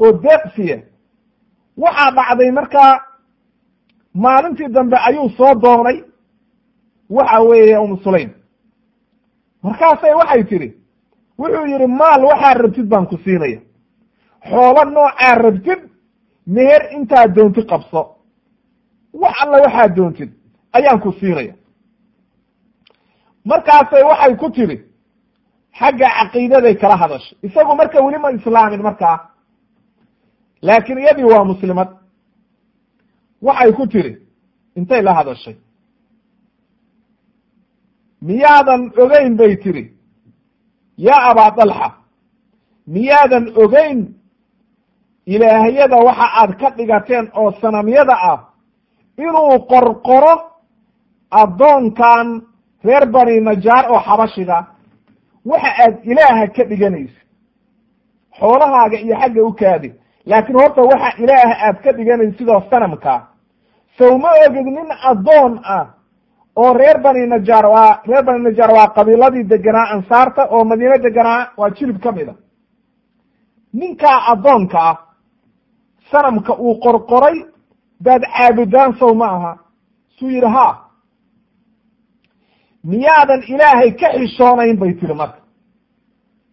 Oo 0.00 0.12
deeqsiya 0.12 0.78
waxaa 1.82 2.10
dhacday 2.16 2.50
markaa 2.58 2.92
maalintii 4.14 4.68
dambe 4.74 4.96
ayuu 5.08 5.28
soo 5.36 5.54
doonay. 5.62 5.98
Waxa 7.16 7.40
weeye 7.48 7.76
umu 7.78 7.96
sulaym. 8.04 8.30
Markaasay 9.62 10.14
waxay 10.20 10.42
tidhi 10.50 10.68
wuxuu 11.38 11.66
yidhi 11.72 11.86
maal 11.86 12.22
waxaa 12.30 12.54
rabtid 12.54 12.86
baan 12.92 13.06
ku 13.06 13.16
siinaya. 13.24 13.60
Xoolo 14.48 14.82
noocaa 14.84 15.34
rabtid 15.44 15.80
meher 16.46 16.82
intaa 16.96 17.26
doontid 17.36 17.66
qabso. 17.70 18.02
Wax 19.12 19.34
alla 19.42 19.56
waxaa 19.64 19.88
doontid 19.96 20.30
ayaan 20.72 21.00
ku 21.00 21.12
siinaya. 21.20 21.54
Markaasay 23.44 24.02
waxay 24.10 24.36
ku 24.36 24.50
tidhi 24.50 24.76
xagga 25.78 26.08
caqiidaday 26.18 26.74
kala 26.80 26.96
hadashay. 26.96 27.36
Isagu 27.42 27.74
marka 27.76 27.98
weli 28.04 28.18
ma 28.18 28.30
islaamin 28.32 28.82
markaa 28.82 29.16
laakiin 30.62 30.98
iyadii 30.98 31.24
waa 31.32 31.44
muslimad. 31.44 31.88
Waxay 33.42 33.72
ku 33.72 33.86
tidhi 33.86 34.12
intay 34.76 35.02
la 35.02 35.12
hadashay. 35.14 35.56
Miyaadan 38.22 38.82
ogeyn 39.02 39.36
bay 39.38 39.56
tidhi 39.62 39.84
yaa 41.06 41.22
abaa 41.30 41.50
dalxa 41.56 41.88
miyaadan 42.94 43.44
ogeyn 43.64 43.98
ilaahyada 45.34 45.96
waxa 46.06 46.26
aad 46.40 46.50
ka 46.60 46.68
dhigateen 46.76 47.26
oo 47.40 47.50
sanamyada 47.60 48.14
ah 48.32 48.38
inuu 49.24 49.54
qorqoro 49.72 50.34
addoonkan 51.40 52.26
reer 52.84 53.04
bani 53.14 53.40
najaar 53.40 53.84
oo 53.92 54.00
xabashiga 54.06 54.58
waxa 55.50 55.70
aad 55.84 55.94
ilaaha 56.10 56.46
ka 56.56 56.62
dhiganaysa 56.70 57.20
xoolahaaga 58.38 58.96
iyo 59.04 59.14
xagga 59.20 59.42
u 59.48 59.52
kaadi 59.60 59.90
laakiin 60.26 60.58
horta 60.60 60.82
waxa 60.82 61.10
ilaaha 61.22 61.54
aad 61.66 61.76
ka 61.84 61.92
dhiganaysa 61.92 62.38
sidoo 62.38 62.60
sanamka 62.70 63.26
sow 63.98 64.18
ma 64.18 64.28
ogid 64.46 64.66
nin 64.66 64.88
addoon 65.10 65.60
ah 65.64 65.86
oo 66.56 66.72
reer 66.74 66.98
bani 67.02 67.26
najaar 67.26 67.66
waa 67.66 68.00
reer 68.08 68.24
bani 68.24 68.42
najaar 68.44 68.70
waa 68.76 68.88
qabiiladii 68.96 69.44
deganaa 69.44 69.90
ansaarta 69.94 70.42
oo 70.50 70.64
madiine 70.64 70.98
deganaa 70.98 71.48
waa 71.56 71.70
jilib 71.70 71.98
ka 72.02 72.12
mid 72.12 72.28
a. 72.28 72.34
Ninkaa 73.72 74.18
addoonka 74.32 74.78
ah 74.90 74.96
sanamka 76.10 76.52
uu 76.58 76.74
qorqoray 76.84 77.36
baad 78.04 78.22
caabudaan 78.36 78.94
sow 78.98 79.14
ma 79.14 79.26
aha. 79.36 79.52
Suu 80.18 80.28
yidhi 80.30 80.46
ha 80.56 80.66
miyaadan 82.84 83.42
ilaahay 83.52 83.90
ka 84.00 84.08
xishoonayn 84.18 84.76
bay 84.78 84.92
tiri 84.94 85.14
marka. 85.14 85.40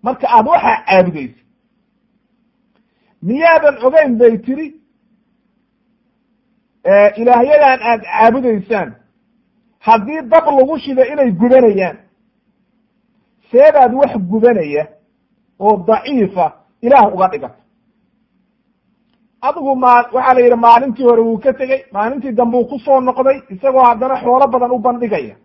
Marka 0.04 0.28
aad 0.30 0.46
waxaa 0.48 0.84
caabudaysa 0.88 1.40
miyaadan 3.22 3.76
ogeyn 3.86 4.18
bay 4.20 4.38
tiri 4.46 4.68
ilaahyadan 7.18 7.80
aad 7.90 8.02
caabudaysaan. 8.04 8.90
Haddii 9.80 10.22
dab 10.32 10.46
lagu 10.58 10.78
shido 10.84 11.04
inay 11.14 11.32
gubanayaan 11.32 11.98
seedaad 13.52 13.94
wax 14.00 14.12
gubanaya 14.32 14.84
oo 15.60 15.78
daciifa 15.88 16.46
ilaah 16.86 17.14
uga 17.16 17.28
dhigato 17.32 17.60
adigu 19.48 19.76
maa 19.84 20.00
waxaa 20.16 20.34
la 20.34 20.42
yidhi 20.42 20.56
maalintii 20.66 21.04
hore 21.10 21.22
wuu 21.28 21.38
ka 21.44 21.54
tegey 21.54 21.82
maalintii 21.96 22.32
dambe 22.32 22.58
uu 22.58 22.66
ku 22.70 22.80
soo 22.86 23.00
noqday 23.02 23.38
isagoo 23.54 23.84
haddana 23.90 24.16
xoolo 24.22 24.48
badan 24.54 24.72
u 24.72 24.80
bandhigaya. 24.80 25.36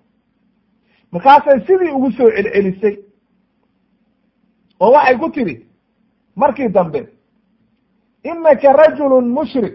Markaasay 1.12 1.61
sidii 1.66 1.91
ugu 1.97 2.11
soo 2.16 2.31
celcelisay 2.37 2.97
oo 4.81 4.91
waxay 4.95 5.16
ku 5.18 5.29
tidhi 5.31 5.55
markii 6.37 6.68
dambe 6.68 7.01
inaka 8.31 8.68
rajulun 8.83 9.27
mushrik 9.39 9.75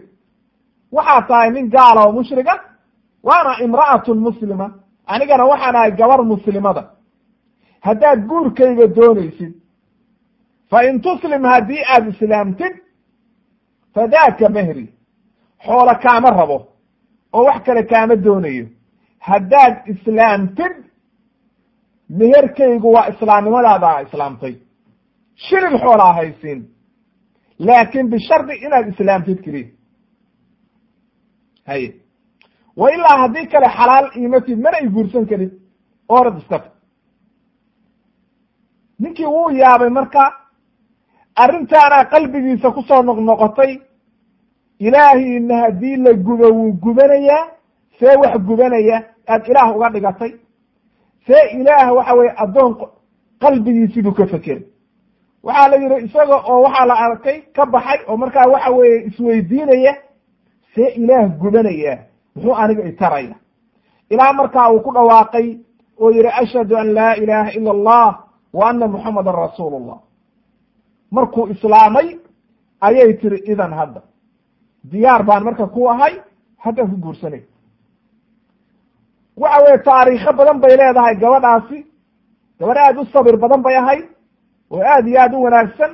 waxaad 0.96 1.24
tahay 1.30 1.50
nin 1.52 1.66
gaala 1.76 2.02
oo 2.06 2.12
mushrika 2.20 2.54
waana 3.28 3.52
imra'atun 3.66 4.18
muslima 4.28 4.68
anigana 5.14 5.46
waxaan 5.52 5.76
ahay 5.76 5.92
gabar 6.00 6.22
muslimada 6.34 6.84
haddaad 7.88 8.20
guurkayga 8.30 8.88
doonaysid 8.98 9.54
fa 10.70 10.78
in 10.90 10.96
tuslim 11.06 11.44
haddii 11.54 11.84
aad 11.94 12.06
islaamtid 12.14 12.74
fadaaka 13.94 14.50
mehri 14.58 14.86
xoolo 15.66 15.94
kaama 16.04 16.30
rabo 16.40 16.58
oo 17.36 17.44
wax 17.48 17.60
kale 17.66 17.84
kaama 17.92 18.16
doonayo 18.26 18.66
haddaad 19.30 19.74
islaamtid 19.94 20.74
meherkaygu 22.20 22.88
waa 22.96 23.08
islaamnimadaada 23.14 24.02
islaamtay 24.08 24.54
shilin 25.46 25.76
xoolaa 25.84 26.14
haysiin 26.20 26.60
laakin 27.60 28.08
bishardi 28.10 28.54
inaad 28.66 28.88
islaamtid 28.94 29.40
keliya 29.44 29.70
haye 31.66 31.96
wa 32.78 32.92
ilaa 32.96 33.18
haddii 33.22 33.48
kale 33.48 33.68
xalaal 33.78 34.08
iimatid 34.16 34.60
mana 34.60 34.78
y 34.84 34.88
guursan 34.90 35.26
karid 35.26 35.52
orad 36.10 36.38
iska 36.38 36.60
ta 36.60 36.70
ninkii 39.00 39.26
wuu 39.26 39.50
yaabay 39.52 39.90
marka 39.90 40.22
arrintaana 41.36 42.06
qalbigiisa 42.06 42.72
ku 42.72 42.82
soo 42.88 43.02
noqnoqotay 43.04 43.72
ilaahiina 44.80 45.56
haddii 45.64 45.96
la 46.06 46.14
gubo 46.14 46.48
wuu 46.58 46.72
gubanayaa 46.84 47.48
see 48.00 48.16
wax 48.22 48.38
gubanaya 48.48 48.98
aad 49.28 49.48
ilaah 49.50 49.76
uga 49.76 49.90
dhigatay 49.90 50.32
see 51.28 51.44
ilaah 51.60 51.94
waxa 51.96 52.14
weye 52.16 52.34
addoon 52.44 52.72
qalbigiisibuu 53.42 54.14
ka 54.14 54.28
fekeray 54.28 54.64
waxaa 55.48 55.68
la 55.72 55.76
yidhi 55.84 55.98
isaga 56.08 56.38
oo 56.52 56.60
waxaa 56.66 56.86
la 56.92 56.96
arkay 57.06 57.38
ka 57.56 57.64
baxay 57.74 58.00
oo 58.10 58.18
markaa 58.24 58.48
waxa 58.54 58.70
weeye 58.78 58.98
isweydiinaya 59.10 59.94
see 60.74 60.90
ilaah 61.02 61.26
gubanaya 61.42 61.94
muxuu 62.36 62.56
aniga 62.62 62.84
itaraya 62.92 63.36
ilaa 64.14 64.34
markaa 64.40 64.70
uu 64.74 64.80
ku 64.86 64.92
dhawaaqay 64.98 65.48
oo 66.02 66.10
yihi 66.16 66.30
ashhadu 66.42 66.74
an 66.82 66.88
laa 66.98 67.14
ilaha 67.24 67.50
ila 67.58 67.72
allah 67.78 68.08
wa 68.58 68.70
ana 68.70 68.86
muxamadan 68.94 69.36
rasuulu 69.44 69.78
llah 69.88 70.00
markuu 71.16 71.48
islaamay 71.54 72.08
ayay 72.88 73.14
tiri 73.22 73.38
idan 73.52 73.74
hadda 73.80 74.02
diyaar 74.92 75.24
baan 75.28 75.44
marka 75.48 75.66
ku 75.76 75.82
ahay 75.94 76.14
haddaan 76.64 76.90
ku 76.92 76.98
guursanay 77.06 77.44
waxa 79.42 79.60
weye 79.64 79.78
taariikho 79.88 80.32
badan 80.40 80.60
bay 80.62 80.74
leedahay 80.78 81.16
gabadhaasi. 81.24 81.80
Gabadh 82.60 82.78
aad 82.86 82.98
u 83.02 83.06
sabir 83.14 83.36
badan 83.44 83.62
bay 83.66 83.76
ahayd 83.82 84.06
oo 84.72 84.82
aad 84.82 85.08
iyo 85.08 85.20
aad 85.22 85.34
u 85.34 85.42
wanaagsan. 85.44 85.92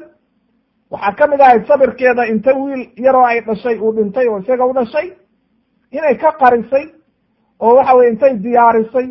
Waxaa 0.92 1.12
ka 1.16 1.28
mid 1.28 1.42
ahayd 1.42 1.66
sabirkeeda 1.68 2.26
inta 2.28 2.54
wiil 2.56 2.90
yaroo 2.98 3.26
ay 3.26 3.42
dhashay 3.42 3.80
uu 3.80 3.92
dhintay 3.94 4.28
oo 4.28 4.40
isaga 4.40 4.66
u 4.66 4.74
dhashay 4.74 5.12
inay 5.92 6.16
ka 6.18 6.32
qarisay 6.32 6.86
oo 7.60 7.76
waxa 7.76 7.94
weye 7.96 8.10
intay 8.12 8.34
diyaarisay 8.38 9.08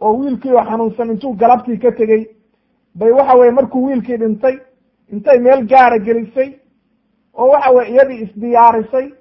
oo 0.00 0.12
wiilkii 0.18 0.52
oo 0.52 0.64
xanuunsan 0.64 1.10
intuu 1.10 1.32
galabtii 1.36 1.78
ka 1.78 1.92
tegey. 1.92 2.26
Bay 2.94 3.10
waxa 3.10 3.34
weye 3.38 3.50
markuu 3.50 3.84
wiilkii 3.86 4.16
dhintay 4.16 4.58
intay 5.12 5.38
meel 5.38 5.66
gaara 5.66 5.98
gelisay 5.98 6.50
oo 7.34 7.48
waxa 7.48 7.70
weye 7.70 7.90
iyadii 7.90 8.22
isdiyaarisay. 8.22 9.12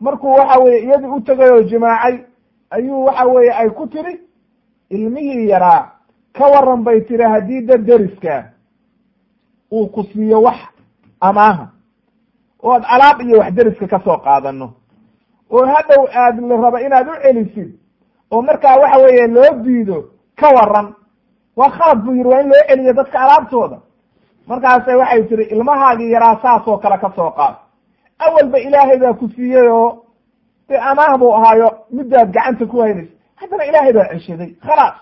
Markuu 0.00 0.30
waxa 0.32 0.58
weye 0.60 0.78
iyadii 0.82 1.06
u 1.16 1.20
tegay 1.20 1.50
oo 1.50 1.62
jimaacay 1.62 2.18
ayuu 2.70 3.04
waxa 3.04 3.26
weye 3.26 3.52
ay 3.52 3.70
ku 3.70 3.86
tiri 3.86 4.20
ilmihii 4.90 5.48
yaraa 5.48 5.92
ka 6.32 6.44
waran 6.46 6.82
bay 6.84 7.00
tiri 7.00 7.24
haddii 7.24 7.60
dad 7.66 7.84
deriska 7.86 8.44
uu 9.72 9.86
ku 9.88 10.02
siiyo 10.12 10.42
wax 10.42 10.58
amaaha. 11.20 11.68
Oo 12.62 12.72
ad 12.72 12.84
alaab 12.88 13.20
iyo 13.20 13.38
wax 13.38 13.52
deriska 13.54 13.86
ka 13.88 14.00
soo 14.04 14.16
qaadano 14.18 14.72
oo 15.50 15.66
hadhow 15.66 16.06
aad 16.14 16.40
la 16.40 16.56
rabo 16.56 16.78
inaad 16.78 17.08
u 17.08 17.12
celisid. 17.22 17.70
Oo 18.30 18.42
markaa 18.42 18.76
waxa 18.78 18.98
weeye 18.98 19.26
loo 19.26 19.62
diido 19.64 20.04
ka 20.36 20.48
waran 20.54 20.94
waa 21.56 21.70
khalad 21.70 21.98
buu 22.04 22.14
yidhi 22.14 22.28
waa 22.28 22.40
in 22.40 22.48
loo 22.48 22.62
celiyo 22.68 22.92
dadka 22.92 23.20
alaabtooda. 23.20 23.78
Markaase 24.46 24.94
waxay 24.94 25.22
tihi 25.28 25.42
ilmahaagii 25.42 26.10
yaraa 26.10 26.38
saas 26.42 26.66
oo 26.68 26.78
kale 26.78 26.98
ka 26.98 27.12
soo 27.16 27.30
qaad. 27.30 27.54
Awalba 28.18 28.58
ilaahay 28.58 28.98
baa 28.98 29.12
ku 29.12 29.28
siiyey 29.28 29.68
oo 29.68 30.04
dee 30.68 30.76
amaah 30.78 31.18
buu 31.18 31.32
ahaayo 31.34 31.70
midaad 31.90 32.32
gacanta 32.32 32.66
ku 32.66 32.80
haynaysa 32.80 33.12
haddana 33.36 33.64
ilaahay 33.64 33.92
baa 33.92 34.08
ceshaday 34.12 34.50
khalaas. 34.66 34.94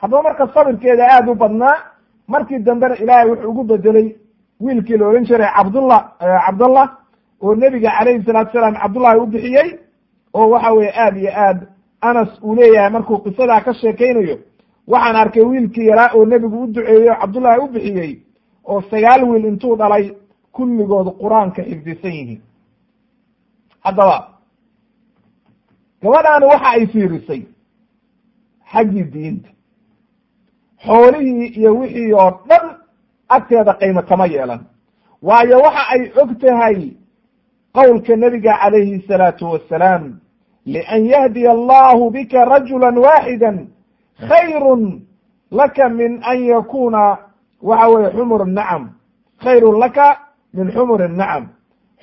Haddaba 0.00 0.22
marka 0.22 0.48
sabirkeeda 0.54 1.04
aada 1.08 1.32
u 1.32 1.34
badnaa 1.34 1.76
markii 2.28 2.58
dambena 2.58 2.96
ilaahay 2.96 3.28
wuxuu 3.30 3.50
ugu 3.50 3.64
bedelay 3.64 4.16
wiilkii 4.60 4.96
la 4.96 5.06
odhan 5.08 5.24
jiray 5.24 5.50
cabdullah 5.56 6.00
cabdallah 6.46 6.86
oo 7.42 7.54
nebiga 7.54 7.90
calayhi 7.98 8.24
salaatu 8.24 8.52
salaam 8.52 8.74
cabdullahi 8.82 9.18
u 9.20 9.26
bixiyey 9.26 9.78
oo 10.34 10.48
waxa 10.50 10.72
weye 10.72 10.92
aad 10.96 11.16
iyo 11.16 11.30
aad 11.36 11.58
anas 12.00 12.28
uu 12.42 12.54
leeyahay 12.54 12.90
markuu 12.90 13.18
qisadaa 13.18 13.60
ka 13.60 13.74
sheekaynayo. 13.74 14.38
Waxaan 14.86 15.16
arkay 15.16 15.42
wiilkii 15.42 15.86
yaraa 15.86 16.10
oo 16.14 16.24
nebigu 16.26 16.62
u 16.62 16.66
duceeyey 16.66 17.08
oo 17.10 17.16
cabdullahi 17.20 17.60
u 17.60 17.68
bixiyey 17.68 18.20
oo 18.64 18.80
sagaal 18.90 19.24
wiil 19.24 19.44
intuu 19.44 19.76
dhalay 19.76 20.10
kulligood 20.52 21.08
qur'aanka 21.20 21.62
xifdisan 21.62 22.12
yihiin. 22.12 22.40
Haddaba 23.84 24.28
gabadhaani 26.02 26.46
waxa 26.46 26.68
ay 26.70 26.86
fiirisay 26.86 27.42
xaggii 28.72 29.04
diinta 29.12 29.48
xoolihii 30.84 31.46
iyo 31.58 31.76
wixii 31.78 32.12
oo 32.12 32.30
dhan 32.48 32.76
agteeda 33.28 33.74
qiimo 33.74 34.02
kama 34.02 34.26
yeelan. 34.26 34.60
Waayo 35.22 35.58
waxa 35.58 35.82
ay 35.90 36.12
og 36.22 36.38
tahay 36.40 36.96
qowlka 37.74 38.16
nebiga 38.16 38.58
calayhi 38.62 39.04
salaatu 39.08 39.50
wassalaam 39.52 40.20
lian 40.66 41.04
yahdiya 41.06 41.50
allahu 41.52 42.10
bika 42.10 42.44
rajula 42.44 42.90
waaxida 42.90 43.52
khayrun 44.28 45.02
laka 45.50 45.88
min 45.88 46.20
an 46.24 46.38
yakuna 46.44 47.18
waxa 47.62 47.88
weye 47.88 48.10
xumur 48.10 48.46
nacam. 48.46 48.90
Khayrun 49.42 49.78
laka 49.78 50.18
min 50.54 50.70
xumuri 50.72 51.08
nacam. 51.08 51.48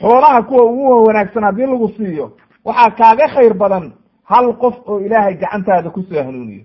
Xoolaha 0.01 0.41
kuwa 0.43 0.63
ugu 0.63 1.03
wanaagsan 1.07 1.43
haddii 1.43 1.65
lagu 1.65 1.87
siiyo 1.97 2.31
waxaa 2.65 2.91
kaaga 2.91 3.27
khayr 3.27 3.53
badan 3.53 3.93
hal 4.23 4.57
qof 4.57 4.75
oo 4.87 4.99
ilaahay 4.99 5.35
gacantaada 5.35 5.89
ku 5.89 6.01
soo 6.03 6.23
hanuuniyo. 6.23 6.63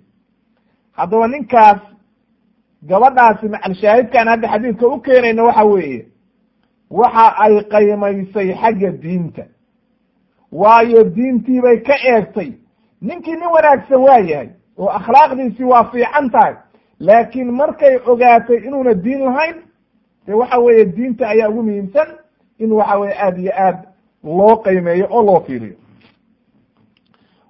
Haddaba 0.93 1.29
ninkaas 1.29 1.81
gabadhaasi 2.83 3.49
macalshaahidkan 3.49 4.29
hadda 4.29 4.49
xadiidka 4.49 4.87
u 4.89 5.01
keenayna 5.01 5.43
waxa 5.45 5.65
weeye 5.65 6.07
waxa 6.91 7.27
ay 7.39 7.61
qaymaysay 7.71 8.55
xagga 8.55 8.91
diinta. 8.93 9.43
Waayo 10.53 11.05
diintii 11.05 11.61
bay 11.61 11.77
ka 11.83 11.95
eegtay. 12.05 12.53
Ninkii 13.03 13.33
nin 13.37 13.51
wanaagsan 13.55 14.01
waa 14.01 14.19
yahay 14.19 14.49
oo 14.79 14.89
akhlaaqdiisii 14.89 15.65
waa 15.65 15.85
fiican 15.93 16.31
tahay 16.31 16.55
laakiin 17.01 17.51
markay 17.53 17.99
ogaatay 18.07 18.57
inuuna 18.67 18.95
diin 18.95 19.21
lahayn 19.25 19.57
dee 20.27 20.33
waxa 20.35 20.59
weeye 20.59 20.85
diinta 20.85 21.29
ayaa 21.29 21.49
ugu 21.49 21.63
muhiimsan 21.63 22.09
in 22.59 22.73
waxa 22.73 22.99
weye 22.99 23.15
aada 23.21 23.39
iyo 23.41 23.53
aad 23.57 23.79
loo 24.25 24.57
qiimeeyo 24.57 25.07
oo 25.11 25.23
loo 25.23 25.41
fiiriyo. 25.41 25.77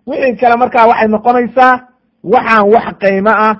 Wixii 0.07 0.37
kale 0.37 0.57
markaa 0.57 0.87
waxay 0.87 1.09
noqonaysaa 1.09 1.81
waxaan 2.25 2.69
wax 2.75 2.87
qiimo 3.01 3.31
ah 3.31 3.55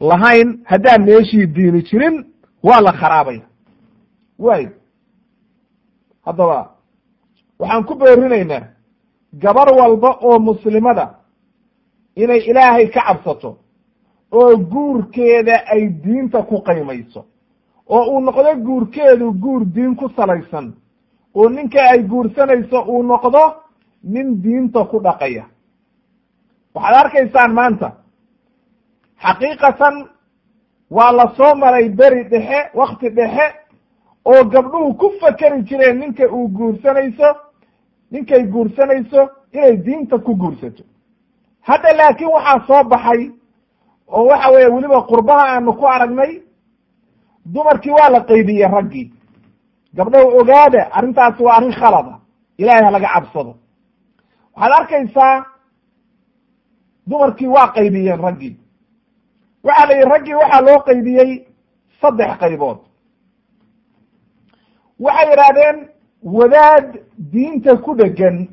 lahayn 0.00 0.60
haddaan 0.64 1.02
meeshii 1.04 1.46
diini 1.46 1.82
jirin 1.82 2.24
waa 2.62 2.80
la 2.80 2.92
kharaabaya. 2.92 3.42
Way. 4.38 4.68
Haddaba 6.26 6.70
waxaan 7.58 7.84
ku 7.84 7.94
beerinaynaa 7.94 8.62
gabar 9.42 9.68
walba 9.78 10.10
oo 10.22 10.38
muslimada 10.38 11.06
inay 12.16 12.40
ilaahay 12.50 12.86
ka 12.90 13.00
cabsato 13.06 13.58
oo 14.32 14.56
guurkeeda 14.56 15.56
ay 15.72 15.88
diinta 16.04 16.42
ku 16.42 16.62
qiimayso 16.62 17.24
oo 17.88 18.04
uu 18.12 18.20
noqdo 18.20 18.54
guurkeedu 18.66 19.32
guur 19.32 19.64
diin 19.64 19.96
ku 19.96 20.08
salaysan 20.16 20.72
oo 21.34 21.48
ninka 21.48 21.78
ay 21.90 22.02
guursanayso 22.02 22.82
uu 22.88 23.02
noqdo 23.02 23.42
nin 24.04 24.42
diinta 24.42 24.84
ku 24.84 25.00
dhaqaya. 25.00 25.44
Waxaad 26.74 26.94
arkaysaan 27.04 27.52
maanta 27.54 27.92
xaqiiqatan 29.22 29.94
waa 30.90 31.12
la 31.12 31.26
soo 31.36 31.54
maray 31.54 31.88
beri 31.88 32.24
dhexe 32.24 32.70
wakti 32.74 33.08
dhexe 33.10 33.46
oo 34.24 34.44
gabdhuhu 34.44 34.94
ku 35.00 35.10
fakeri 35.20 35.62
jireen 35.62 35.98
ninka 35.98 36.24
uu 36.32 36.48
guursanayso 36.48 37.28
ninkay 38.10 38.42
guursanayso 38.52 39.28
inay 39.52 39.76
diinta 39.76 40.18
ku 40.18 40.34
guursato. 40.36 40.82
Hadda 41.60 41.92
laakiin 41.96 42.30
waxaa 42.30 42.66
soo 42.66 42.84
baxay 42.84 43.30
oo 44.08 44.24
waxa 44.26 44.50
weeye 44.50 44.68
weliba 44.68 45.02
qurbaha 45.02 45.44
aanu 45.54 45.72
ku 45.72 45.86
aragnay 45.86 46.42
dumarkii 47.52 47.90
waa 47.92 48.10
la 48.10 48.20
qaybiyey 48.20 48.68
raggii. 48.68 49.12
Gabdhahu 49.96 50.38
ogaada 50.40 50.88
arrintaasi 50.92 51.42
waa 51.42 51.56
arrin 51.56 51.72
khalada 51.72 52.14
ilaahay 52.58 52.84
ha 52.84 52.90
laga 52.90 53.08
cabsado. 53.14 53.52
Waxaad 54.56 54.72
arkaysaa 54.80 55.44
dumarkii 57.06 57.46
waa 57.48 57.68
qaybiyeen 57.74 58.20
raggii 58.20 58.56
waxaa 59.64 59.86
la 59.86 59.94
yidhi 59.94 60.10
raggii 60.10 60.34
waxaa 60.34 60.60
loo 60.60 60.78
qaybiyey 60.86 61.46
saddex 62.00 62.38
qaybood. 62.40 62.78
Waxay 65.00 65.28
yidhahdeen 65.30 65.88
wadaad 66.22 66.86
diinta 67.32 67.76
ku 67.76 67.94
dhegan 67.94 68.48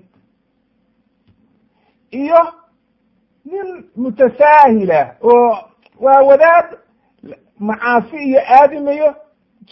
iyo 2.12 2.41
nin 3.45 3.89
mutasaahila 3.95 5.16
oo 5.22 5.58
waa 5.99 6.22
wadaad 6.30 6.68
macaasi 7.60 8.18
iyo 8.18 8.39
aadimayo 8.60 9.16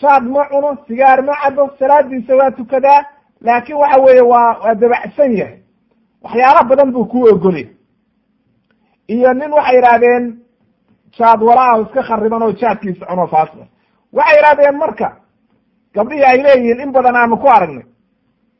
jaad 0.01 0.23
ma 0.23 0.45
cuno 0.49 0.77
sigaar 0.87 1.23
ma 1.23 1.33
cabo 1.41 1.69
salaadiisa 1.79 2.35
waa 2.35 2.51
tukadaa 2.51 3.05
laakiin 3.41 3.77
waxa 3.77 4.01
weeye 4.01 4.21
waa 4.21 4.59
waa 4.63 4.75
dabacsan 4.75 5.31
yahay. 5.37 5.59
Waxyaala 6.23 6.63
badan 6.63 6.91
buu 6.91 7.05
ku 7.05 7.23
ogolya 7.27 7.67
iyo 9.07 9.33
nin 9.33 9.51
waxay 9.53 9.75
yidhahdeen 9.75 10.39
jaad 11.17 11.41
walaa 11.43 11.79
iska 11.81 12.01
khariban 12.03 12.41
oo 12.43 12.51
jaadkiisa 12.51 13.05
cuno 13.05 13.27
faasla 13.27 13.65
waxay 14.13 14.35
yidhahdeen 14.37 14.77
marka 14.77 15.07
gabdhihii 15.95 16.23
ay 16.31 16.37
leeyihiin 16.43 16.79
in 16.81 16.91
badan 16.91 17.15
aanu 17.15 17.37
ku 17.37 17.47
aragnay 17.49 17.85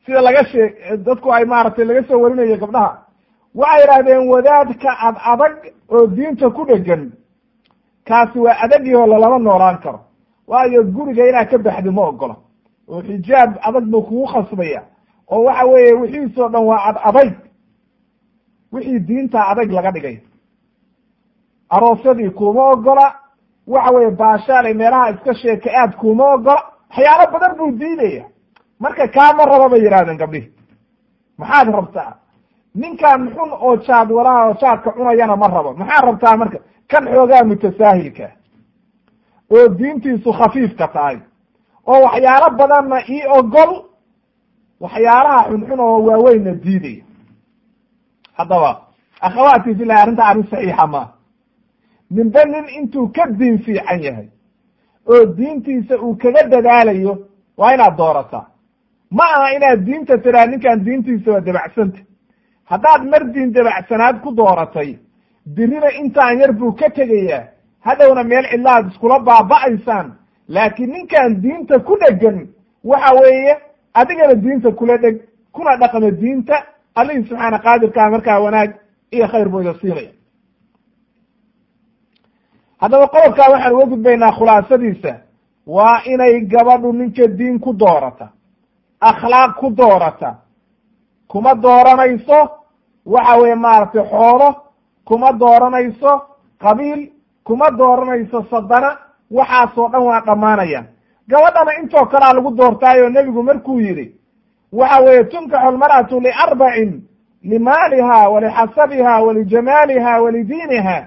sida 0.06 0.20
laga 0.22 0.44
sheeg 0.44 0.72
dadku 1.06 1.32
ay 1.32 1.44
maaragtay 1.44 1.84
laga 1.84 2.02
soo 2.08 2.20
warinayo 2.22 2.56
gabdhaha 2.56 2.90
waxay 3.54 3.80
yidhahdeen 3.82 4.28
wadaadka 4.32 4.90
ad 5.08 5.16
adag 5.32 5.54
oo 5.88 6.06
diinta 6.06 6.50
ku 6.50 6.64
dhegan 6.66 7.12
kaasi 8.08 8.38
waa 8.38 8.56
adagii 8.64 8.94
oo 8.94 9.06
lalama 9.06 9.38
noolaan 9.38 9.78
karo 9.84 10.00
waayo 10.48 10.82
guriga 10.84 11.28
inaad 11.28 11.48
ka 11.50 11.58
baxdi 11.58 11.90
ma 11.90 12.02
ogola 12.08 12.36
oo 12.88 13.02
xijaab 13.02 13.50
adag 13.68 13.84
buu 13.90 14.02
kugu 14.02 14.26
khasbaya 14.32 14.82
oo 15.30 15.42
waxa 15.44 15.64
weeye 15.66 15.92
wixiisoo 16.00 16.48
dhan 16.48 16.64
waa 16.70 16.80
ad 16.88 16.96
adayg 17.08 17.34
wixii 18.72 18.98
diinta 19.08 19.38
adayg 19.50 19.70
laga 19.72 19.90
dhigay 19.92 20.16
aroosyadii 21.70 22.30
kuma 22.30 22.62
ogola. 22.72 23.14
Waxa 23.66 23.90
weeye 23.94 24.10
baashaalay 24.10 24.74
meelaha 24.74 25.10
iska 25.10 25.34
sheeka 25.34 25.70
aad 25.80 25.96
kuma 25.96 26.24
ogola. 26.34 26.62
Waxyaalo 26.90 27.32
badan 27.32 27.56
buu 27.58 27.70
diidaya 27.78 28.24
marka 28.80 29.08
kaama 29.08 29.44
raba 29.44 29.68
bay 29.68 29.80
yidhahdeen 29.80 30.18
gabdhihi 30.18 30.52
maxaad 31.38 31.68
rabtaa? 31.68 32.12
Ninkan 32.74 33.30
xun 33.34 33.50
oo 33.52 33.76
jaad 33.76 34.10
walaha 34.10 34.46
oo 34.48 34.54
jaadka 34.60 34.90
cunayana 34.92 35.36
ma 35.36 35.48
rabo. 35.48 35.72
Maxaad 35.72 36.04
rabtaa 36.04 36.36
marka? 36.36 36.58
Kan 36.90 37.04
xoogaa 37.12 37.44
mutasaahilka. 37.44 38.28
Oo 39.52 39.68
diintiisu 39.78 40.32
khafiifka 40.32 40.88
tahay. 40.88 41.18
Oo 41.86 42.00
waxyaalo 42.04 42.50
badanna 42.58 42.98
ii 43.08 43.22
ogol. 43.38 43.72
Waxyaalaha 44.80 45.48
xunxun 45.48 45.80
oo 45.80 45.98
waaweynna 46.06 46.52
diidaya. 46.64 47.04
Haddaba 48.38 48.70
akhawaati 49.20 49.74
filah 49.74 50.02
arrinta 50.02 50.24
arrin 50.24 50.46
saxiixa 50.50 50.86
maaha 50.86 51.08
ninba 52.10 52.44
nin 52.44 52.66
intuu 52.78 53.08
ka 53.14 53.26
diin 53.38 53.58
fiican 53.58 54.00
yahay 54.02 54.28
oo 55.08 55.24
diintiisa 55.36 55.94
uu 56.02 56.16
kaga 56.16 56.42
dadaalayo 56.48 57.18
waa 57.56 57.74
inaad 57.74 57.96
doorataa. 57.96 58.46
Ma 59.10 59.24
aha 59.34 59.52
inaad 59.56 59.80
diinta 59.86 60.18
tiraa 60.18 60.46
ninkan 60.46 60.84
diintiisa 60.84 61.30
waa 61.32 61.40
dabacsanta. 61.40 61.98
Haddaad 62.70 63.02
mar 63.10 63.22
diin 63.34 63.52
dabacsanaad 63.52 64.16
ku 64.22 64.30
dooratay 64.36 64.98
birina 65.54 65.90
intaan 66.00 66.38
yar 66.40 66.52
buu 66.52 66.72
ka 66.72 66.88
tegayaa. 66.90 67.44
Hadhowna 67.86 68.22
meel 68.24 68.44
cidlaad 68.50 68.86
iskula 68.90 69.18
baaba'aysaan 69.18 70.08
laakiin 70.48 70.90
ninkan 70.92 71.40
diinta 71.42 71.78
ku 71.78 71.94
dhegan 72.00 72.48
waxa 72.84 73.14
weeye 73.14 73.54
adigana 73.94 74.34
diinta 74.34 74.70
kula 74.72 74.96
dheg 74.98 75.16
kuna 75.52 75.76
dhaqmo 75.80 76.10
diinta. 76.10 76.56
Allihii 76.94 77.26
subxaana 77.28 77.58
qaadirkaa 77.58 78.10
markaa 78.10 78.40
wanaag 78.40 78.70
iyo 79.14 79.26
khayr 79.28 79.48
buu 79.48 79.60
ida 79.60 79.74
siinaya 79.80 80.10
haddaba 82.80 83.06
qodobkaa 83.08 83.50
waxaan 83.52 83.74
uga 83.74 83.86
gudbaynaa 83.86 84.32
khulaasadiisa 84.32 85.14
waa 85.66 86.00
inay 86.04 86.40
gabadhu 86.40 86.92
ninka 86.92 87.26
diin 87.38 87.58
ku 87.60 87.72
doorata 87.72 88.28
akhlaaq 89.00 89.56
ku 89.60 89.70
doorata. 89.70 90.34
Kuma 91.28 91.54
dooranayso 91.54 92.38
waxa 93.06 93.36
weeye 93.40 93.54
maaragtay 93.54 94.04
xoolo 94.10 94.54
kuma 95.04 95.32
dooranayso 95.32 96.12
qabiil 96.62 97.10
kuma 97.44 97.70
dooranayso 97.70 98.46
sadana 98.50 98.96
waxaasoo 99.30 99.88
dhan 99.88 100.02
waa 100.02 100.20
dhammaanayaan 100.20 100.86
gabadhana 101.28 101.72
intoo 101.80 102.06
kalea 102.06 102.32
lagu 102.32 102.50
doortaayo 102.56 103.08
nebigu 103.08 103.42
markuu 103.42 103.80
yidhi 103.80 104.14
waxa 104.72 105.00
weeye 105.04 105.24
tunkaxu 105.24 105.66
almar'atu 105.68 106.20
liarbacin 106.20 107.02
limaaliha 107.42 108.28
walixasabiha 108.28 109.20
walijamaaliha 109.22 110.20
walidiiniha 110.22 111.04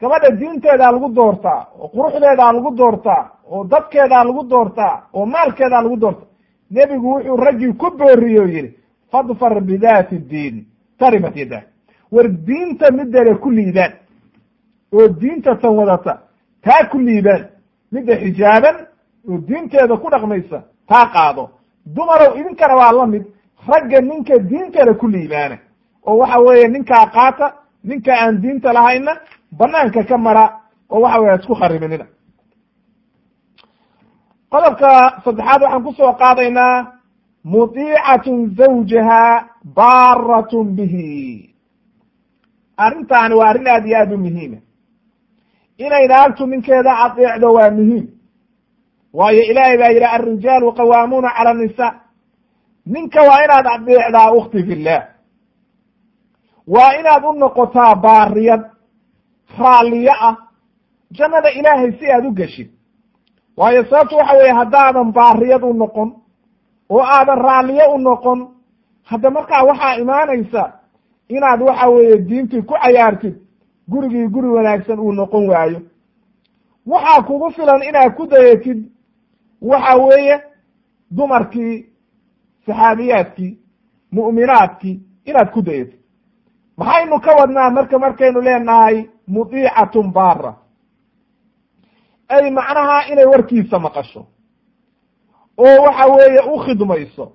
gabadha 0.00 0.30
diinteedaa 0.40 0.92
lagu 0.92 1.08
doortaa 1.18 1.60
oo 1.80 1.88
quruxdeedaa 1.94 2.52
lagu 2.52 2.70
doortaa 2.76 3.22
oo 3.50 3.64
dadkeedaa 3.64 4.24
lagu 4.24 4.42
doortaa 4.50 4.94
oo 5.12 5.26
maalkeedaa 5.26 5.82
lagu 5.82 5.96
doortaa 6.00 6.28
nebigu 6.70 7.08
wuxuu 7.14 7.36
raggii 7.36 7.72
ku 7.80 7.86
booriye 7.98 8.40
o 8.40 8.46
yidhi 8.54 8.70
fadfar 9.12 9.60
bidaati 9.60 10.16
diin 10.30 10.56
taribat 10.98 11.36
yadah 11.36 11.62
war 12.12 12.28
diinta 12.46 12.90
midale 12.90 13.34
ku 13.42 13.50
liibaan 13.50 13.92
oo 14.92 15.08
diinta 15.20 15.54
tan 15.60 15.74
wadata 15.78 16.12
taa 16.64 16.84
ku 16.90 16.98
liibaan. 16.98 17.42
Midda 17.92 18.14
xijaaban 18.22 18.76
oo 19.30 19.38
diinteeda 19.48 19.96
ku 19.96 20.10
dhaqmaysa 20.10 20.58
taa 20.88 21.06
qaado. 21.14 21.50
Dumarow 21.94 22.32
idinkana 22.38 22.74
waa 22.76 22.92
la 22.92 23.06
mid 23.06 23.24
ragga 23.68 24.00
ninka 24.00 24.38
diintana 24.38 24.92
ku 24.94 25.06
liibaana. 25.08 25.56
Oo 26.06 26.16
waxa 26.18 26.38
weeye 26.40 26.68
ninkaa 26.68 27.06
qaata 27.16 27.46
ninka 27.84 28.12
aan 28.22 28.40
diinta 28.42 28.72
lahayna 28.72 29.12
banaanka 29.52 30.04
ka 30.04 30.18
mara 30.18 30.44
oo 30.90 31.00
waxa 31.00 31.20
weye 31.20 31.36
isku 31.40 31.54
khariminina 31.54 32.06
qodobka 34.52 34.90
saddexaad 35.24 35.60
waxaan 35.62 35.82
ku 35.84 35.92
soo 35.92 36.12
qaadaynaa 36.20 36.86
mudiicatun 37.44 38.38
zawjaha 38.58 39.22
baaratun 39.76 40.66
bihi. 40.76 41.54
Arrintaani 42.84 43.34
waa 43.34 43.48
arrin 43.50 43.68
aad 43.68 43.86
iyo 43.86 43.96
aad 43.98 44.12
u 44.12 44.18
muhiima 44.18 44.58
inay 45.78 46.06
naagtu 46.08 46.46
ninkeeda 46.46 46.92
adeecdo 47.04 47.52
waa 47.56 47.70
muhiim. 47.70 48.06
Waayo 49.12 49.42
ilaahay 49.50 49.78
baa 49.78 49.88
yidhi 49.94 50.04
alrijaalu 50.16 50.72
qawaamuuna 50.78 51.30
cala 51.36 51.50
anisa 51.50 51.86
ninka 52.86 53.20
waa 53.28 53.44
inaad 53.44 53.66
adeecdaa 53.74 54.32
ukhti 54.38 54.62
fillah. 54.68 55.02
Waa 56.74 56.92
inaad 57.00 57.24
u 57.24 57.32
noqotaa 57.32 57.94
baariyad 57.94 58.62
raalliyo 59.58 60.12
ah. 60.20 60.36
Jannada 61.10 61.50
ilaahay 61.50 61.92
si 61.98 62.10
aad 62.12 62.26
u 62.26 62.30
geshid. 62.34 62.70
Waayo 63.56 63.84
sababtu 63.84 64.16
waxa 64.16 64.36
weeye 64.36 64.52
haddaadan 64.52 65.12
baariyad 65.12 65.62
u 65.64 65.72
noqon 65.74 66.12
oo 66.90 67.02
aadan 67.02 67.38
raalliyo 67.38 67.94
u 67.94 67.98
noqon 67.98 68.48
hadda 69.02 69.30
markaa 69.30 69.62
waxaa 69.64 69.96
imaanaysa 69.98 70.72
inaad 71.28 71.62
waxa 71.62 71.88
weeye 71.88 72.18
diintii 72.18 72.62
ku 72.62 72.74
cayaartid 72.82 73.34
gurigii 73.88 74.28
guri 74.28 74.48
wanaagsan 74.48 74.98
uu 75.00 75.12
noqon 75.12 75.48
waayo. 75.48 75.80
Waxaa 76.86 77.22
kugu 77.22 77.50
filan 77.50 77.82
inaad 77.82 78.14
ku 78.16 78.26
dayatid 78.26 78.90
waxa 79.62 79.96
weeye 79.96 80.40
dumarkii 81.10 81.86
saxaabiyaadkii 82.66 83.58
mu'minaadkii 84.12 85.00
inaad 85.24 85.50
ku 85.50 85.62
dayatid 85.62 86.00
maxaynu 86.76 87.20
ka 87.20 87.32
wadnaa 87.38 87.70
marka 87.70 87.98
markaynu 87.98 88.40
leenahay 88.40 89.08
mudiicatun 89.28 90.12
baara. 90.12 90.54
Ay 92.28 92.50
macnaha 92.50 93.08
inay 93.12 93.24
warkiisa 93.26 93.78
maqasho. 93.78 94.26
Oo 95.58 95.82
waxa 95.84 96.06
weeye 96.06 96.40
u 96.52 96.58
khidmayso. 96.64 97.32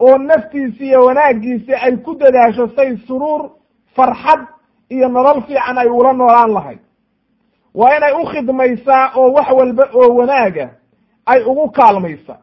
Oo 0.00 0.18
naftiisi 0.18 0.84
iyo 0.86 1.04
wanaaggiisi 1.04 1.74
ay 1.74 1.96
ku 1.96 2.14
dadaasho 2.14 2.68
say 2.76 2.96
suruur 3.06 3.50
farxad 3.96 4.40
iyo 4.90 5.08
nolol 5.08 5.42
fiican 5.46 5.78
ay 5.78 5.88
ula 5.88 6.12
noolaan 6.12 6.52
lahayd. 6.52 6.78
Waa 7.74 7.96
inay 7.96 8.12
u 8.12 8.26
khidmaysaa 8.26 9.12
oo 9.16 9.32
wax 9.32 9.48
walba 9.52 9.84
oo 9.94 10.14
wanaaga 10.14 10.70
ay 11.26 11.42
ugu 11.44 11.70
kaalmaysa. 11.70 12.36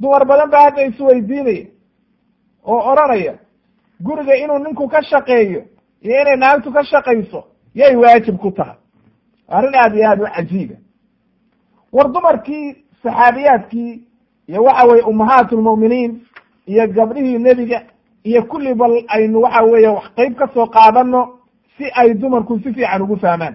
Dumar 0.00 0.24
badan 0.24 0.50
baa 0.50 0.62
hadda 0.64 0.82
isweydiinaya 0.82 1.66
oo 2.64 2.80
odhanaya 2.92 3.34
guriga 4.00 4.34
inuu 4.36 4.58
ninku 4.58 4.88
ka 4.88 5.02
shaqeeyo 5.02 5.62
iyo 6.02 6.20
inay 6.20 6.36
naagtu 6.36 6.72
ka 6.72 6.84
shaqayso 6.84 7.44
yay 7.74 7.96
waajib 7.96 8.36
ku 8.38 8.50
tahay. 8.50 8.76
Arrin 9.48 9.74
aad 9.74 9.94
iyo 9.96 10.08
aad 10.10 10.20
u 10.20 10.26
cajiiba. 10.34 10.74
War 11.92 12.12
dumarkii 12.12 12.76
saxaabiyaadkii 13.02 14.02
iyo 14.48 14.62
waxa 14.64 14.86
weye 14.86 15.02
ummahaatulmu'miniin 15.02 16.20
iyo 16.66 16.86
gabdhihii 16.88 17.38
nebiga 17.38 17.82
iyo 18.24 18.42
kulli 18.42 18.74
bal 18.74 19.04
aynu 19.08 19.40
waxa 19.42 19.62
weeye 19.62 19.88
wax 19.88 20.04
qeyb 20.16 20.34
ka 20.36 20.48
soo 20.54 20.66
qaadano 20.66 21.38
si 21.76 21.84
ay 21.94 22.14
dumarku 22.14 22.58
si 22.58 22.72
fiican 22.74 23.02
ugu 23.02 23.16
fahmaan 23.16 23.54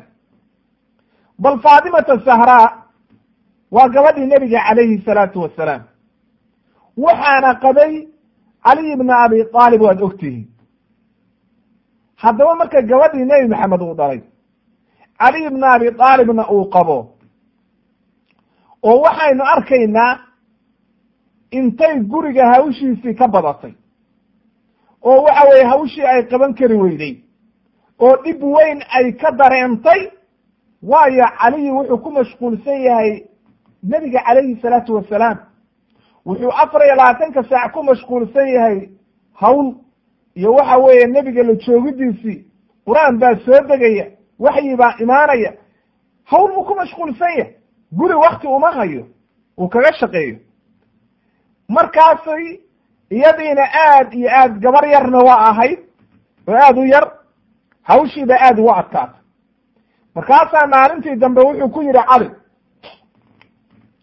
bal 1.40 1.60
faatimata 1.60 2.20
sahraa 2.26 2.84
waa 3.72 3.88
gabadhii 3.90 4.26
nebiga 4.26 4.60
calayhi 4.68 5.02
salaatu 5.06 5.42
wasalaam 5.42 5.82
waxaana 6.98 7.56
qabay 7.56 8.08
caliy 8.66 8.96
bna 8.96 9.14
abi 9.26 9.38
aalib 9.54 9.82
waad 9.82 10.02
ogtihiin 10.08 10.48
haddaba 12.16 12.56
marka 12.56 12.82
gabadhii 12.82 13.26
nebi 13.26 13.48
maxamed 13.54 13.82
uu 13.82 13.94
dhalay 14.00 14.22
caliy 15.20 15.50
bna 15.50 15.68
abi 15.76 15.88
aalibna 16.00 16.44
uu 16.54 16.66
qabo. 16.74 16.98
Oo 18.84 19.02
waxaynu 19.06 19.44
arkaynaa 19.54 20.20
intay 21.52 22.00
guriga 22.12 22.46
hawshiisii 22.54 23.14
ka 23.20 23.28
badatay. 23.28 23.74
Oo 25.04 25.24
waxa 25.24 25.48
weeye 25.50 25.66
hawshii 25.72 26.06
ay 26.06 26.24
qaban 26.32 26.54
kari 26.54 26.76
weyday 26.76 27.14
oo 28.00 28.16
dhib 28.24 28.44
weyn 28.44 28.80
ay 28.98 29.12
ka 29.22 29.32
dareentay 29.32 30.02
waayo 30.84 31.26
caliyi 31.42 31.72
wuxuu 31.72 31.98
ku 32.04 32.10
mashquulsan 32.12 32.82
yahay 32.82 33.12
nebiga 33.84 34.20
calayhi 34.28 34.60
salaatu 34.62 34.96
wasalaam 34.96 35.38
wuxuu 36.26 36.52
afar 36.52 36.82
iyo 36.86 36.96
labaatanka 36.96 37.44
saac 37.50 37.72
ku 37.74 37.84
mashquulsan 37.84 38.48
yahay 38.48 38.90
hawl 39.34 39.74
iyo 40.36 40.54
waxa 40.54 40.78
weeye 40.78 41.08
nebiga 41.08 41.44
la 41.44 41.54
joogidiisii. 41.56 42.46
Qur'aan 42.86 43.18
baa 43.20 43.36
soo 43.46 43.62
degaya 43.68 44.06
waxyi 44.40 44.76
baa 44.76 44.96
imaanaya. 45.00 45.54
Hawl 46.26 46.52
buu 46.54 46.64
ku 46.64 46.76
mashquulsan 46.76 47.32
yahay. 47.38 47.54
Guri 47.92 48.14
wakti 48.14 48.48
uma 48.48 48.72
hayo 48.72 49.08
uu 49.58 49.68
kaga 49.70 49.94
shaqeeyo. 49.94 50.38
Markaasay 51.70 52.60
iyadiina 53.12 53.64
aad 53.74 54.14
iyo 54.14 54.30
aad 54.32 54.60
gabar 54.60 54.86
yarna 54.88 55.18
waa 55.18 55.50
ahayd 55.50 55.80
oo 56.48 56.54
aad 56.56 56.78
u 56.78 56.86
yar 56.86 57.12
hawshiiba 57.84 58.36
aad 58.42 58.60
ugu 58.60 58.72
adkaatay. 58.74 59.22
Markaasaa 60.16 60.68
maalintii 60.68 61.16
dambe 61.16 61.42
wuxuu 61.42 61.70
ku 61.70 61.82
yidhi 61.82 62.04
cali 62.10 62.30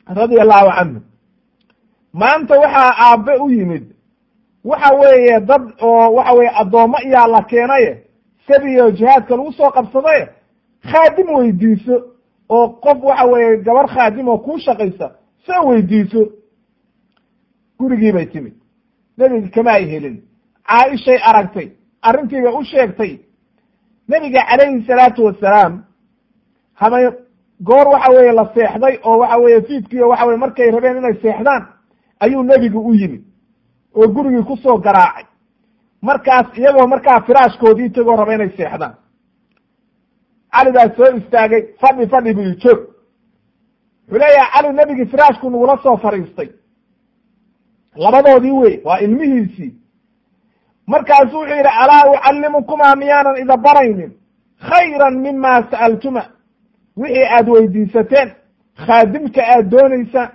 radia 0.07 0.43
allahu 0.43 0.71
canhu 0.77 1.01
maanta 2.21 2.55
waxaa 2.63 2.95
aabbe 3.07 3.33
u 3.45 3.51
yimid. 3.51 3.85
Waxa 4.65 4.91
weeye 5.01 5.41
dad 5.41 5.63
oo 5.83 6.13
waxa 6.17 6.33
weye 6.39 6.51
addoommo 6.61 6.99
iyaa 7.07 7.27
la 7.27 7.43
keenaye. 7.43 7.93
Sabiyo 8.47 8.91
jihaadka 8.91 9.37
lagu 9.37 9.53
soo 9.53 9.71
qabsadaye. 9.71 10.29
Khaadim 10.91 11.29
weydiiso 11.37 11.97
oo 12.49 12.69
qof 12.69 12.99
waxa 13.03 13.25
weeye 13.33 13.57
gabar 13.67 13.87
khaadim 13.95 14.29
oo 14.29 14.39
kuu 14.39 14.59
shaqaysa 14.59 15.11
soo 15.47 15.63
weydiiso. 15.69 16.21
Gurigii 17.79 18.13
bay 18.13 18.27
timid. 18.27 18.55
Nebiga 19.19 19.49
kama 19.55 19.71
ay 19.73 19.85
helin. 19.91 20.17
Caaishay 20.69 21.19
aragtay. 21.23 21.69
Arrintiibay 22.03 22.53
u 22.55 22.65
sheegtay. 22.65 23.19
Nebiga 24.09 24.41
calayhi 24.49 24.87
salaatu 24.87 25.25
wasalaam 25.25 25.85
hamay 26.75 27.05
goor 27.61 27.87
waxa 27.89 28.11
weeye 28.13 28.33
la 28.33 28.45
seexday 28.55 28.99
oo 29.05 29.19
waxa 29.19 29.37
weeye 29.39 29.61
fiidkiiyo 29.63 30.09
waxa 30.09 30.27
weye 30.27 30.39
markay 30.39 30.71
rabeen 30.71 30.97
inay 30.97 31.15
seexdaan 31.23 31.63
ayuu 32.21 32.43
nebigu 32.43 32.81
u 32.89 32.95
yimid 32.95 33.23
oo 33.95 34.09
gurigii 34.09 34.45
ku 34.45 34.57
soo 34.57 34.79
garaacay. 34.79 35.25
Markaas 36.03 36.47
iyagoo 36.59 36.87
markaa 36.87 37.21
firaashkoodii 37.27 37.91
tagoo 37.91 38.17
raba 38.17 38.35
inay 38.35 38.51
seexdaan. 38.57 38.95
Cali 40.53 40.73
baa 40.73 40.89
soo 40.97 41.17
istaagay 41.17 41.63
fadhi 41.81 42.07
fadhi 42.13 42.35
bu 42.35 42.41
i 42.41 42.55
joog 42.63 42.79
wuxuu 44.09 44.19
leeyahay 44.19 44.51
cali 44.55 44.69
nebigii 44.77 45.07
firaashku 45.13 45.51
nagula 45.51 45.79
soo 45.83 45.97
fadhiistay 45.97 46.49
labadoodii 47.97 48.51
wey 48.53 48.81
waa 48.85 48.99
ilmihiisii. 48.99 49.75
Markaasu 50.87 51.37
wuxuu 51.37 51.55
yidhi 51.57 51.69
alaa 51.83 52.11
ucallimukumaa 52.13 52.95
miyaanan 52.97 53.37
ida 53.43 53.57
baraynin? 53.57 54.13
Khayran 54.69 55.15
mima 55.19 55.63
sa'altuma. 55.71 56.23
Wixii 56.97 57.25
aad 57.37 57.49
weydiisateen 57.49 58.29
khaadimka 58.87 59.43
aad 59.55 59.71
doonaysaan 59.71 60.29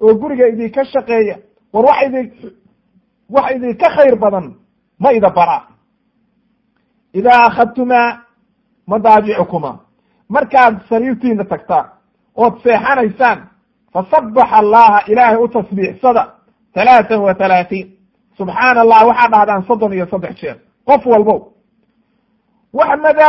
oo 0.00 0.14
guriga 0.14 0.46
idinka 0.48 0.84
shaqeeya 0.84 1.36
war 1.72 1.84
wax 1.84 1.98
idin 2.06 2.26
wax 3.30 3.46
idinka 3.56 3.88
khayr 3.96 4.16
badan 4.16 4.54
ma 4.98 5.12
ida 5.12 5.30
bara. 5.30 5.58
Idaa 7.14 7.42
akhadtumaa 7.48 8.18
madaajicukumaa 8.86 9.78
markaad 10.28 10.74
sariirtiina 10.88 11.44
tagtaan 11.44 11.86
ood 12.36 12.54
seexanaysaan 12.62 13.38
fasabaxa 13.92 14.56
allaha 14.62 14.98
ilaahay 15.12 15.36
u 15.44 15.48
tasbiixsada 15.48 16.22
talaatan 16.74 17.20
wa 17.20 17.34
talaatiin. 17.34 17.86
Subxaana 18.38 18.80
allah 18.80 19.06
waxaa 19.08 19.28
dhahdaan 19.30 19.62
soddon 19.68 19.92
iyo 19.92 20.06
saddex 20.06 20.34
jeer. 20.40 20.56
Qof 20.86 21.06
walbow 21.06 21.40
waxmada 22.72 23.28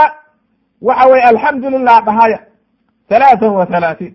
waxa 0.81 1.07
weye 1.09 1.23
alxamdu 1.23 1.69
lilah 1.69 2.01
dhahaya 2.05 2.39
talaatan 3.09 3.51
wa 3.53 3.65
talaatiin 3.65 4.13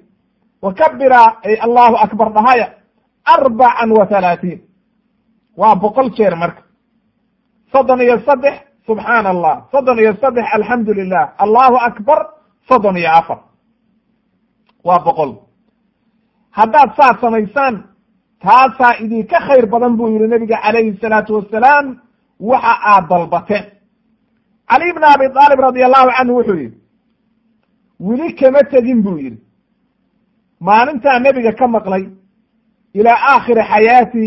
wa 0.67 0.73
kabira 0.81 1.23
ay 1.47 1.55
allahu 1.67 1.95
akbar 2.07 2.29
dhahaya 2.37 2.67
arbacan 3.35 3.91
wa 3.99 4.05
talaatiin 4.13 4.61
waa 5.61 5.75
boqol 5.83 6.11
jeer 6.17 6.35
marka 6.43 6.63
soddon 7.73 8.01
iyo 8.07 8.17
saddex 8.27 8.55
subxaana 8.87 9.29
allah 9.35 9.55
soddon 9.73 9.99
iyo 9.99 10.13
saddex 10.23 10.47
alxamdu 10.57 10.93
lilah 10.99 11.25
allahu 11.45 11.77
akbar 11.89 12.19
soddon 12.69 12.97
iyo 12.97 13.11
afar 13.21 13.39
waa 14.85 14.99
boqol 15.07 15.31
haddaad 16.59 16.91
saad 16.99 17.17
samaysaan 17.21 17.75
taasaa 18.45 18.99
idinka 19.05 19.39
khayr 19.47 19.67
badan 19.73 19.97
buu 19.99 20.09
yihi 20.15 20.27
nabiga 20.33 20.57
calayhi 20.65 20.99
salaatu 21.03 21.31
wasalaam 21.39 21.87
waxa 22.51 22.75
aad 22.93 23.05
dalbateen 23.13 23.65
cali 24.71 24.93
bna 24.97 25.07
abi 25.15 25.27
aalib 25.43 25.59
radi 25.67 25.81
allahu 25.89 26.09
canhu 26.17 26.35
wuxuu 26.39 26.59
yihi 26.63 26.75
weli 28.07 28.29
kama 28.41 28.61
tegin 28.73 29.03
buu 29.07 29.19
yidhi 29.25 29.46
maalintaa 30.61 31.19
nebiga 31.19 31.53
ka 31.53 31.67
maqlay 31.69 32.05
ilaa 32.95 33.19
aakhiri 33.33 33.63
xayaati 33.73 34.25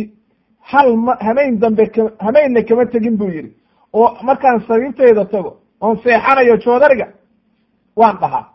hal 0.71 0.93
m 0.97 1.07
hameyn 1.19 1.59
dambe 1.59 1.85
k 1.93 1.95
kama 2.67 2.85
tegin 2.85 3.17
buu 3.17 3.29
yidhi. 3.29 3.51
Oo 3.93 4.17
markaan 4.23 4.59
sariirtayda 4.67 5.25
tago 5.25 5.57
oon 5.81 5.97
seexanayo 6.03 6.57
joodariga 6.57 7.07
waan 7.95 8.17
dhahaa. 8.21 8.45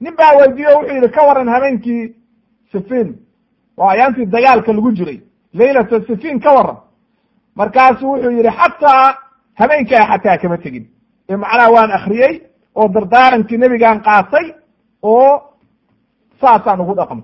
Nin 0.00 0.14
baa 0.16 0.36
weydiiye 0.38 0.68
o 0.68 0.78
wuxuu 0.78 0.94
yidhi 0.94 1.08
ka 1.10 1.26
waran 1.26 1.48
habeenkii 1.48 2.14
sifiin. 2.72 3.08
Waa 3.76 3.90
ayaantii 3.92 4.26
dagaalka 4.26 4.72
lagu 4.72 4.92
jiray. 4.92 5.20
Laylata 5.54 6.00
sifiin 6.06 6.40
ka 6.40 6.50
waran 6.56 6.76
markaasu 7.54 8.06
wuxuu 8.12 8.30
yidhi 8.30 8.50
xataa 8.58 9.14
habeenkaa 9.54 10.06
xataa 10.10 10.38
kama 10.38 10.58
tegin. 10.58 10.86
Ee 11.28 11.36
macnaha 11.36 11.70
waan 11.70 11.90
akriyey 11.92 12.34
oo 12.74 12.88
dardaarankii 12.88 13.58
nebigaan 13.58 14.00
qaatay 14.06 14.46
oo 15.02 15.51
saasaan 16.42 16.80
ugu 16.80 16.94
dhaqmo 16.94 17.22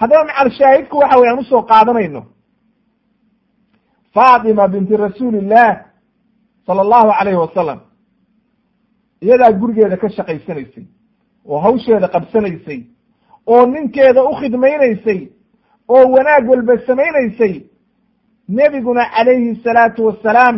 haddaba 0.00 0.24
macal 0.24 0.50
shaahidku 0.58 0.96
waxa 0.98 1.18
wey 1.20 1.28
aan 1.30 1.38
u 1.38 1.44
soo 1.44 1.62
qaadanayno. 1.62 2.22
Faatima 4.14 4.68
binti 4.68 4.96
rasuulillaah 4.96 5.76
sala 6.66 6.80
allahu 6.82 7.10
calayhi 7.18 7.38
wasalam 7.38 7.80
iyadaa 9.22 9.52
gurigeeda 9.52 9.96
ka 9.96 10.08
shaqaysanaysay 10.08 10.84
oo 11.46 11.58
hawsheeda 11.58 12.08
qabsanaysay 12.08 12.80
oo 13.46 13.66
ninkeeda 13.66 14.24
u 14.24 14.32
khidmaynaysay 14.40 15.20
oo 15.88 16.04
wanaag 16.14 16.48
walba 16.50 16.74
samaynaysay 16.86 17.54
nebiguna 18.48 19.04
calayhi 19.14 19.60
salaatu 19.64 20.06
wasalaam 20.06 20.56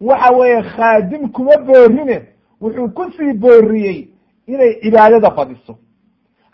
waxa 0.00 0.30
weeye 0.38 0.62
khaadim 0.62 1.28
kuma 1.32 1.56
boorine 1.66 2.18
wuxuu 2.60 2.88
ku 2.96 3.04
sii 3.16 3.32
booriyey 3.42 4.08
inay 4.46 4.72
cibaadada 4.82 5.30
badiso 5.30 5.78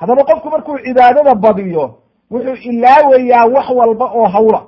haddaba 0.03 0.25
qofku 0.25 0.51
markuu 0.51 0.79
cibaadada 0.85 1.35
badiyo 1.35 1.85
wuxuu 2.31 2.55
ilaawayaa 2.71 3.45
wax 3.55 3.69
walba 3.71 4.05
oo 4.19 4.27
hawla. 4.29 4.61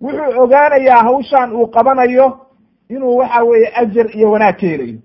Wuxuu 0.00 0.42
ogaanayaa 0.42 1.02
hawshan 1.02 1.52
uu 1.52 1.66
qabanayo 1.66 2.26
inuu 2.88 3.16
waxa 3.16 3.42
weeye 3.44 3.72
ajar 3.74 4.06
iyo 4.16 4.30
wanaag 4.30 4.56
ka 4.60 4.66
helayo 4.66 4.98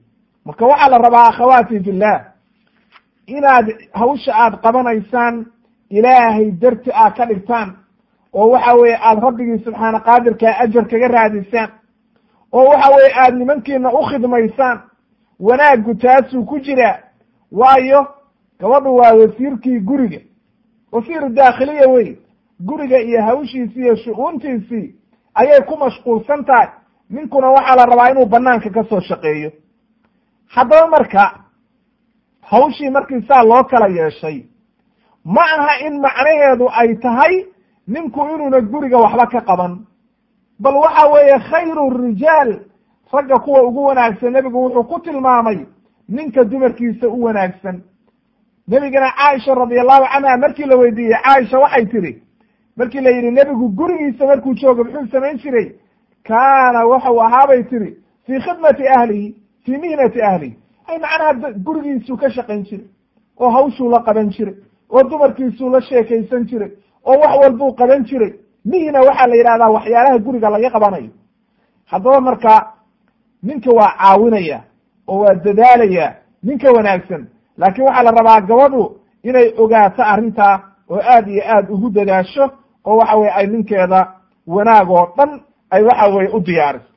marka 0.46 0.66
waxaa 0.66 0.90
la 0.90 0.98
rabaa 0.98 1.28
akhawaati 1.28 1.80
fillah 1.80 2.26
inaad 3.28 3.68
hawsha 3.94 4.32
aad 4.36 4.54
qabanaysaan 4.62 5.46
ilaahay 5.90 6.52
darti 6.52 6.92
aad 6.94 7.14
ka 7.18 7.26
dhigtaan 7.26 7.70
oo 8.34 8.50
waxa 8.50 8.74
weeye 8.76 8.98
aada 9.04 9.22
rabbigii 9.22 9.64
subxaana 9.64 10.00
qaadirkaa 10.00 10.58
ajar 10.60 10.86
kaga 10.88 11.08
raadisaan 11.08 11.70
oo 12.52 12.66
waxa 12.70 12.96
weeye 12.96 13.14
aada 13.16 13.38
nimankiina 13.38 13.92
u 13.94 14.04
khidmaysaan 14.10 14.80
wanaaggu 15.40 15.96
taasuu 15.96 16.46
ku 16.46 16.60
jiraa. 16.60 16.98
Waayo 17.52 18.08
gabadhu 18.60 18.96
waa 18.96 19.14
wasiirkii 19.14 19.80
guriga. 19.80 20.20
Wasiiru 20.92 21.30
daakhiliya 21.30 21.88
wey 21.90 22.18
guriga 22.60 23.00
iyo 23.00 23.22
hawshiisii 23.22 23.80
iyo 23.82 23.96
shu-uuntiisii 23.96 24.96
ayay 25.34 25.62
ku 25.62 25.78
mashquulsan 25.78 26.46
tahay. 26.46 26.68
Ninkuna 27.10 27.50
waxaa 27.50 27.76
la 27.76 27.86
rabaa 27.86 28.10
inuu 28.12 28.26
banaanka 28.26 28.70
ka 28.70 28.84
soo 28.84 29.00
shaqeeyo. 29.00 29.52
Haddaba 30.48 30.88
marka 30.88 31.40
hawshii 32.42 32.90
markii 32.90 33.22
saa 33.28 33.44
loo 33.44 33.64
kala 33.64 33.88
yeeshay 33.88 34.46
ma 35.26 35.42
aha 35.42 35.80
in 35.88 36.00
macnaheedu 36.02 36.70
ay 36.70 36.96
tahay 36.96 37.46
ninku 37.88 38.20
inuuna 38.22 38.62
guriga 38.62 38.98
waxba 38.98 39.26
ka 39.28 39.42
qaban. 39.42 39.86
Bal 40.60 40.76
waxa 40.76 41.08
weeye 41.12 41.40
khayru 41.40 41.90
rijaal 41.90 42.60
ragga 43.14 43.40
kuwa 43.40 43.64
ugu 43.64 43.84
wanaagsan 43.84 44.34
nebigu 44.34 44.64
wuxuu 44.64 44.84
ku 44.84 45.00
tilmaamay 45.00 45.66
ninka 46.10 46.44
dumarkiisa 46.44 47.08
u 47.08 47.24
wanaagsan 47.24 47.82
nebigana 48.68 49.12
caaisha 49.18 49.56
radi 49.56 49.80
allahu 49.80 50.06
canha 50.14 50.38
markii 50.38 50.66
la 50.66 50.76
weydiiyey 50.78 51.18
caaisha 51.24 51.60
waxay 51.60 51.86
tihi 51.86 52.22
markii 52.78 53.02
la 53.02 53.10
yidhi 53.10 53.32
nebigu 53.32 53.70
gurigiisa 53.70 54.26
markuu 54.26 54.54
joogo 54.54 54.84
muxuu 54.84 55.08
samayn 55.12 55.38
jiray? 55.38 55.72
Kaana 56.24 56.86
waxau 56.86 57.22
ahaabay 57.22 57.64
tihi 57.64 57.98
fii 58.26 58.40
khidmati 58.40 58.88
ahlihi 58.88 59.36
fii 59.66 59.78
mihnati 59.78 60.22
ahlihi. 60.22 60.56
Ay 60.88 60.98
macnaha 61.00 61.52
gurigiisuu 61.66 62.18
ka 62.18 62.30
shaqayn 62.30 62.64
jiray 62.64 62.86
oo 63.38 63.50
hawshuu 63.50 63.90
la 63.90 64.00
qaban 64.00 64.30
jiray 64.30 64.56
oo 64.90 65.04
dumarkiisuu 65.04 65.70
la 65.70 65.82
sheekaysan 65.82 66.46
jiray 66.46 66.72
oo 67.06 67.20
wax 67.20 67.38
walbuu 67.42 67.74
qaban 67.76 68.04
jiray. 68.06 68.34
Mihna 68.66 69.02
waxaa 69.02 69.28
la 69.28 69.36
yidhahdaa 69.36 69.70
waxyaalaha 69.70 70.18
guriga 70.20 70.50
laga 70.50 70.70
qabanayo. 70.70 71.10
Haddaba 71.86 72.22
marka 72.22 72.74
ninka 73.44 73.72
waa 73.72 73.94
caawinaya 73.98 74.64
oo 75.08 75.20
waa 75.20 75.34
dadaalaya 75.36 76.16
ninka 76.44 76.72
wanaagsan 76.72 77.28
laakiin 77.58 77.86
waxaa 77.88 78.04
la 78.04 78.12
rabaa 78.12 78.42
gabadhu 78.42 78.84
inay 79.24 79.48
ogaato 79.58 80.02
arrintaa 80.04 80.56
oo 80.90 81.00
aad 81.14 81.28
iyo 81.28 81.44
aad 81.56 81.70
ugu 81.70 81.90
dadaasho 81.90 82.46
oo 82.86 82.98
waxa 82.98 83.16
weye 83.18 83.32
ay 83.32 83.48
ninkeeda 83.48 84.00
wanaag 84.48 84.90
oo 84.90 85.06
dhan 85.18 85.42
ay 85.72 85.84
waxa 85.84 86.08
weye 86.16 86.30
u 86.30 86.40
diyaariso. 86.40 86.90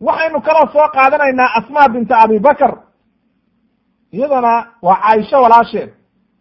Waxaynu 0.00 0.40
kaloo 0.40 0.66
soo 0.72 0.88
qaadanaynaa 0.94 1.54
asmaa 1.58 1.88
binta 1.88 2.18
abibakar 2.18 2.72
iyadana 4.12 4.66
waa 4.82 4.96
caaisho 5.02 5.42
walaasheed 5.42 5.90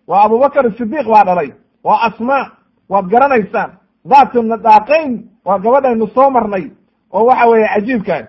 waa 0.08 0.24
abubakar 0.26 0.66
sidiiq 0.78 1.08
baa 1.14 1.24
dhalay 1.24 1.50
waa 1.84 2.00
asmaa 2.08 2.52
waad 2.90 3.06
garanaysaan. 3.12 3.72
Daatu 4.10 4.42
nadaaqayn 4.44 5.12
waa 5.46 5.60
gabadhaynu 5.60 6.08
soo 6.08 6.30
marnay 6.30 6.66
oo 7.14 7.26
waxa 7.26 7.46
weeye 7.50 7.68
cajiibkaas 7.74 8.26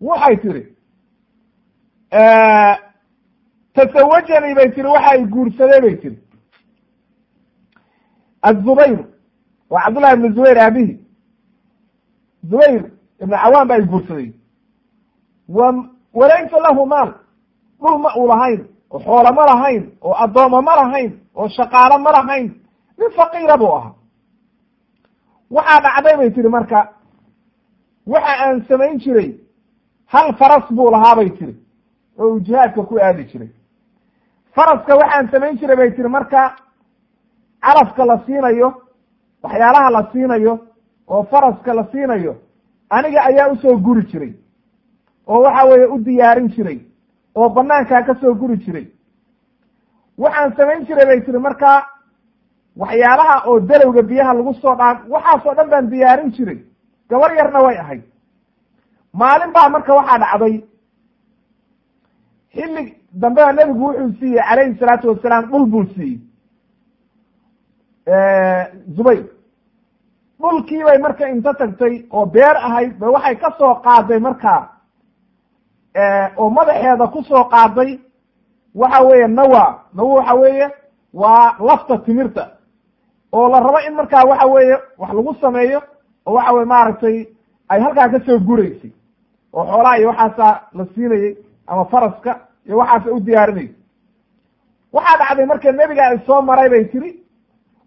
waxay 0.00 0.36
tihi 0.36 0.62
tasawajanii 3.74 4.54
bay 4.54 4.68
tiri 4.74 4.88
waxa 4.88 5.10
ay 5.12 5.24
guursadee 5.26 5.80
bay 5.80 5.96
tiri. 5.96 6.18
Azubayr 8.42 8.98
waa 9.70 9.82
cabdullahi 9.84 10.14
ibnu 10.16 10.34
zubayr 10.34 10.58
aabihi. 10.58 10.94
Zubayr 12.50 12.82
ibnu 13.22 13.36
cawaan 13.36 13.68
ba 13.68 13.74
ay 13.74 13.82
guursaday. 13.82 14.32
Wa 15.48 15.66
walaysa 16.14 16.56
lahu 16.60 16.86
maal 16.86 17.10
dhul 17.80 17.98
ma 17.98 18.10
u 18.16 18.26
lahayn 18.28 18.60
oo 18.90 18.98
xoolo 18.98 19.32
ma 19.34 19.44
lahayn 19.46 19.90
oo 20.02 20.14
addooma 20.24 20.62
ma 20.62 20.74
lahayn 20.76 21.12
oo 21.34 21.48
shaqaalo 21.48 21.98
ma 21.98 22.10
lahayn 22.12 22.46
nin 22.98 23.10
faqiira 23.16 23.56
buu 23.56 23.72
ahaa. 23.76 23.94
Waxaa 25.50 25.80
dhacday 25.80 26.16
bay 26.16 26.30
tiri 26.30 26.48
marka 26.48 26.92
waxa 28.06 28.32
aan 28.44 28.64
samayn 28.68 28.98
jiray 28.98 29.30
hal 30.06 30.34
faras 30.38 30.66
buu 30.70 30.90
lahaa 30.90 31.16
bay 31.16 31.30
tiri 31.30 31.54
oo 32.18 32.28
uu 32.32 32.40
jihaadka 32.40 32.82
ku 32.82 32.98
aadi 32.98 33.24
jiray. 33.24 33.48
Faraska 34.54 34.96
waxaan 34.96 35.28
samayn 35.30 35.58
jiray 35.58 35.76
bay 35.76 35.90
tiri 35.94 36.08
marka 36.08 36.56
calafka 37.62 38.04
la 38.06 38.16
siinayo 38.26 38.68
waxyaalaha 39.42 39.90
la 39.90 40.08
siinayo 40.12 40.58
oo 41.08 41.22
faraska 41.30 41.74
la 41.74 41.84
siinayo 41.92 42.36
aniga 42.90 43.22
ayaa 43.24 43.48
u 43.52 43.56
soo 43.56 43.76
guri 43.78 44.02
jiray 44.10 44.32
oo 45.26 45.40
waxa 45.42 45.64
weeye 45.68 45.86
u 45.86 45.98
diyaarin 45.98 46.48
jiray 46.48 46.78
oo 47.34 47.48
banaankaa 47.48 48.02
ka 48.02 48.14
soo 48.20 48.34
guri 48.34 48.56
jiray. 48.56 48.86
Waxaan 50.18 50.56
samayn 50.56 50.84
jiray 50.86 51.06
bay 51.06 51.20
tiri 51.24 51.38
marka 51.38 51.86
waxyaalaha 52.76 53.42
oo 53.48 53.60
dalowga 53.60 54.02
biyaha 54.02 54.34
lagu 54.34 54.54
soo 54.54 54.74
dhaan 54.76 54.98
waxaasoo 55.08 55.54
dhan 55.54 55.68
baan 55.70 55.90
diyaarin 55.90 56.30
jiray. 56.32 56.58
Gabar 57.08 57.34
yarna 57.36 57.62
way 57.62 57.76
ahayd. 57.78 58.02
Maalin 59.12 59.52
baa 59.52 59.68
marka 59.68 59.94
waxaa 59.94 60.18
dhacday 60.18 60.64
xilli 62.54 62.94
dambea 63.12 63.52
nebigu 63.52 63.84
wuxuu 63.86 64.12
siiyey 64.18 64.42
calayhi 64.48 64.78
salaatu 64.78 65.08
wasalaam 65.08 65.44
dhul 65.50 65.66
buu 65.66 65.84
siiyey. 65.94 66.18
Zubayr. 68.96 69.24
Dhulkii 70.40 70.84
bay 70.84 70.98
marka 70.98 71.28
inta 71.28 71.52
tagtay 71.54 72.04
oo 72.10 72.26
beer 72.26 72.56
ahayd 72.56 72.98
ba 72.98 73.10
waxay 73.10 73.36
ka 73.36 73.50
soo 73.58 73.74
qaaday 73.84 74.18
markaa 74.18 74.68
oo 76.36 76.50
madaxeeda 76.50 77.06
ku 77.12 77.22
soo 77.22 77.44
qaaday 77.44 77.98
waxa 78.74 79.02
weeye 79.04 79.26
nawa. 79.28 79.84
Nawa 79.94 80.14
waxa 80.14 80.34
weeye 80.34 80.68
waa 81.14 81.54
lafta 81.60 81.98
timirta. 81.98 82.44
Oo 83.32 83.48
la 83.48 83.60
rabo 83.60 83.78
in 83.86 83.94
markaa 83.94 84.24
waxa 84.28 84.46
weeye 84.46 84.76
wax 84.98 85.12
lagu 85.14 85.34
sameeyo 85.40 85.80
oo 86.26 86.34
waxa 86.34 86.52
weye 86.52 86.64
maaragtay 86.66 87.26
ay 87.68 87.80
halkaa 87.80 88.08
ka 88.08 88.20
soo 88.26 88.38
guraysay. 88.40 88.90
Oo 89.52 89.64
xoolaha 89.64 89.98
iyo 89.98 90.08
waxaasaa 90.08 90.60
la 90.74 90.84
siinayey 90.94 91.36
ama 91.66 91.84
faraska 91.84 92.40
iyo 92.66 92.76
waxaasa 92.78 93.10
u 93.12 93.20
diyaarinayay 93.20 93.74
waxaa 94.92 95.18
dhacday 95.18 95.46
marka 95.46 95.72
nebiga 95.72 96.06
ay 96.06 96.18
soo 96.26 96.42
maray 96.42 96.68
bay 96.68 96.84
tiri 96.84 97.20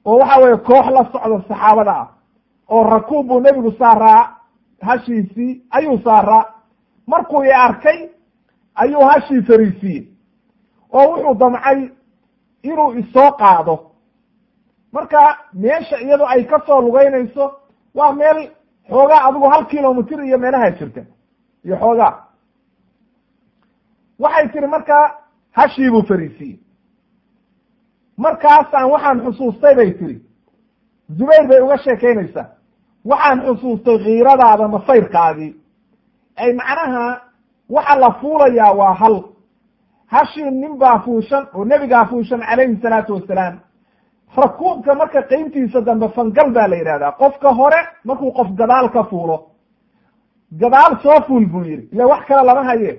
oo 0.05 0.17
waxa 0.19 0.39
weeye 0.41 0.57
koox 0.57 0.85
la 0.91 1.03
socda 1.11 1.41
saxaabada 1.47 1.91
ah 1.91 2.07
oo 2.69 2.83
rakuub 2.83 3.27
buu 3.27 3.39
nebigu 3.39 3.71
saaraa 3.71 4.35
hashiisii 4.81 5.61
ayuu 5.71 5.97
saaraa. 6.03 6.45
Markuu 7.07 7.43
i 7.43 7.51
arkay 7.51 8.09
ayuu 8.75 9.01
hashii 9.05 9.41
fariisiiyey 9.41 10.07
oo 10.93 11.07
wuxuu 11.11 11.33
damcay 11.35 11.89
inuu 12.63 12.91
isoo 12.93 13.31
qaado. 13.31 13.91
Marka 14.91 15.37
meesha 15.53 15.99
iyadu 16.01 16.25
ay 16.27 16.43
ka 16.43 16.61
soo 16.65 16.81
lugeynayso 16.81 17.51
waa 17.95 18.11
meel 18.13 18.49
xoogaa 18.89 19.25
adigu 19.27 19.49
hal 19.49 19.65
kilomitr 19.65 20.23
iyo 20.23 20.37
meelaha 20.37 20.71
jirta 20.71 21.01
iyo 21.65 21.77
xoogaa 21.77 22.24
waxay 24.19 24.47
tiri 24.53 24.67
markaa 24.67 25.05
hashii 25.51 25.89
buu 25.89 26.03
fariisiiyey 26.09 26.59
markaasaan 28.17 28.89
waxaan 28.91 29.21
xusuustay 29.25 29.75
bay 29.75 29.91
tiri 29.99 30.21
zubayr 31.17 31.47
bay 31.47 31.59
uga 31.61 31.77
sheekaynaysaa. 31.77 32.45
Waxaan 33.09 33.39
xusuustay 33.45 33.97
kiiradaada 34.03 34.67
masayrkaadii 34.67 35.53
ay 36.41 36.53
macnaha 36.53 37.21
waxa 37.69 37.95
la 37.99 38.09
fuulayaa 38.21 38.73
waa 38.79 38.93
hal. 38.93 39.15
Hashii 40.07 40.51
nin 40.51 40.77
baa 40.77 40.99
fuushan 40.99 41.47
oo 41.53 41.65
nebigaa 41.65 42.05
fuushan 42.05 42.39
calayhi 42.49 42.81
salaatu 42.81 43.13
wasalaam. 43.13 43.55
Rakuubka 44.37 44.95
marka 44.95 45.21
qeyntiisa 45.21 45.81
dambe 45.81 46.07
fangal 46.15 46.51
baa 46.51 46.67
la 46.67 46.75
yidhahdaa 46.75 47.11
qofka 47.11 47.49
hore 47.53 47.79
markuu 48.03 48.31
qof 48.31 48.47
gadaal 48.59 48.89
ka 48.91 49.03
fuulo 49.03 49.37
gadaal 50.61 50.93
soo 51.03 51.21
fuul 51.27 51.45
buu 51.45 51.63
yidhi. 51.63 51.89
Ila 51.93 52.07
wax 52.07 52.25
kale 52.27 52.43
lama 52.47 52.63
haye 52.63 52.91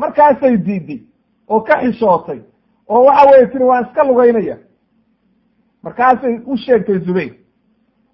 markaasay 0.00 0.56
diiday 0.66 1.00
oo 1.48 1.60
ka 1.60 1.74
xishootay 1.82 2.40
oo 2.88 3.04
waxa 3.04 3.30
weye 3.30 3.46
tiri 3.52 3.64
waan 3.64 3.84
iska 3.86 4.02
lugaynaya. 4.04 4.56
Markaasay 5.82 6.34
u 6.46 6.56
sheegtay 6.56 6.98
zubayr. 7.06 7.32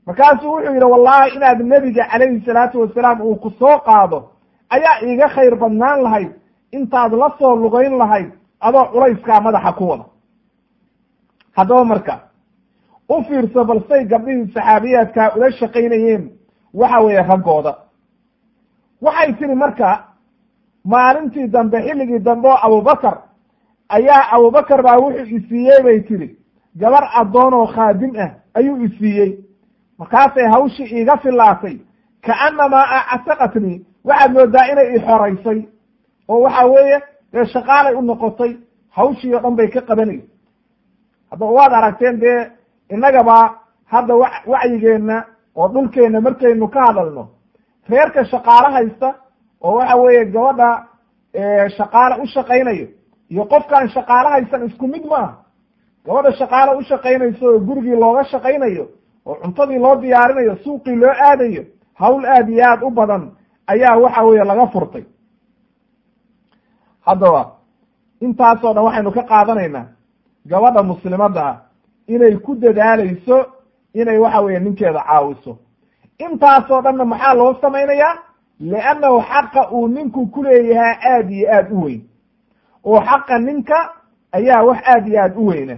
Markaasuu 0.07 0.51
wuxuu 0.53 0.73
yidhi 0.75 0.85
wallahi 0.85 1.35
inaad 1.37 1.61
nebiga 1.63 2.05
calayhi 2.11 2.41
salaatu 2.47 2.81
wasalaam 2.81 3.21
uu 3.21 3.37
ku 3.37 3.51
soo 3.59 3.79
qaado 3.87 4.19
ayaa 4.71 5.01
iiga 5.03 5.29
khayr 5.29 5.55
badnaan 5.57 6.03
lahayd 6.03 6.31
intaad 6.73 7.13
la 7.13 7.29
soo 7.39 7.57
lugayn 7.57 7.99
lahayd 7.99 8.31
adoo 8.61 8.85
culayskaa 8.93 9.41
madaxa 9.41 9.73
ku 9.73 9.85
wada. 9.89 10.05
Haddaba 11.57 11.85
marka 11.85 12.15
u 13.09 13.23
fiirso 13.25 13.65
balsay 13.65 14.05
gabdhihii 14.05 14.53
saxaabiyaadkaa 14.55 15.35
ula 15.37 15.51
shaqaynayeen 15.53 16.31
waxa 16.75 17.01
weeye 17.01 17.23
raggooda. 17.23 17.73
Waxay 19.03 19.33
tiri 19.39 19.55
marka 19.55 20.05
maalintii 20.93 21.49
dambe 21.49 21.79
xilligii 21.87 22.19
dambe 22.19 22.49
oo 22.49 22.59
abubakar 22.67 23.17
ayaa 23.89 24.23
abubakar 24.35 24.83
baa 24.83 24.99
wuxuu 24.99 25.37
isiiyey 25.37 25.83
bay 25.85 26.01
tiri 26.09 26.29
gabar 26.81 27.05
addoon 27.21 27.55
oo 27.55 27.67
khaadim 27.67 28.13
ah 28.25 28.31
ayuu 28.55 28.77
isiiyey 28.87 29.33
markaasay 29.99 30.47
hawshii 30.55 30.89
iiga 30.97 31.17
filaatay 31.17 31.77
kaannamaa 32.27 32.87
actaqatnii 33.15 33.85
waxaad 34.05 34.33
moodaa 34.33 34.67
inay 34.73 34.89
i 34.97 34.99
xoraysay 35.07 35.61
oo 36.29 36.41
waxa 36.45 36.67
weeye 36.67 36.99
dee 37.33 37.45
shaqaalay 37.55 37.95
u 37.95 38.03
noqotay 38.03 38.53
hawshii 38.97 39.35
oo 39.35 39.41
dhan 39.41 39.57
bay 39.57 39.69
ka 39.69 39.81
qabanaysa 39.81 40.27
haddaba 41.31 41.53
waad 41.53 41.73
aragteen 41.73 42.21
dee 42.21 42.41
innagaba 42.91 43.37
hadda 43.93 44.15
wa 44.17 44.29
wacyigeenna 44.47 45.25
oo 45.57 45.69
dhulkeenna 45.69 46.21
markaynu 46.21 46.69
ka 46.69 46.81
hadalno 46.87 47.29
reerka 47.89 48.25
shaqaalo 48.25 48.69
haysta 48.77 49.15
oo 49.67 49.75
waxa 49.79 49.97
weeye 50.03 50.25
gabadha 50.35 50.69
shaqaale 51.79 52.15
u 52.23 52.27
shaqaynayo 52.35 52.87
iyo 53.33 53.45
qofkaan 53.53 53.89
shaqaalo 53.95 54.29
haysan 54.35 54.67
isku 54.69 54.87
mid 54.93 55.05
maaha. 55.13 55.33
Gabadha 56.07 56.31
shaqaalo 56.41 56.71
u 56.79 56.83
shaqaynayso 56.91 57.45
oo 57.53 57.59
gurigii 57.67 57.97
looga 58.03 58.23
shaqaynayo 58.33 58.85
oo 59.29 59.35
cuntadii 59.43 59.79
loo 59.85 59.97
diyaarinayo 60.03 60.55
suuqii 60.65 60.97
loo 61.03 61.15
aadayo 61.29 61.63
hawl 62.01 62.25
aad 62.35 62.49
iyo 62.49 62.65
aad 62.71 62.83
u 62.83 62.91
badan 62.91 63.23
ayaa 63.73 63.97
waxa 64.05 64.23
weeye 64.27 64.45
laga 64.45 64.67
furtay. 64.73 65.05
Haddaba 67.07 67.43
intaasoo 68.21 68.73
dhan 68.75 68.85
waxaynu 68.85 69.11
ka 69.17 69.23
qaadanaynaa 69.31 69.87
gabadha 70.51 70.83
muslimadda 70.83 71.43
ah 71.51 71.57
inay 72.09 72.37
ku 72.45 72.55
dadaalayso 72.63 73.37
inay 73.95 74.19
waxa 74.19 74.41
weeye 74.45 74.61
ninkeeda 74.61 75.03
caawiso. 75.09 75.53
Intaasoo 76.19 76.83
dhanna 76.83 77.05
maxaa 77.05 77.35
loo 77.35 77.55
samaynayaa 77.61 78.15
liannahu 78.61 79.21
xaqa 79.23 79.71
uu 79.73 79.89
ninku 79.89 80.27
ku 80.27 80.43
leeyahaa 80.43 80.99
aad 81.13 81.31
iyo 81.31 81.49
aad 81.53 81.73
u 81.73 81.81
weyn 81.85 82.03
oo 82.85 83.01
xaqa 83.01 83.39
ninka 83.39 83.93
ayaa 84.33 84.63
wax 84.65 84.79
aad 84.87 85.07
iyo 85.09 85.23
aad 85.23 85.37
u 85.37 85.47
weyna 85.47 85.77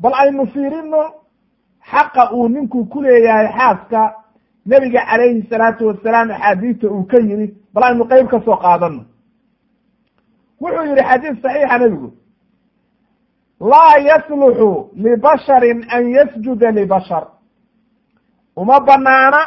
bal 0.00 0.12
aynu 0.14 0.46
fiirino 0.46 1.02
xaqa 1.90 2.32
uu 2.32 2.48
ninku 2.48 2.84
ku 2.86 3.02
leeyahay 3.02 3.48
xaaska 3.58 4.14
nebiga 4.66 5.00
calayhi 5.10 5.42
salaatu 5.50 5.86
wasalaam 5.86 6.30
axaadiista 6.30 6.86
uu 6.90 7.04
ka 7.04 7.18
yimi 7.18 7.54
bal 7.74 7.84
aynu 7.84 8.04
qeyb 8.04 8.28
ka 8.28 8.40
soo 8.44 8.56
qaadano 8.56 9.04
wuxuu 10.60 10.84
yihi 10.84 11.02
xadiis 11.08 11.42
saxiixa 11.42 11.78
nebigu 11.78 12.12
laa 13.60 13.98
yasluxu 14.08 14.90
libasharin 14.94 15.84
an 15.90 16.08
yasjuda 16.10 16.70
libashar 16.70 17.24
uma 18.56 18.80
banaana 18.80 19.38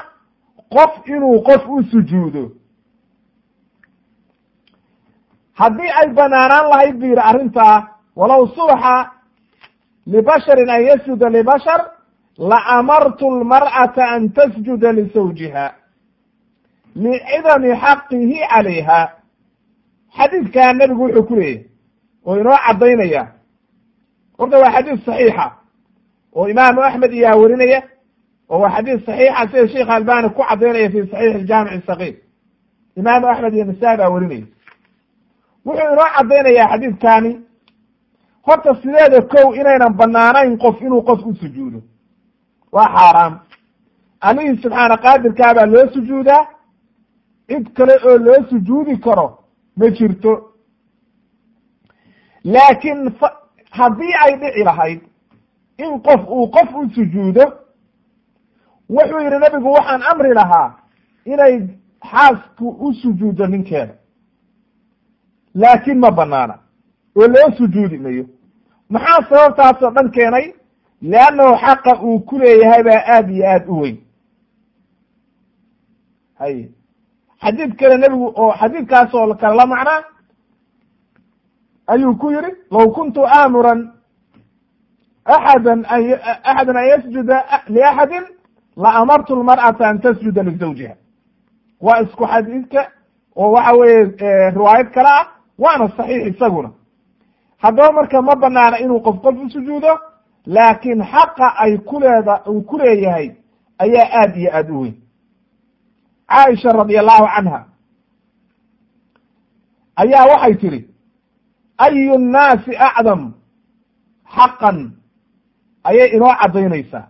qof 0.73 0.91
inuu 1.07 1.41
qof 1.47 1.63
u 1.69 1.83
sujuudo. 1.91 2.43
Haddii 5.59 5.91
ay 5.99 6.07
banaanaan 6.17 6.69
lahayd 6.69 6.95
bu 6.99 7.05
yidhi 7.05 7.21
arrintaa 7.29 7.87
walow 8.15 8.47
suluxa 8.55 8.95
libasharin 10.07 10.69
an 10.69 10.81
yasjuda 10.89 11.29
libashar 11.29 11.81
la 12.37 12.57
amartu 12.77 13.25
lmar'ata 13.39 14.03
an 14.15 14.29
tasjuda 14.35 14.91
lisawjiha 14.97 15.65
licidami 16.95 17.71
xaqihi 17.83 18.37
calayha. 18.51 18.99
Xadiidkaa 20.17 20.73
nebigu 20.73 21.03
wuxuu 21.05 21.23
ku 21.27 21.35
leeyahy 21.35 21.65
oo 22.25 22.35
inoo 22.39 22.57
caddaynaya. 22.65 23.23
Horta 24.37 24.57
waa 24.61 24.71
xadiis 24.75 25.05
saxiixa 25.05 25.45
oo 26.35 26.47
imaamu 26.47 26.81
axmed 26.81 27.11
iyaa 27.13 27.35
werinaya 27.41 27.79
oo 28.51 28.59
waa 28.61 28.71
xadiis 28.75 29.05
saxiixa 29.05 29.47
sida 29.51 29.67
sheikh 29.73 29.89
albani 29.89 30.29
ku 30.35 30.41
caddaynaya 30.49 30.89
fi 30.93 30.99
saxiix 31.11 31.35
aljaamic 31.35 31.85
sakiir 31.89 32.15
imaamu 32.99 33.27
axmed 33.27 33.53
iyo 33.53 33.65
nasaa 33.65 33.97
baa 33.97 34.09
werinaya 34.13 34.45
wuxuu 35.65 35.87
inoo 35.93 36.07
caddaynayaa 36.17 36.69
xadiidkani 36.71 37.31
horta 38.47 38.71
sideeda 38.81 39.21
kow 39.33 39.47
inaynan 39.59 39.93
banaanayn 39.99 40.57
qof 40.57 40.81
inuu 40.81 41.01
qof 41.09 41.19
u 41.25 41.33
sujuudo. 41.35 41.79
Waa 42.71 42.87
xaaraam. 42.95 43.33
Allihii 44.27 44.61
subxaana 44.61 44.95
qaadirkaa 45.05 45.53
baa 45.57 45.65
loo 45.73 45.85
sujuudaa? 45.93 46.43
Cid 47.47 47.65
kale 47.77 47.93
oo 48.07 48.17
loo 48.25 48.39
sujuudi 48.49 48.97
karo 49.05 49.27
ma 49.77 49.87
jirto. 49.97 50.31
Laakiin 52.43 53.13
haddii 53.71 54.13
ay 54.25 54.33
dhici 54.41 54.63
lahayd 54.63 55.01
in 55.77 56.01
qof 56.01 56.21
uu 56.29 56.47
qof 56.51 56.69
u 56.75 56.89
sujuudo 56.95 57.43
wuxuu 58.95 59.19
yidhi 59.25 59.39
nebigu 59.43 59.69
waxaan 59.77 60.01
amri 60.11 60.33
lahaa 60.39 60.69
inay 61.25 61.55
xaasku 62.11 62.67
u 62.85 62.93
sujuuddo 63.01 63.47
ninkeeda 63.47 63.93
laakiin 65.61 65.99
ma 65.99 66.11
banaana 66.11 66.55
oo 67.17 67.27
loo 67.27 67.49
sujuudi 67.57 67.97
mayo. 67.97 68.25
Maxaa 68.89 69.21
sababtaasoo 69.29 69.91
dhan 69.95 70.11
keenay? 70.11 70.45
Leannahu 71.01 71.53
xaqa 71.63 71.91
uu 72.03 72.19
ku 72.19 72.37
leeyahay 72.39 72.83
baa 72.83 73.01
aada 73.13 73.31
iyo 73.33 73.45
aada 73.49 73.71
u 73.71 73.79
weyn. 73.81 73.97
Hay 76.39 76.69
xadiid 77.41 77.71
kale 77.79 77.97
nebigu 77.97 78.27
oo 78.41 78.51
xadiidkaasoo 78.59 79.35
kale 79.35 79.55
la 79.55 79.65
macnaa? 79.65 80.01
Ayuu 81.87 82.15
ku 82.15 82.31
yihi 82.31 82.51
law 82.71 82.87
kuntu 82.95 83.21
aamuran 83.27 83.81
axadan 85.25 85.85
an 85.93 86.01
axadan 86.43 86.77
an 86.77 86.87
yasjuda 86.91 87.37
liaxadin 87.73 88.25
la 88.77 88.89
amartu 88.93 89.35
lmar'ata 89.35 89.87
an 89.89 89.99
tasjuda 90.01 90.43
lizawjiha 90.43 90.95
waa 91.81 92.01
isku 92.01 92.25
xadiidka 92.27 92.91
oo 93.35 93.51
waxa 93.51 93.73
weeye 93.73 94.49
riwaayad 94.51 94.91
kale 94.93 95.09
ah 95.09 95.27
waana 95.59 95.89
saxiix 95.97 96.35
isaguna. 96.35 96.71
Haddaba 97.57 97.91
marka 97.91 98.21
ma 98.21 98.35
banaana 98.35 98.79
inuu 98.79 98.99
qof 99.01 99.21
qof 99.21 99.35
u 99.45 99.49
sujuudo 99.49 99.99
laakiin 100.45 101.03
xaqa 101.03 101.47
ay 101.57 101.77
kuleeda 101.77 102.41
uu 102.47 102.61
ku 102.61 102.77
leeyahay 102.77 103.35
ayaa 103.77 104.09
aada 104.21 104.35
iyo 104.39 104.51
aada 104.55 104.73
u 104.73 104.81
weyn. 104.81 104.95
Caaisha 106.27 106.71
radi 106.73 106.97
allahu 106.97 107.25
canha 107.35 107.65
ayaa 109.95 110.25
waxay 110.25 110.55
tidhi 110.55 110.89
ayu 111.77 112.17
nnaasi 112.17 112.71
acdam 112.77 113.33
xaqan? 114.35 114.91
Ayay 115.83 116.09
inoo 116.15 116.33
caddaynaysaa 116.41 117.07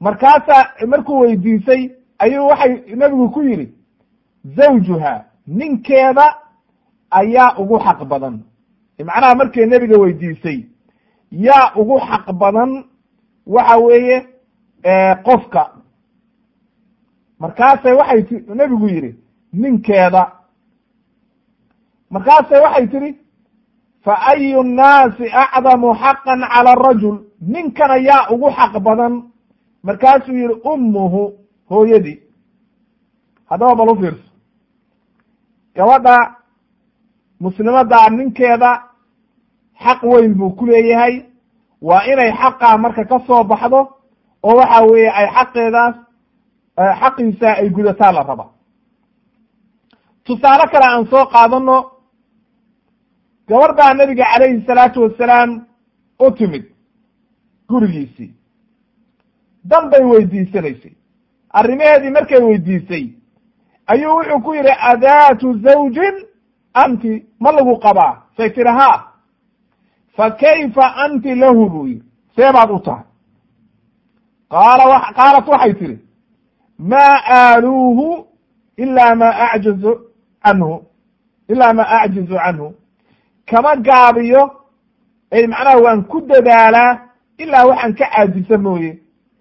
markaasaa 0.00 0.86
markuu 0.86 1.18
weydiisay 1.20 1.90
ayuu 2.18 2.46
waxay 2.48 2.94
nebigu 2.96 3.30
ku 3.30 3.42
yidhi 3.42 3.72
zawjuha 4.56 5.24
ninkeeda 5.46 6.34
ayaa 7.10 7.56
ugu 7.58 7.78
xaq 7.78 8.04
badan. 8.04 8.40
Macnaha 9.04 9.34
markay 9.34 9.66
nebiga 9.66 9.98
weydiisay 9.98 10.64
yaa 11.30 11.72
ugu 11.76 11.98
xaq 12.00 12.32
badan 12.32 12.84
waxa 13.46 13.76
weeye 13.76 14.26
qofka. 15.24 15.70
Markaasay 17.40 17.92
waxay 17.92 18.22
ti 18.22 18.34
nebigu 18.54 18.88
yidhi 18.88 19.14
ninkeeda. 19.52 20.32
Markaasay 22.10 22.60
waxay 22.60 22.86
tidhi 22.86 23.18
fa 24.04 24.14
ayu 24.32 24.62
nnaasi 24.62 25.24
acdamu 25.32 25.94
xaqan 25.94 26.40
cala 26.52 26.70
arajul 26.72 27.18
ninkana 27.40 27.96
yaa 27.96 28.30
ugu 28.30 28.50
xaq 28.50 28.78
badan 28.80 29.22
markaasuu 29.86 30.34
yihi 30.40 30.54
ummuhu 30.72 31.22
hooyadii. 31.70 32.18
Haddaba 33.50 33.74
bal 33.78 33.88
u 33.92 33.96
fiirso. 34.00 34.28
Gabadha 35.76 36.16
muslimaddaa 37.44 38.08
ninkeeda 38.10 38.70
xaq 39.84 40.00
weyn 40.12 40.34
buu 40.38 40.50
ku 40.58 40.64
leeyahay. 40.66 41.14
Waa 41.88 42.04
inay 42.12 42.32
xaqaa 42.40 42.76
marka 42.82 43.04
ka 43.10 43.18
soo 43.26 43.44
baxdo 43.50 43.80
oo 44.46 44.54
waxa 44.60 44.78
weeye 44.90 45.10
ay 45.18 45.26
xaqeedaas 45.36 45.94
xaqiisa 47.00 47.48
ay 47.60 47.68
gudataa 47.76 48.12
la 48.12 48.22
raba. 48.28 48.46
Tusaale 50.24 50.64
kale 50.72 50.86
aan 50.88 51.06
soo 51.10 51.24
qaadano 51.32 51.76
gabar 53.48 53.72
baa 53.78 53.94
nabiga 53.94 54.24
calayhi 54.32 54.64
salaatu 54.66 54.98
wasalaam 55.04 55.50
u 56.24 56.30
timid 56.38 56.64
gurigiisii 57.68 58.30
dan 59.68 59.90
bay 59.90 60.02
weydiisanaysay. 60.04 60.92
Arrimaheedii 61.58 62.10
markay 62.10 62.40
weydiisay 62.48 63.04
ayuu 63.86 64.16
wuxuu 64.16 64.40
ku 64.44 64.54
yidhi 64.54 64.72
adaatu 64.90 65.58
zawjin? 65.64 66.16
Anti 66.74 67.26
ma 67.40 67.52
lagu 67.52 67.78
qabaa. 67.80 68.22
Say 68.36 68.50
tiri 68.50 68.70
haa 68.70 68.98
fa 70.16 70.30
kayfa 70.30 70.94
anti 71.04 71.34
lahu? 71.34 71.68
buu 71.70 71.86
yidhi. 71.86 72.02
See 72.36 72.52
baad 72.52 72.70
u 72.70 72.78
tahay. 72.78 73.04
Qaala 74.50 75.12
qaalat 75.18 75.46
waxay 75.48 75.74
tihi 75.74 75.98
maa 76.78 77.20
aaluuhu 77.38 78.26
ilaa 78.76 79.14
ma 79.14 79.28
acjizu 79.52 79.92
canhu 80.44 80.84
ilaa 81.48 81.72
ma 81.72 81.84
acjizu 81.88 82.34
canhu 82.44 82.74
kama 83.46 83.76
gaabiyo 83.76 84.42
ay 85.30 85.46
macnaha 85.46 85.78
waan 85.84 86.04
ku 86.04 86.20
dadaalaa 86.20 86.98
ilaa 87.38 87.66
waxaan 87.66 87.94
ka 87.94 88.06
caajisa 88.12 88.58
mooye 88.58 88.98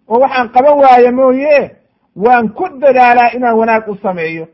oo 0.09 0.19
waxaan 0.19 0.49
qaban 0.49 0.77
waaye 0.83 1.11
mooye 1.11 1.75
waan 2.15 2.49
ku 2.49 2.65
dadaalaa 2.79 3.31
inaan 3.35 3.57
wanaag 3.57 3.87
u 3.89 3.95
sameeyo. 4.03 4.47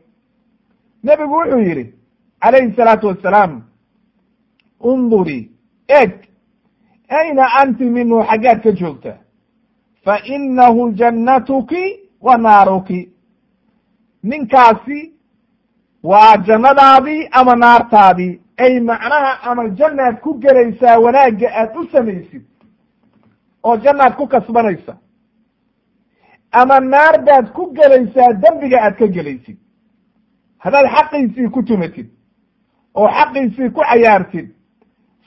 Nebigu 1.04 1.34
wuxuu 1.34 1.58
yidhi 1.68 1.94
calayhi 2.40 2.74
salaatu 2.76 3.06
wassalaam 3.06 3.62
undurii 4.80 5.50
eeg 5.88 6.12
ayna 7.08 7.44
anti 7.60 7.84
minhu 7.84 8.22
xaggaad 8.28 8.62
ka 8.62 8.70
joogta? 8.72 9.12
Fa 10.04 10.14
inahu 10.24 10.92
jannatuki 10.92 11.84
wa 12.20 12.36
naaruki. 12.38 13.08
Ninkaasi 14.22 15.12
waa 16.02 16.36
jannadaadii 16.36 17.28
ama 17.32 17.54
naartaadii 17.56 18.40
ay 18.56 18.80
macnaha 18.80 19.42
ama 19.42 19.68
jannaad 19.68 20.20
ku 20.20 20.34
gelaysaa 20.34 20.98
wanaagga 20.98 21.48
aad 21.60 21.76
u 21.76 21.86
samaysid 21.92 22.42
oo 23.62 23.76
jannaad 23.76 24.14
ku 24.16 24.26
kasbanaysa 24.26 24.96
ama 26.52 26.80
naar 26.80 27.24
baad 27.26 27.52
ku 27.52 27.72
gelaysaa 27.74 28.32
dembiga 28.42 28.78
aad 28.82 28.94
ka 28.98 29.06
gelaysid. 29.06 29.58
Haddaad 30.58 30.86
xaqiisii 30.94 31.48
ku 31.50 31.62
tumatid 31.62 32.08
oo 32.94 33.08
xaqiisii 33.08 33.70
ku 33.70 33.80
cayaartid 33.80 34.48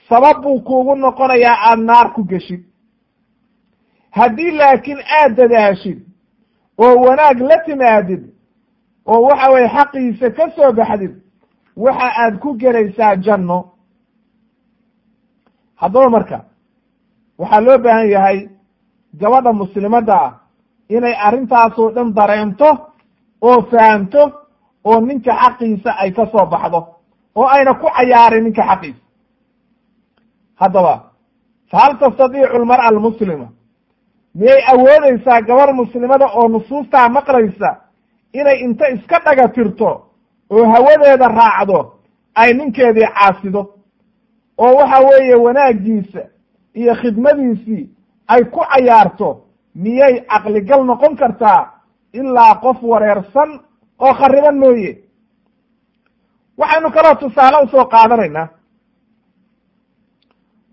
sabab 0.10 0.41
buu 0.43 0.61
kuugu 0.68 0.95
noqonayaa 0.95 1.57
aada 1.69 1.81
naar 1.84 2.14
ku 2.14 2.23
geshid. 2.31 2.64
Haddii 4.11 4.52
laakiin 4.52 4.99
aad 5.19 5.35
dadaashid 5.38 5.99
oo 6.77 6.95
wanaag 7.06 7.39
la 7.39 7.57
timaadid 7.65 8.23
oo 9.06 9.22
waxa 9.27 9.52
weye 9.52 9.68
xaqiisa 9.76 10.30
ka 10.38 10.49
soo 10.56 10.72
baxdid 10.73 11.14
waxa 11.76 12.07
aad 12.22 12.39
ku 12.39 12.53
gelaysaa 12.57 13.15
janno. 13.15 13.60
Haddaba 15.76 16.10
marka 16.10 16.45
waxaa 17.38 17.61
loo 17.61 17.77
baahan 17.77 18.10
yahay 18.10 18.49
gabadha 19.19 19.53
muslimadda 19.53 20.14
ah 20.26 20.31
inay 20.89 21.15
arrintaasoo 21.27 21.91
dhan 21.95 22.13
dareento 22.13 22.69
oo 23.41 23.61
fahamto 23.71 24.21
oo 24.83 24.99
ninka 25.01 25.33
xaqiisa 25.41 25.91
ay 26.01 26.11
ka 26.11 26.25
soo 26.31 26.45
baxdo 26.45 26.87
oo 27.35 27.47
ayna 27.47 27.73
ku 27.73 27.87
cayaarin 27.97 28.43
ninka 28.43 28.63
xaqiisa. 28.69 29.01
Haddaba 30.55 31.03
fa 31.71 31.77
hal 31.77 31.97
tastadiicu 31.99 32.55
almar'a 32.55 32.87
almuslima 32.87 33.47
miyay 34.35 34.61
awoodeysaa 34.73 35.41
gabar 35.41 35.73
muslimada 35.73 36.27
oo 36.33 36.47
nusuustaa 36.47 37.09
maqlaysa 37.09 37.69
inay 38.33 38.59
inta 38.65 38.87
iska 38.89 39.19
dhaga 39.25 39.47
tirto 39.47 39.89
oo 40.49 40.63
hawadeeda 40.73 41.27
raacdo 41.27 41.93
ay 42.35 42.53
ninkeedii 42.53 43.07
caasido? 43.15 43.61
Oo 44.57 44.75
waxa 44.77 44.99
weeye 45.07 45.35
wanaaggiisa 45.35 46.21
iyo 46.73 46.95
khidmadiisii 46.95 47.89
ay 48.27 48.43
ku 48.45 48.59
cayaarto 48.59 49.44
miyay 49.76 50.14
caqligal 50.30 50.81
noqon 50.85 51.15
kartaa 51.15 51.61
ilaa 52.14 52.56
qof 52.64 52.77
wareersan 52.84 53.49
oo 53.99 54.14
khariban 54.19 54.57
mooye? 54.60 54.91
waxaynu 56.57 56.89
kaloo 56.95 57.15
tusaale 57.22 57.57
u 57.64 57.68
soo 57.68 57.85
qaadanaynaa. 57.93 58.47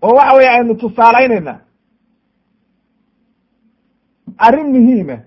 oo 0.01 0.13
waxa 0.17 0.35
weye 0.37 0.49
aynu 0.49 0.75
tusaalaynaynaa 0.75 1.59
arrin 4.45 4.67
muhiima 4.75 5.17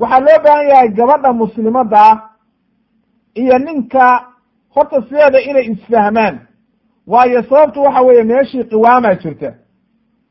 waxaa 0.00 0.20
loo 0.26 0.38
baahan 0.44 0.68
yahay 0.68 0.88
gabadha 0.98 1.32
muslimadda 1.32 1.98
ah 2.10 2.16
iyo 3.34 3.58
ninka 3.58 4.04
horta 4.74 5.02
sideeda 5.02 5.38
inay 5.40 5.66
isfahmaan. 5.72 6.36
waayo 7.06 7.42
sababtu 7.42 7.82
waxa 7.82 8.00
weeye 8.02 8.24
meeshii 8.24 8.64
qiwaamaa 8.70 9.14
jirta. 9.22 9.50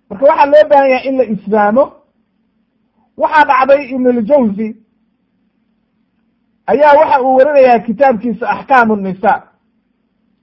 marka 0.09 0.25
waxaa 0.25 0.45
loo 0.53 0.63
baahan 0.69 0.89
yahay 0.89 1.07
in 1.09 1.17
la 1.17 1.23
isfahmo 1.23 1.83
waxaa 3.17 3.45
dhacday 3.49 3.81
ibnuljawzi 3.93 4.67
ayaa 6.71 6.93
waxa 6.99 7.21
uu 7.21 7.35
warinayaa 7.37 7.79
kitaabkiisa 7.79 8.49
axkaamu 8.49 8.95
nisa 8.95 9.33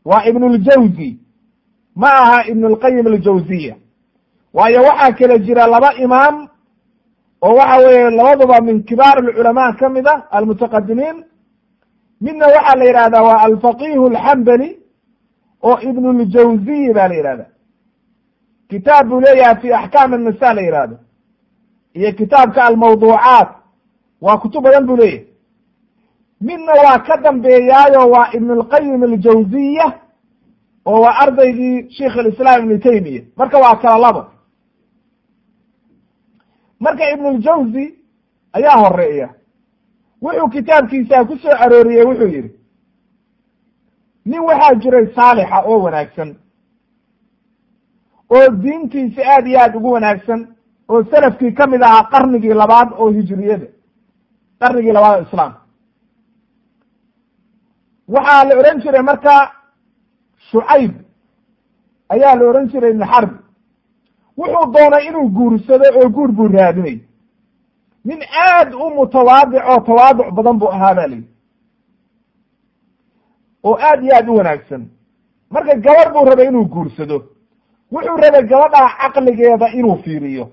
waa 0.04 0.24
ibnuljawzi 0.28 1.18
ma 1.94 2.08
aha 2.22 2.38
ibn 2.50 2.64
lqayim 2.72 3.06
aljawziya 3.06 3.76
waayo 4.54 4.80
waxaa 4.82 5.12
kala 5.18 5.38
jira 5.38 5.66
laba 5.66 5.94
imaam 6.04 6.48
oo 7.42 7.54
waxa 7.56 7.76
weeye 7.86 8.10
labaduba 8.10 8.60
min 8.60 8.82
kibaar 8.84 9.18
alculamaa 9.18 9.72
ka 9.72 9.88
mid 9.88 10.06
a 10.06 10.14
almutaqadimiin. 10.30 11.24
Midna 12.20 12.46
waxaa 12.46 12.76
la 12.78 12.84
yidhahdaa 12.84 13.22
waa 13.22 13.40
alfaqihu 13.46 14.06
alxambali 14.06 14.68
oo 15.62 15.78
ibn 15.88 16.04
ljawziyi 16.22 16.92
ba 16.94 17.08
la 17.08 17.14
yihahda 17.14 17.46
kitaab 18.70 19.08
buu 19.08 19.20
leeyahay 19.20 19.56
fi 19.62 19.72
axkaam 19.72 20.12
annisa 20.14 20.54
la 20.54 20.62
yihahdo 20.62 20.96
iyo 21.94 22.12
kitaabka 22.12 22.64
almawduucaat. 22.64 23.48
Waa 24.20 24.36
kutub 24.38 24.64
badan 24.64 24.86
buu 24.86 24.96
leeyahay. 24.96 25.26
Midna 26.40 26.72
waa 26.72 26.98
ka 26.98 27.16
dambeeyaayo 27.16 28.10
waa 28.10 28.30
ibn 28.32 28.50
lqayim 28.60 29.02
aljawziya 29.02 29.98
oo 30.86 31.00
waa 31.00 31.16
ardaygii 31.18 31.90
sheikh 31.90 32.16
alislaam 32.18 32.62
ibnu 32.64 32.78
taymiya 32.78 33.22
marka 33.36 33.58
waa 33.58 33.76
kala 33.76 33.98
labo. 33.98 34.24
Marka 36.80 37.10
ibn 37.10 37.26
ljawzi 37.38 37.94
ayaa 38.52 38.76
horreeya 38.82 39.28
wuxuu 40.22 40.48
kitaabkiisa 40.48 41.24
ku 41.24 41.36
soo 41.38 41.50
arooriyey 41.64 42.04
wuxuu 42.06 42.26
yihi 42.28 42.50
nin 44.24 44.40
waxaa 44.40 44.74
jiray 44.74 45.06
saalixa 45.14 45.58
oo 45.66 45.78
wanaagsan 45.82 46.36
oo 48.30 48.48
diintiisa 48.48 49.22
aad 49.34 49.46
iyo 49.46 49.60
aad 49.60 49.76
ugu 49.76 49.90
wanaagsan 49.92 50.40
oo 50.88 51.04
salafkii 51.10 51.52
ka 51.54 51.66
mid 51.66 51.82
ahaa 51.82 52.04
qarnigii 52.12 52.54
labaad 52.54 52.88
oo 52.98 53.10
hijriyada 53.10 53.66
qarnigii 54.60 54.92
labaad 54.92 55.16
oo 55.20 55.22
islaamka 55.26 55.60
waxaa 58.08 58.44
la 58.44 58.54
odhan 58.60 58.80
jiray 58.82 59.02
marka 59.02 59.52
shucayb 60.50 60.92
ayaa 62.08 62.34
la 62.36 62.44
odhan 62.50 62.68
jiray 62.72 62.90
ibn 62.90 63.04
xarbi 63.12 63.36
wuxuu 64.38 64.72
doonay 64.74 65.06
inuu 65.08 65.28
guursado 65.36 65.84
oo 65.98 66.08
guur 66.08 66.32
buu 66.32 66.48
raadinay 66.48 66.98
nin 68.04 68.20
aad 68.46 68.74
u 68.74 68.90
mutawaadic 68.96 69.62
oo 69.70 69.80
tawaaduc 69.80 70.28
badan 70.36 70.58
buu 70.58 70.68
ahaa 70.76 70.94
ba 70.94 71.06
layihi 71.06 71.28
oo 73.64 73.76
aad 73.88 74.02
iyo 74.04 74.12
aad 74.16 74.28
u 74.28 74.34
wanaagsan. 74.36 74.82
Marka 75.50 75.74
gabadh 75.84 76.12
buu 76.12 76.24
rabay 76.24 76.46
inuu 76.48 76.64
guursado. 76.74 77.16
Wuxuu 77.92 78.16
rabay 78.16 78.42
gabadhaa 78.50 78.88
caqligeeda 79.00 79.66
inuu 79.78 79.96
fiiriyo 80.04 80.44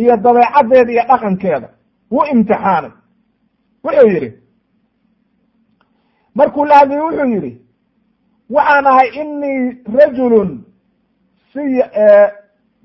iyo 0.00 0.16
dabeecaddeeda 0.24 0.90
iyo 0.92 1.02
dhaqankeeda. 1.08 1.68
Wuu 2.10 2.24
imtixaanay. 2.32 2.90
Wuxuu 3.84 4.08
yidhi 4.14 4.30
markuu 6.34 6.64
la 6.64 6.74
hadlayy 6.78 7.00
wuxuu 7.02 7.28
yidhi 7.34 7.52
waxaan 8.54 8.86
ahay 8.86 9.08
inii 9.20 9.82
rajulun 9.98 10.50
siy 11.52 11.82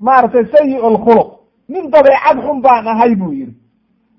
maaragtay 0.06 0.44
sayi 0.52 0.76
lkhuluq 0.94 1.28
nin 1.68 1.90
dabeecad 1.90 2.36
xun 2.46 2.60
baan 2.62 2.86
ahay 2.88 3.14
buu 3.14 3.32
yidhi. 3.32 3.54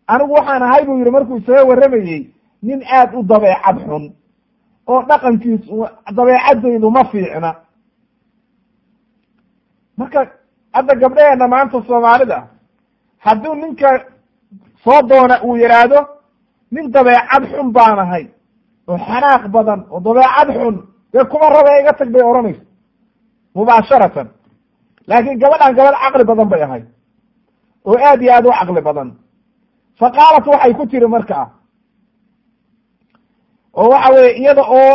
Anigu 0.07 0.33
waxaan 0.33 0.63
ahay 0.63 0.85
buu 0.85 0.97
yidhi 0.99 1.11
markuu 1.11 1.37
isaga 1.37 1.63
warramayey 1.69 2.21
nin 2.63 2.79
aad 2.97 3.13
u 3.17 3.23
dabeecad 3.23 3.77
xun 3.87 4.03
oo 4.87 5.01
dhaqankiisu 5.09 5.87
dabeecaddaydu 6.17 6.89
ma 6.91 7.03
fiicna. 7.11 7.51
Marka 9.97 10.19
hadda 10.73 10.93
gabdhaheena 10.95 11.47
maanta 11.47 11.81
soomaalida 11.87 12.47
hadduu 13.25 13.55
ninka 13.55 13.89
soo 14.83 15.01
doona 15.09 15.35
uu 15.45 15.55
yidhaahdo 15.61 15.99
nin 16.71 16.91
dabeecad 16.93 17.43
xun 17.51 17.71
baan 17.75 17.99
ahay. 17.99 18.25
Oo 18.87 18.97
xanaaq 19.07 19.43
badan 19.55 19.79
oo 19.91 19.99
dabeecad 20.05 20.49
xun 20.57 20.75
dee 21.13 21.23
kuma 21.31 21.47
raba 21.49 21.79
iga 21.79 21.93
tag 21.99 22.09
bay 22.13 22.23
odhanaysa 22.29 22.61
mubaasharatan. 23.55 24.27
Laakiin 25.07 25.39
gabadhan 25.41 25.73
gabadh 25.77 25.97
caqli 26.03 26.23
badan 26.29 26.47
bay 26.51 26.61
ahay 26.63 26.83
oo 27.87 27.97
aad 28.07 28.21
iyo 28.21 28.31
aad 28.33 28.45
u 28.45 28.51
caqli 28.59 28.81
badan. 28.81 29.09
Fa 29.99 30.07
qaalat 30.17 30.45
waxay 30.51 30.73
ku 30.77 30.83
tiri 30.91 31.07
markaa 31.07 31.47
oo 33.77 33.89
waxa 33.89 34.09
weye 34.13 34.31
iyada 34.39 34.63
oo 34.79 34.93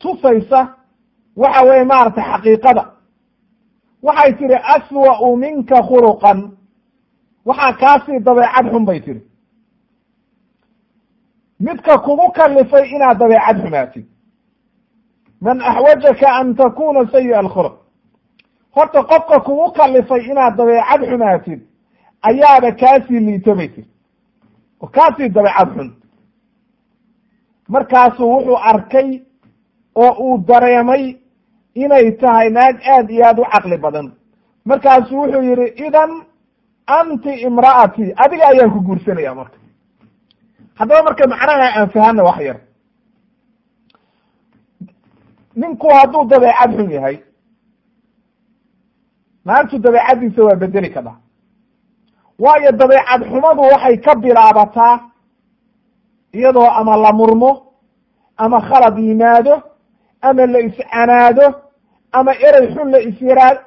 tusaysa 0.00 0.60
waxa 1.36 1.64
weye 1.68 1.84
maaragtay 1.84 2.24
xaqiiqada. 2.30 2.84
Waxay 4.02 4.32
tihi 4.38 4.54
aswa'u 4.76 5.36
minka 5.36 5.76
khuluqan 5.88 6.38
waxaa 7.48 7.72
kaasii 7.82 8.18
dabeecad 8.26 8.66
xun 8.72 8.84
bay 8.88 9.00
tihi 9.04 9.20
midka 11.60 11.98
kugu 11.98 12.26
kalifay 12.36 12.84
inaad 12.94 13.18
dabeecad 13.18 13.56
xumaatid 13.62 14.06
man 15.40 15.60
axwajaka 15.70 16.28
an 16.40 16.54
takuna 16.54 17.02
sayi 17.12 17.32
alkhuluq. 17.34 17.74
Horta 18.74 19.00
qofka 19.10 19.40
kugu 19.46 19.72
kalifay 19.78 20.20
inaad 20.30 20.56
dabeecad 20.56 21.00
xumaatid 21.10 21.60
ayaaba 22.28 22.70
kaasii 22.80 23.20
liito 23.26 23.54
bay 23.54 23.68
tiri. 23.68 23.88
Oo 24.82 24.86
kaasii 24.96 25.28
dabeecad 25.28 25.68
xun 25.76 25.90
markaasuu 27.68 28.30
wuxuu 28.34 28.56
arkay 28.70 29.08
oo 29.94 30.12
uu 30.24 30.38
dareemay 30.48 31.04
inay 31.74 32.10
tahay 32.20 32.48
naag 32.50 32.76
aad 32.94 33.10
iyo 33.10 33.24
aad 33.26 33.38
u 33.38 33.44
caqli 33.52 33.76
badan. 33.78 34.12
Markaasuu 34.64 35.18
wuxuu 35.22 35.42
yihi 35.42 35.66
idan 35.86 36.10
anti 36.96 37.32
imra'ati 37.48 38.04
adiga 38.22 38.44
ayaan 38.50 38.70
ku 38.74 38.80
guursanaya 38.86 39.34
marka. 39.34 39.58
Haddaba 40.78 41.02
marka 41.08 41.24
macnaha 41.32 41.66
aan 41.78 41.88
fahanna 41.94 42.22
wax 42.28 42.38
yar. 42.48 42.58
Ninku 45.60 45.86
hadduu 45.96 46.24
dabeecad 46.30 46.70
xun 46.76 46.90
yahay 46.96 47.16
naagtu 49.44 49.78
dabeecaddiisa 49.84 50.40
waa 50.46 50.56
bedeli 50.62 50.90
kadha 50.94 51.12
waayo 52.42 52.70
dabeecad 52.80 53.20
xumadu 53.30 53.62
waxay 53.72 53.96
ka 54.04 54.14
bilaabataa 54.22 54.94
iyadoo 56.36 56.70
ama 56.80 56.96
la 56.96 57.12
murmo 57.12 57.50
ama 58.36 58.58
khalad 58.68 58.98
yimaado 58.98 59.54
ama 60.22 60.46
la 60.46 60.60
iscanaado 60.68 61.46
ama 62.12 62.32
erey 62.46 62.66
xun 62.74 62.88
la 62.94 62.98
isyaraado 63.08 63.60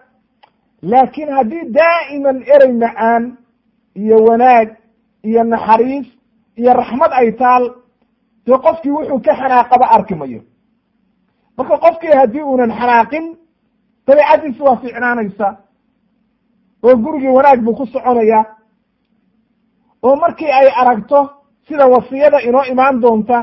laakiin 0.82 1.30
haddii 1.38 1.64
daa'iman 1.74 2.38
erey 2.56 2.72
macaan 2.74 3.38
iyo 3.96 4.18
wanaag 4.28 4.70
iyo 5.24 5.44
naxariis 5.44 6.08
iyo 6.58 6.74
raxmad 6.74 7.12
ay 7.14 7.32
taal 7.32 7.64
dee 8.46 8.58
qofkii 8.66 8.92
wuxuu 8.92 9.20
ka 9.26 9.34
xanaaqaba 9.36 9.86
arki 9.96 10.16
mayo. 10.16 10.42
Marka 11.58 11.78
qofkii 11.78 12.16
haddii 12.20 12.42
uunan 12.44 12.72
xanaaqin 12.80 13.26
dabeicaddiisi 14.08 14.62
waa 14.62 14.76
fiicnaanaysa 14.82 15.48
oo 16.84 16.96
gurigii 17.04 17.30
wanaag 17.38 17.60
buu 17.64 17.76
ku 17.76 17.86
soconaya 17.86 18.46
oo 20.04 20.16
markii 20.16 20.52
ay 20.52 20.68
aragto 20.82 21.30
sida 21.68 21.86
wasiyada 21.88 22.40
inoo 22.42 22.64
imaan 22.72 23.02
doonta 23.02 23.38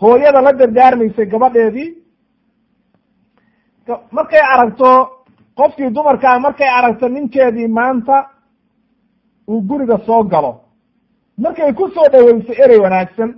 hooyada 0.00 0.40
la 0.42 0.52
dardaarmaysay 0.52 1.26
gabadheedii 1.26 1.88
markay 4.12 4.40
aragto 4.54 4.90
qofkii 5.56 5.90
dumarkaa 5.90 6.38
markay 6.38 6.68
aragto 6.68 7.08
ninkeedii 7.08 7.68
maanta 7.68 8.30
uu 9.48 9.60
guriga 9.62 9.98
soo 10.06 10.22
galo. 10.24 10.60
Markay 11.38 11.72
ku 11.72 11.88
soo 11.94 12.08
dhoweyso 12.12 12.52
erey 12.64 12.78
wanaagsan 12.78 13.34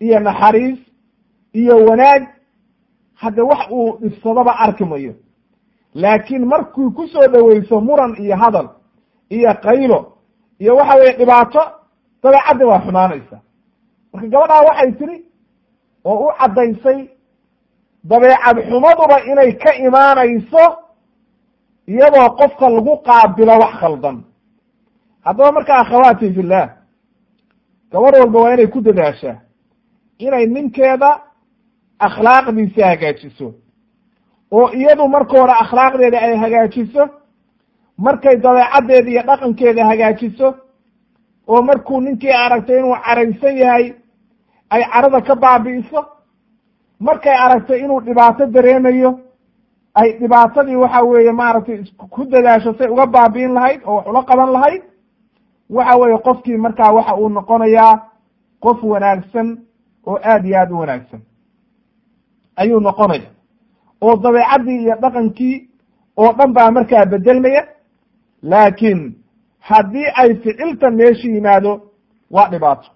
iyo 0.00 0.20
naxariis 0.20 0.78
iyo 1.54 1.76
wanaag 1.86 2.22
hadda 3.14 3.44
wax 3.44 3.70
uu 3.70 3.98
dhibsadaba 4.00 4.52
arki 4.58 4.84
mayo. 4.84 5.14
Laakiin 5.94 6.44
markuu 6.46 6.90
ku 6.90 7.06
soo 7.08 7.26
dhoweyso 7.32 7.80
muran 7.80 8.16
iyo 8.22 8.36
hadal 8.36 8.68
iyo 9.30 9.54
qaylo 9.62 10.12
iyo 10.58 10.76
waxa 10.76 10.94
weye 10.98 11.12
dhibaato 11.18 11.60
dabeecaddi 12.22 12.64
waa 12.64 12.80
xumaanaysa 12.80 13.38
marka 14.12 14.28
gabadhaa 14.28 14.62
waxay 14.68 14.92
tiri 14.92 15.24
oo 16.04 16.26
u 16.28 16.32
caddaysay 16.38 17.08
dabeecad 18.04 18.56
xumaduba 18.68 19.16
inay 19.30 19.52
ka 19.52 19.74
imaanayso 19.74 20.64
iyadoo 21.88 22.28
qofka 22.38 22.68
lagu 22.70 22.96
qaabilo 23.06 23.52
wax 23.62 23.74
khaldan. 23.80 24.16
Haddaba 25.24 25.52
marka 25.52 25.74
akhawaati 25.82 26.34
fillah 26.34 26.68
gabadh 27.92 28.14
walba 28.20 28.38
waa 28.40 28.54
inay 28.54 28.66
ku 28.66 28.80
dadaashaa 28.80 29.36
inay 30.18 30.46
ninkeeda 30.46 31.10
akhlaaqdiisa 32.06 32.86
hagaajiso. 32.90 33.54
Oo 34.52 34.68
iyadu 34.72 35.08
marka 35.08 35.34
hore 35.40 35.52
akhlaaqdeeda 35.62 36.18
ay 36.20 36.36
hagaajiso 36.36 37.02
markay 37.98 38.36
dabeecaddeeda 38.36 39.10
iyo 39.10 39.22
dhaqankeeda 39.28 39.86
hagaajiso 39.90 40.48
oo 41.48 41.62
markuu 41.62 42.00
ninkii 42.00 42.32
aragtay 42.44 42.78
inuu 42.78 42.96
caraysan 43.04 43.56
yahay 43.56 43.94
ay 44.70 44.82
carada 44.92 45.20
ka 45.20 45.34
baabi'iso 45.34 46.00
markay 47.00 47.36
aragtay 47.44 47.80
inuu 47.84 48.00
dhibaato 48.00 48.46
dareemayo 48.46 49.10
ay 49.94 50.12
dhibaatadii 50.20 50.76
waxa 50.76 51.02
weeye 51.02 51.32
maaragtay 51.32 51.84
ku 52.10 52.24
dadaasho 52.24 52.74
say 52.78 52.88
uga 52.88 53.06
baabi'in 53.06 53.52
lahayd 53.54 53.80
oo 53.84 53.96
wax 53.96 54.06
ula 54.08 54.22
qaban 54.24 54.50
lahayd 54.52 54.82
waxa 55.70 55.96
weeye 56.00 56.18
qofkii 56.18 56.56
markaa 56.56 56.92
waxa 56.92 57.14
uu 57.16 57.28
noqonayaa 57.28 57.94
qof 58.60 58.82
wanaagsan 58.82 59.58
oo 60.06 60.18
aad 60.24 60.44
iyo 60.46 60.58
aad 60.60 60.70
u 60.72 60.78
wanaagsan. 60.78 61.20
Ayuu 62.56 62.80
noqonaya. 62.80 63.30
Oo 64.00 64.16
dabeecaddii 64.16 64.78
iyo 64.82 64.94
dhaqankii 65.02 65.68
oo 66.16 66.32
dhan 66.32 66.52
baa 66.52 66.70
markaa 66.70 67.04
bedelmaya 67.06 67.62
laakiin 68.42 69.00
haddii 69.60 70.06
ay 70.14 70.34
ficilta 70.42 70.90
meesha 70.90 71.28
yimaado 71.28 71.72
waa 72.30 72.48
dhibaato. 72.50 72.88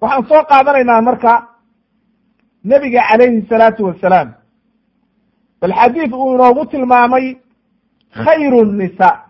Waxaan 0.00 0.26
soo 0.28 0.42
qaadanaynaa 0.50 1.02
marka 1.02 1.32
nebiga 2.64 3.00
calayhi 3.10 3.46
salaatu 3.48 3.84
wasalaam 3.84 4.28
bal 5.66 5.74
xadiid 5.74 6.12
uu 6.12 6.34
inoogu 6.34 6.66
tilmaamay 6.66 7.36
khayru 8.24 8.64
nnisaa 8.64 9.22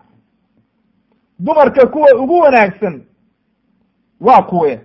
dumarka 1.39 1.87
kuwa 1.87 2.07
ugu 2.23 2.39
wanaagsan 2.39 3.03
waa 4.21 4.41
kuwe. 4.41 4.81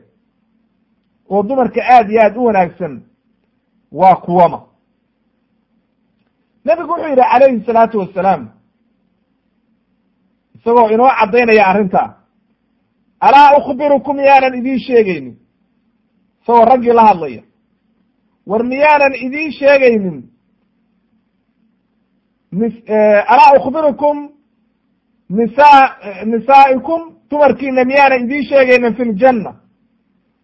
Oo 1.31 1.43
dumarka 1.43 1.81
aad 1.85 2.11
iyo 2.11 2.21
aad 2.23 2.37
u 2.37 2.45
wanaagsan 2.45 3.03
waa 3.93 4.17
kuwama. 4.17 4.63
Nebigu 6.65 6.89
wuxuu 6.93 7.09
yidhi 7.09 7.23
calayhi 7.33 7.65
salaatu 7.67 7.99
wasalaam 7.99 8.49
isagoo 10.55 10.91
inoo 10.91 11.11
caddaynaya 11.21 11.67
arrinta 11.67 12.17
alaa 13.21 13.57
ukhbirukum 13.59 14.17
miyaanan 14.17 14.55
idiin 14.55 14.79
sheegaynin? 14.79 15.37
Isagoo 16.43 16.65
raggii 16.65 16.93
la 16.93 17.05
hadlaya 17.07 17.43
war 18.47 18.65
miyaanan 18.65 19.15
idiin 19.15 19.53
sheegaynin 19.53 20.32
alaa 23.33 23.53
ukhbirukum 23.59 24.29
nisa 25.31 25.97
nisaa'ikum 26.25 27.01
dumarkiina 27.31 27.85
miyaanan 27.85 28.25
idiin 28.25 28.45
sheegaynin 28.45 28.95
fi 28.95 29.05
ljanna 29.05 29.55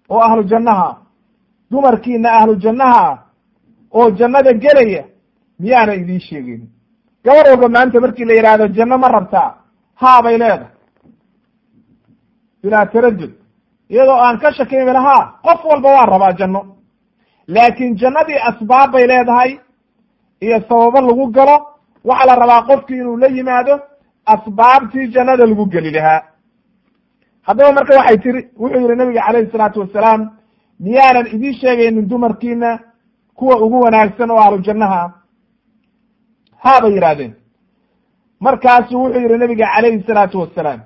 oo 0.09 0.21
ahlu 0.21 0.43
jannaha. 0.43 0.97
Dumarkiina 1.71 2.29
ahlu 2.33 2.55
jannaha 2.65 3.19
oo 3.93 4.11
jannada 4.11 4.53
gelaya 4.53 5.05
miyaanan 5.59 6.01
idiin 6.03 6.21
sheegaynin 6.21 6.71
gabar 7.25 7.47
walba 7.51 7.69
maanta 7.69 8.01
markii 8.01 8.25
la 8.25 8.35
yidhaahdo 8.35 8.67
janno 8.69 8.99
ma 8.99 9.09
rabtaa 9.09 9.55
haa 9.95 10.23
bay 10.23 10.39
leedahay. 10.39 10.73
Bilaa 12.63 12.87
taradud 12.87 13.33
iyadoo 13.91 14.19
aan 14.25 14.39
ka 14.39 14.53
shakin 14.53 14.89
haa 14.89 15.33
qof 15.45 15.65
walba 15.65 15.89
waa 15.97 16.07
rabaa 16.07 16.33
janno. 16.33 16.61
Laakiin 17.49 17.97
jannadii 18.01 18.41
asbaab 18.49 18.93
bay 18.93 19.07
leedahay 19.07 19.59
iyo 20.41 20.59
sababo 20.69 21.01
lagu 21.01 21.27
galo 21.37 21.78
waxaa 22.05 22.27
la 22.27 22.35
rabaa 22.43 22.63
qofkii 22.63 22.97
inuu 23.03 23.17
la 23.17 23.27
yimaado 23.27 23.81
asbaabtii 24.27 25.09
jannada 25.15 25.47
lagu 25.47 25.67
geli 25.67 25.91
lahaa. 25.91 26.23
Haddaba 27.43 27.73
marka 27.73 27.97
waxay 27.99 28.19
tiri 28.19 28.41
wuxuu 28.61 28.81
yihi 28.81 28.97
nabiga 28.97 29.23
calayhi 29.27 29.51
salaatu 29.53 29.81
wasalaam 29.81 30.31
miyaanan 30.81 31.27
idiin 31.35 31.55
sheegaynin 31.61 32.09
dumarkiina 32.09 32.79
kuwa 33.35 33.57
ugu 33.65 33.81
wanaagsan 33.81 34.31
oo 34.31 34.39
ahlu 34.41 34.59
jannaha 34.59 35.13
haa 36.63 36.81
bay 36.81 36.93
yidhahdeen 36.95 37.33
markaasu 38.41 38.99
wuxuu 39.03 39.21
yihi 39.21 39.39
nabiga 39.39 39.67
calayhi 39.75 40.03
salaatu 40.07 40.41
wasalaam 40.41 40.81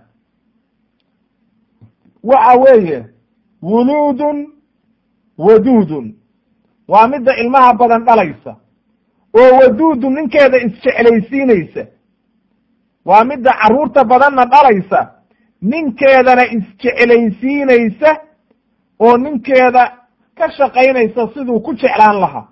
waxa 2.22 2.58
weeye 2.60 3.06
wuluudun 3.62 4.46
waduudun 5.38 6.14
waa 6.88 7.08
midda 7.08 7.36
ilmaha 7.36 7.74
badan 7.74 8.04
dhalaysa 8.04 8.56
oo 9.40 9.50
waduudun 9.58 10.14
ninkeeda 10.14 10.56
isjeclaysiinaysa 10.66 11.82
waa 13.04 13.24
midda 13.24 13.50
carruurta 13.60 14.04
badanna 14.04 14.44
dhalaysa. 14.52 15.00
Ninkeedana 15.62 16.44
isjeclaysiinaysa 16.56 18.10
oo 18.98 19.16
ninkeeda 19.16 19.82
ka 20.38 20.50
shaqaynaysa 20.56 21.28
siduu 21.34 21.60
ku 21.60 21.74
jeclaan 21.74 22.20
lahaa 22.20 22.48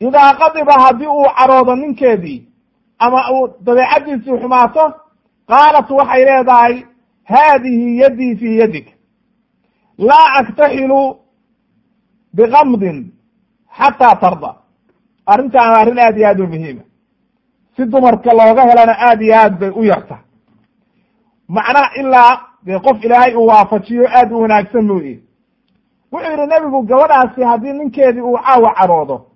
idaa 0.00 0.32
qadiba 0.40 0.72
haddii 0.84 1.06
uu 1.06 1.28
caroodo 1.38 1.76
ninkeedii 1.76 2.48
ama 2.98 3.20
uu 3.32 3.48
dabeecaddiisii 3.64 4.38
xumaato 4.42 4.84
qaalat 5.50 5.90
waxay 5.90 6.24
leedahay 6.24 6.74
haadihi 7.24 7.98
yaddii 8.00 8.36
fii 8.36 8.58
yadik. 8.58 8.88
Laa 9.98 10.26
aktaxilu 10.40 11.00
bikamdin 12.36 13.12
xataa 13.78 14.14
tarda 14.22 14.50
arrintaan 15.26 15.74
arrin 15.80 15.98
aad 15.98 16.16
iyo 16.18 16.28
aad 16.28 16.40
u 16.40 16.46
muhiima 16.46 16.82
si 17.76 17.84
dumarka 17.92 18.30
looga 18.38 18.62
helana 18.70 18.94
aad 19.08 19.20
iyo 19.22 19.34
aad 19.36 19.58
bay 19.60 19.70
u 19.80 19.82
yarta 19.84 20.16
macnaha 21.48 21.90
ilaa 22.00 22.40
dee 22.66 22.78
qof 22.78 23.04
ilaahay 23.04 23.34
uu 23.36 23.46
waafajiyo 23.46 24.06
aad 24.18 24.32
u 24.32 24.40
wanaagsan 24.42 24.84
mooye 24.86 25.14
wuxuu 26.12 26.30
yidhi 26.30 26.46
nebigu 26.46 26.82
gabadhaasi 26.82 27.42
haddii 27.42 27.72
ninkeedii 27.72 28.20
uu 28.20 28.38
caawa 28.44 28.74
caroodo 28.78 29.26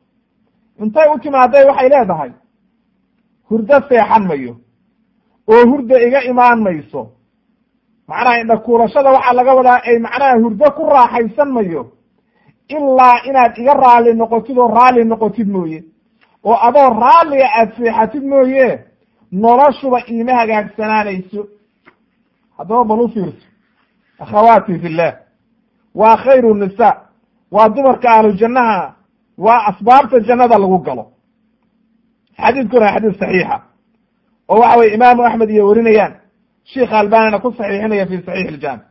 intay 0.83 1.09
u 1.15 1.19
timaaday 1.19 1.65
waxay 1.69 1.89
leedahay 1.89 2.31
hurdo 3.49 3.77
seexan 3.89 4.25
mayo 4.27 4.57
oo 5.53 5.63
hurda 5.71 5.97
iga 6.07 6.21
imaan 6.31 6.61
mayso 6.63 7.03
macnaha 8.09 8.41
indhakuulashada 8.41 9.11
waxaa 9.17 9.33
laga 9.39 9.55
wadaa 9.55 9.81
ay 9.89 9.99
macnaha 9.99 10.39
hurdo 10.43 10.71
ku 10.77 10.83
raaxaysan 10.95 11.51
mayo 11.57 11.83
ilaa 12.69 13.17
inaad 13.29 13.59
iga 13.59 13.75
raalli 13.75 14.15
noqotid 14.15 14.59
oo 14.59 14.69
raalli 14.69 15.05
noqotid 15.05 15.49
mooye. 15.49 15.85
oo 16.45 16.57
adoo 16.67 16.89
raalliga 17.01 17.49
aad 17.59 17.71
seexatid 17.77 18.25
mooye 18.25 18.85
noloshuba 19.33 19.99
iima 20.11 20.33
hagaagsanaanayso. 20.41 21.43
Haddaba 22.59 22.85
bal 22.85 23.01
u 23.01 23.09
fiirso. 23.09 23.47
Akhawaati 24.23 24.79
fillah 24.79 25.13
waa 25.95 26.17
khayru 26.17 26.55
nisa 26.55 26.89
waa 27.51 27.69
dumarka 27.69 28.09
ahlu 28.11 28.33
jannaha 28.41 28.95
waa 29.39 29.65
asbaabta 29.71 30.21
jannada 30.21 30.59
lagu 30.59 30.79
galo. 30.79 31.05
Xadiidkuna 32.43 32.89
xadiis 32.95 33.19
saxiixa. 33.19 33.57
Oo 34.49 34.59
waxa 34.61 34.79
weye 34.79 34.95
imaamu 34.95 35.23
axmed 35.25 35.51
iyo 35.51 35.67
werinayaan 35.69 36.15
sheikh 36.73 36.93
albanina 36.93 37.39
ku 37.39 37.49
saxiixinaya 37.59 38.07
fi 38.07 38.17
saxiix 38.27 38.49
iljaami 38.53 38.83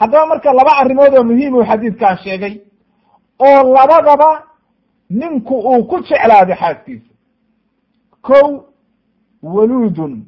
haddaba 0.00 0.26
marka 0.26 0.52
laba 0.52 0.72
arrimood 0.80 1.12
oo 1.18 1.24
muhiim 1.24 1.54
uu 1.54 1.64
xadiidkaa 1.70 2.16
sheegay 2.16 2.54
oo 3.38 3.62
labadaba 3.74 4.42
ninku 5.10 5.54
uu 5.54 5.84
ku 5.84 5.96
jeclaaday 6.02 6.56
xaaskiisa. 6.56 7.12
Kow 8.22 8.64
waluudun. 9.42 10.24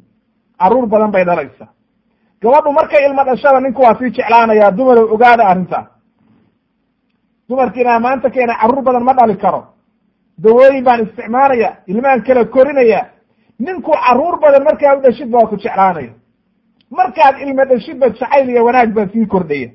Carruur 0.61 0.87
badan 0.87 1.11
bay 1.11 1.25
dhalaysa. 1.25 1.67
Gabadhu 2.43 2.73
markay 2.73 3.05
ilmo 3.07 3.25
dhashada 3.25 3.61
ninku 3.61 3.83
waa 3.83 3.99
sii 3.99 4.11
jeclaanayaa 4.11 4.71
dumar 4.71 4.99
ogaada 4.99 5.45
arrintaas 5.49 5.87
dumarkiina 7.49 8.01
maanta 8.01 8.31
keena 8.31 8.55
carruur 8.61 8.83
badan 8.83 9.05
ma 9.05 9.13
dhali 9.15 9.37
karo. 9.37 9.65
Dawooyin 10.43 10.85
baan 10.85 11.03
isticmaalaya 11.07 11.71
ilmaan 11.87 12.23
kala 12.27 12.45
korinaya. 12.45 13.01
Ninku 13.59 13.93
carruur 13.93 14.39
badan 14.41 14.63
markaa 14.65 14.97
u 14.97 15.01
dhashid 15.03 15.29
ba 15.31 15.39
waa 15.39 15.47
ku 15.51 15.57
jeclaanaya. 15.57 16.13
Markaad 16.91 17.35
ilmo 17.43 17.65
dhashidba 17.65 18.07
jacayl 18.11 18.49
iyo 18.51 18.65
wanaag 18.65 18.91
baa 18.95 19.09
sii 19.13 19.27
kordhaya. 19.27 19.71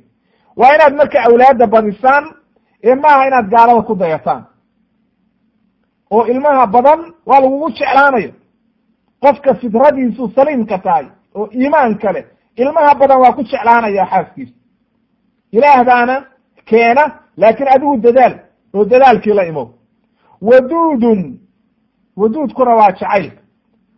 Waa 0.58 0.76
inaad 0.76 0.94
marka 0.96 1.18
awlaadda 1.28 1.68
badisaan 1.68 2.26
ee 2.84 2.96
maaha 2.96 3.28
inaad 3.28 3.50
gaalada 3.50 3.82
ku 3.82 3.96
dayataan. 3.96 4.44
Oo 6.12 6.26
ilmaha 6.28 6.66
badan 6.68 7.00
waa 7.26 7.40
lagugu 7.42 7.70
jeclaanayo. 7.70 8.32
Qofka 9.22 9.54
fidradiisu 9.56 10.32
saliimka 10.36 10.78
tahay 10.78 11.06
oo 11.36 11.50
iimaan 11.54 11.98
kale 11.98 12.26
ilmaha 12.58 12.96
badan 12.96 13.20
waa 13.20 13.34
ku 13.34 13.44
jeclaanaya 13.44 14.06
xaaskiisa. 14.12 14.54
Ilaah 15.52 15.84
baana 15.86 16.16
keena 16.66 17.04
laakiin 17.38 17.70
adigu 17.76 17.98
dadaal 17.98 18.34
oo 18.74 18.86
dadaalkii 18.86 19.34
la 19.34 19.46
imow 19.46 19.68
waduudun 20.42 21.40
waduudkuna 22.18 22.76
waa 22.76 22.92
jacaylka 22.92 23.42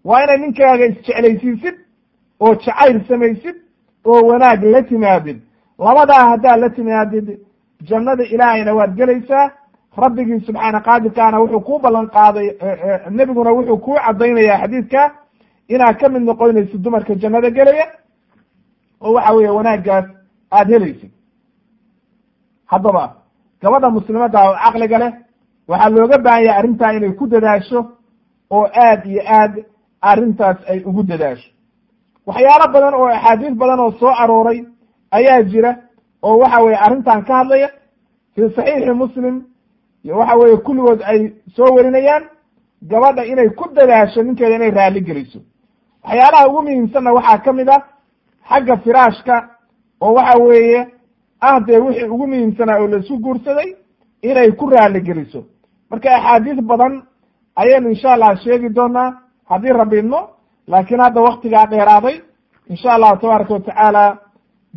waa 0.04 0.24
inay 0.24 0.38
ninkaaga 0.38 0.86
isjeclaysiisid 0.86 1.76
oo 2.40 2.56
jacayl 2.56 2.98
samaysid 3.08 3.56
oo 4.06 4.22
wanaag 4.28 4.64
la 4.64 4.82
timaadid. 4.84 5.38
Labadaa 5.80 6.30
haddaad 6.30 6.60
la 6.60 6.70
timaadid 6.70 7.40
jannada 7.90 8.24
ilaahayna 8.34 8.74
waad 8.80 8.94
gelaysaa. 9.00 9.52
Rabbigii 10.04 10.40
subxaana 10.48 10.80
qaadirkaana 10.88 11.38
wuxuu 11.42 11.62
kuu 11.68 11.80
ballan 11.80 12.08
qaaday 12.16 12.48
nebiguna 13.18 13.52
wuxuu 13.58 13.78
kuu 13.86 13.96
caddaynaya 14.06 14.56
xadiidka 14.62 15.02
inaad 15.74 15.96
ka 16.00 16.10
mid 16.10 16.22
noqonaysid 16.30 16.82
dumarka 16.84 17.16
jannada 17.22 17.50
gelaya 17.58 17.86
oo 19.02 19.14
waxa 19.14 19.34
weeye 19.36 19.50
wanaaggaas 19.58 20.06
aada 20.52 20.72
helaysid. 20.74 21.12
Haddaba 22.72 23.04
gabadha 23.62 23.90
muslimadda 23.90 24.40
oo 24.50 24.56
caqliga 24.64 24.98
leh 25.04 25.12
waxaa 25.70 25.90
looga 25.90 26.18
baahan 26.26 26.44
yahay 26.46 26.60
arrintaa 26.60 26.94
inay 26.98 27.14
ku 27.20 27.26
dadaasho 27.28 27.80
oo 28.56 28.66
aad 28.86 29.02
iyo 29.06 29.22
aad 29.40 29.54
arrintaas 30.02 30.58
ay 30.72 30.80
ugu 30.90 31.04
dadaasho. 31.04 31.50
Waxyaalo 32.28 32.66
badan 32.74 32.94
oo 33.00 33.08
axaadiis 33.18 33.54
badan 33.62 33.80
oo 33.80 33.92
soo 34.00 34.14
arooray 34.24 34.60
ayaa 35.12 35.44
jira 35.52 35.72
oo 36.24 36.38
waxa 36.40 36.62
weye 36.64 36.78
arrintan 36.86 37.24
ka 37.26 37.34
hadlaya 37.40 37.70
fii 38.36 38.50
saxiixi 38.56 38.92
muslim 39.04 39.36
iyo 40.04 40.18
waxa 40.18 40.36
weeye 40.38 40.58
kulligood 40.58 41.02
ay 41.12 41.34
soo 41.56 41.70
warinayaan 41.76 42.24
gabadha 42.90 43.26
inay 43.26 43.50
ku 43.50 43.66
dadaasho 43.76 44.24
ninkeeda 44.24 44.56
inay 44.56 44.72
raalli 44.72 45.02
geliso 45.02 45.40
waxyaalaha 46.04 46.48
ugu 46.50 46.62
muhiimsanna 46.62 47.14
waxaa 47.14 47.38
ka 47.46 47.54
mid 47.54 47.70
ah 47.70 47.82
xagga 48.50 48.76
firaashka 48.84 49.36
oo 50.02 50.14
waxa 50.14 50.38
weeye 50.44 50.88
ah 51.42 51.60
dee 51.60 51.78
wixii 51.78 52.10
ugu 52.16 52.28
muhiimsanaa 52.28 52.80
oo 52.82 52.88
laisu 52.88 53.18
guursaday 53.20 53.70
inay 54.22 54.52
ku 54.52 54.70
raaligeliso 54.70 55.44
marka 55.90 56.08
axaadiis 56.16 56.60
badan 56.62 56.94
ayaynu 57.56 57.90
insha 57.90 58.14
allah 58.14 58.38
sheegi 58.44 58.70
doonaa 58.70 59.10
haddii 59.50 59.74
rabbi 59.82 59.98
idmo 60.00 60.20
laakiin 60.68 61.00
hadda 61.06 61.22
waktigaa 61.22 61.66
dheeraaday 61.72 62.16
insha 62.70 62.90
allahu 62.94 63.18
tabaaraka 63.22 63.54
watacaala 63.54 64.04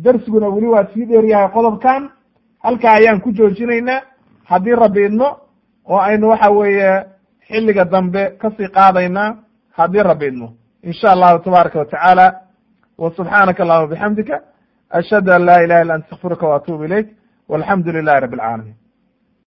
darsiguna 0.03 0.47
weli 0.55 0.67
waa 0.67 0.85
sii 0.93 1.05
dheer 1.05 1.25
yahay 1.25 1.49
qodobkan 1.55 2.09
halkaa 2.63 2.93
ayaan 2.99 3.19
ku 3.21 3.31
joojinaynaa. 3.31 4.01
Haddii 4.49 4.75
rabbi 4.83 5.05
idmo 5.05 5.27
oo 5.89 5.99
aynu 5.99 6.29
waxa 6.29 6.49
weeye 6.51 6.91
xilliga 7.47 7.85
dambe 7.85 8.23
ka 8.41 8.47
sii 8.57 8.67
qaadaynaa 8.77 9.35
haddii 9.77 10.03
rabbi 10.03 10.25
idmo 10.31 10.47
insha 10.83 11.11
allahu 11.11 11.39
tabaaraka 11.45 11.79
watacaala 11.79 12.25
wa 12.97 13.11
subxaanaka 13.17 13.63
allahuma 13.63 13.87
bixamdika 13.93 14.35
ashhadu 14.99 15.31
an 15.33 15.41
laa 15.45 15.61
ilaha 15.65 15.81
illa 15.83 15.93
anta 15.93 16.05
astakfiruka 16.07 16.47
wa 16.47 16.55
atuubu 16.55 16.83
ilayk 16.85 17.07
walxamdu 17.49 17.91
lilahi 17.91 18.19
rabbi 18.21 18.35
alcaalamiin 18.37 18.75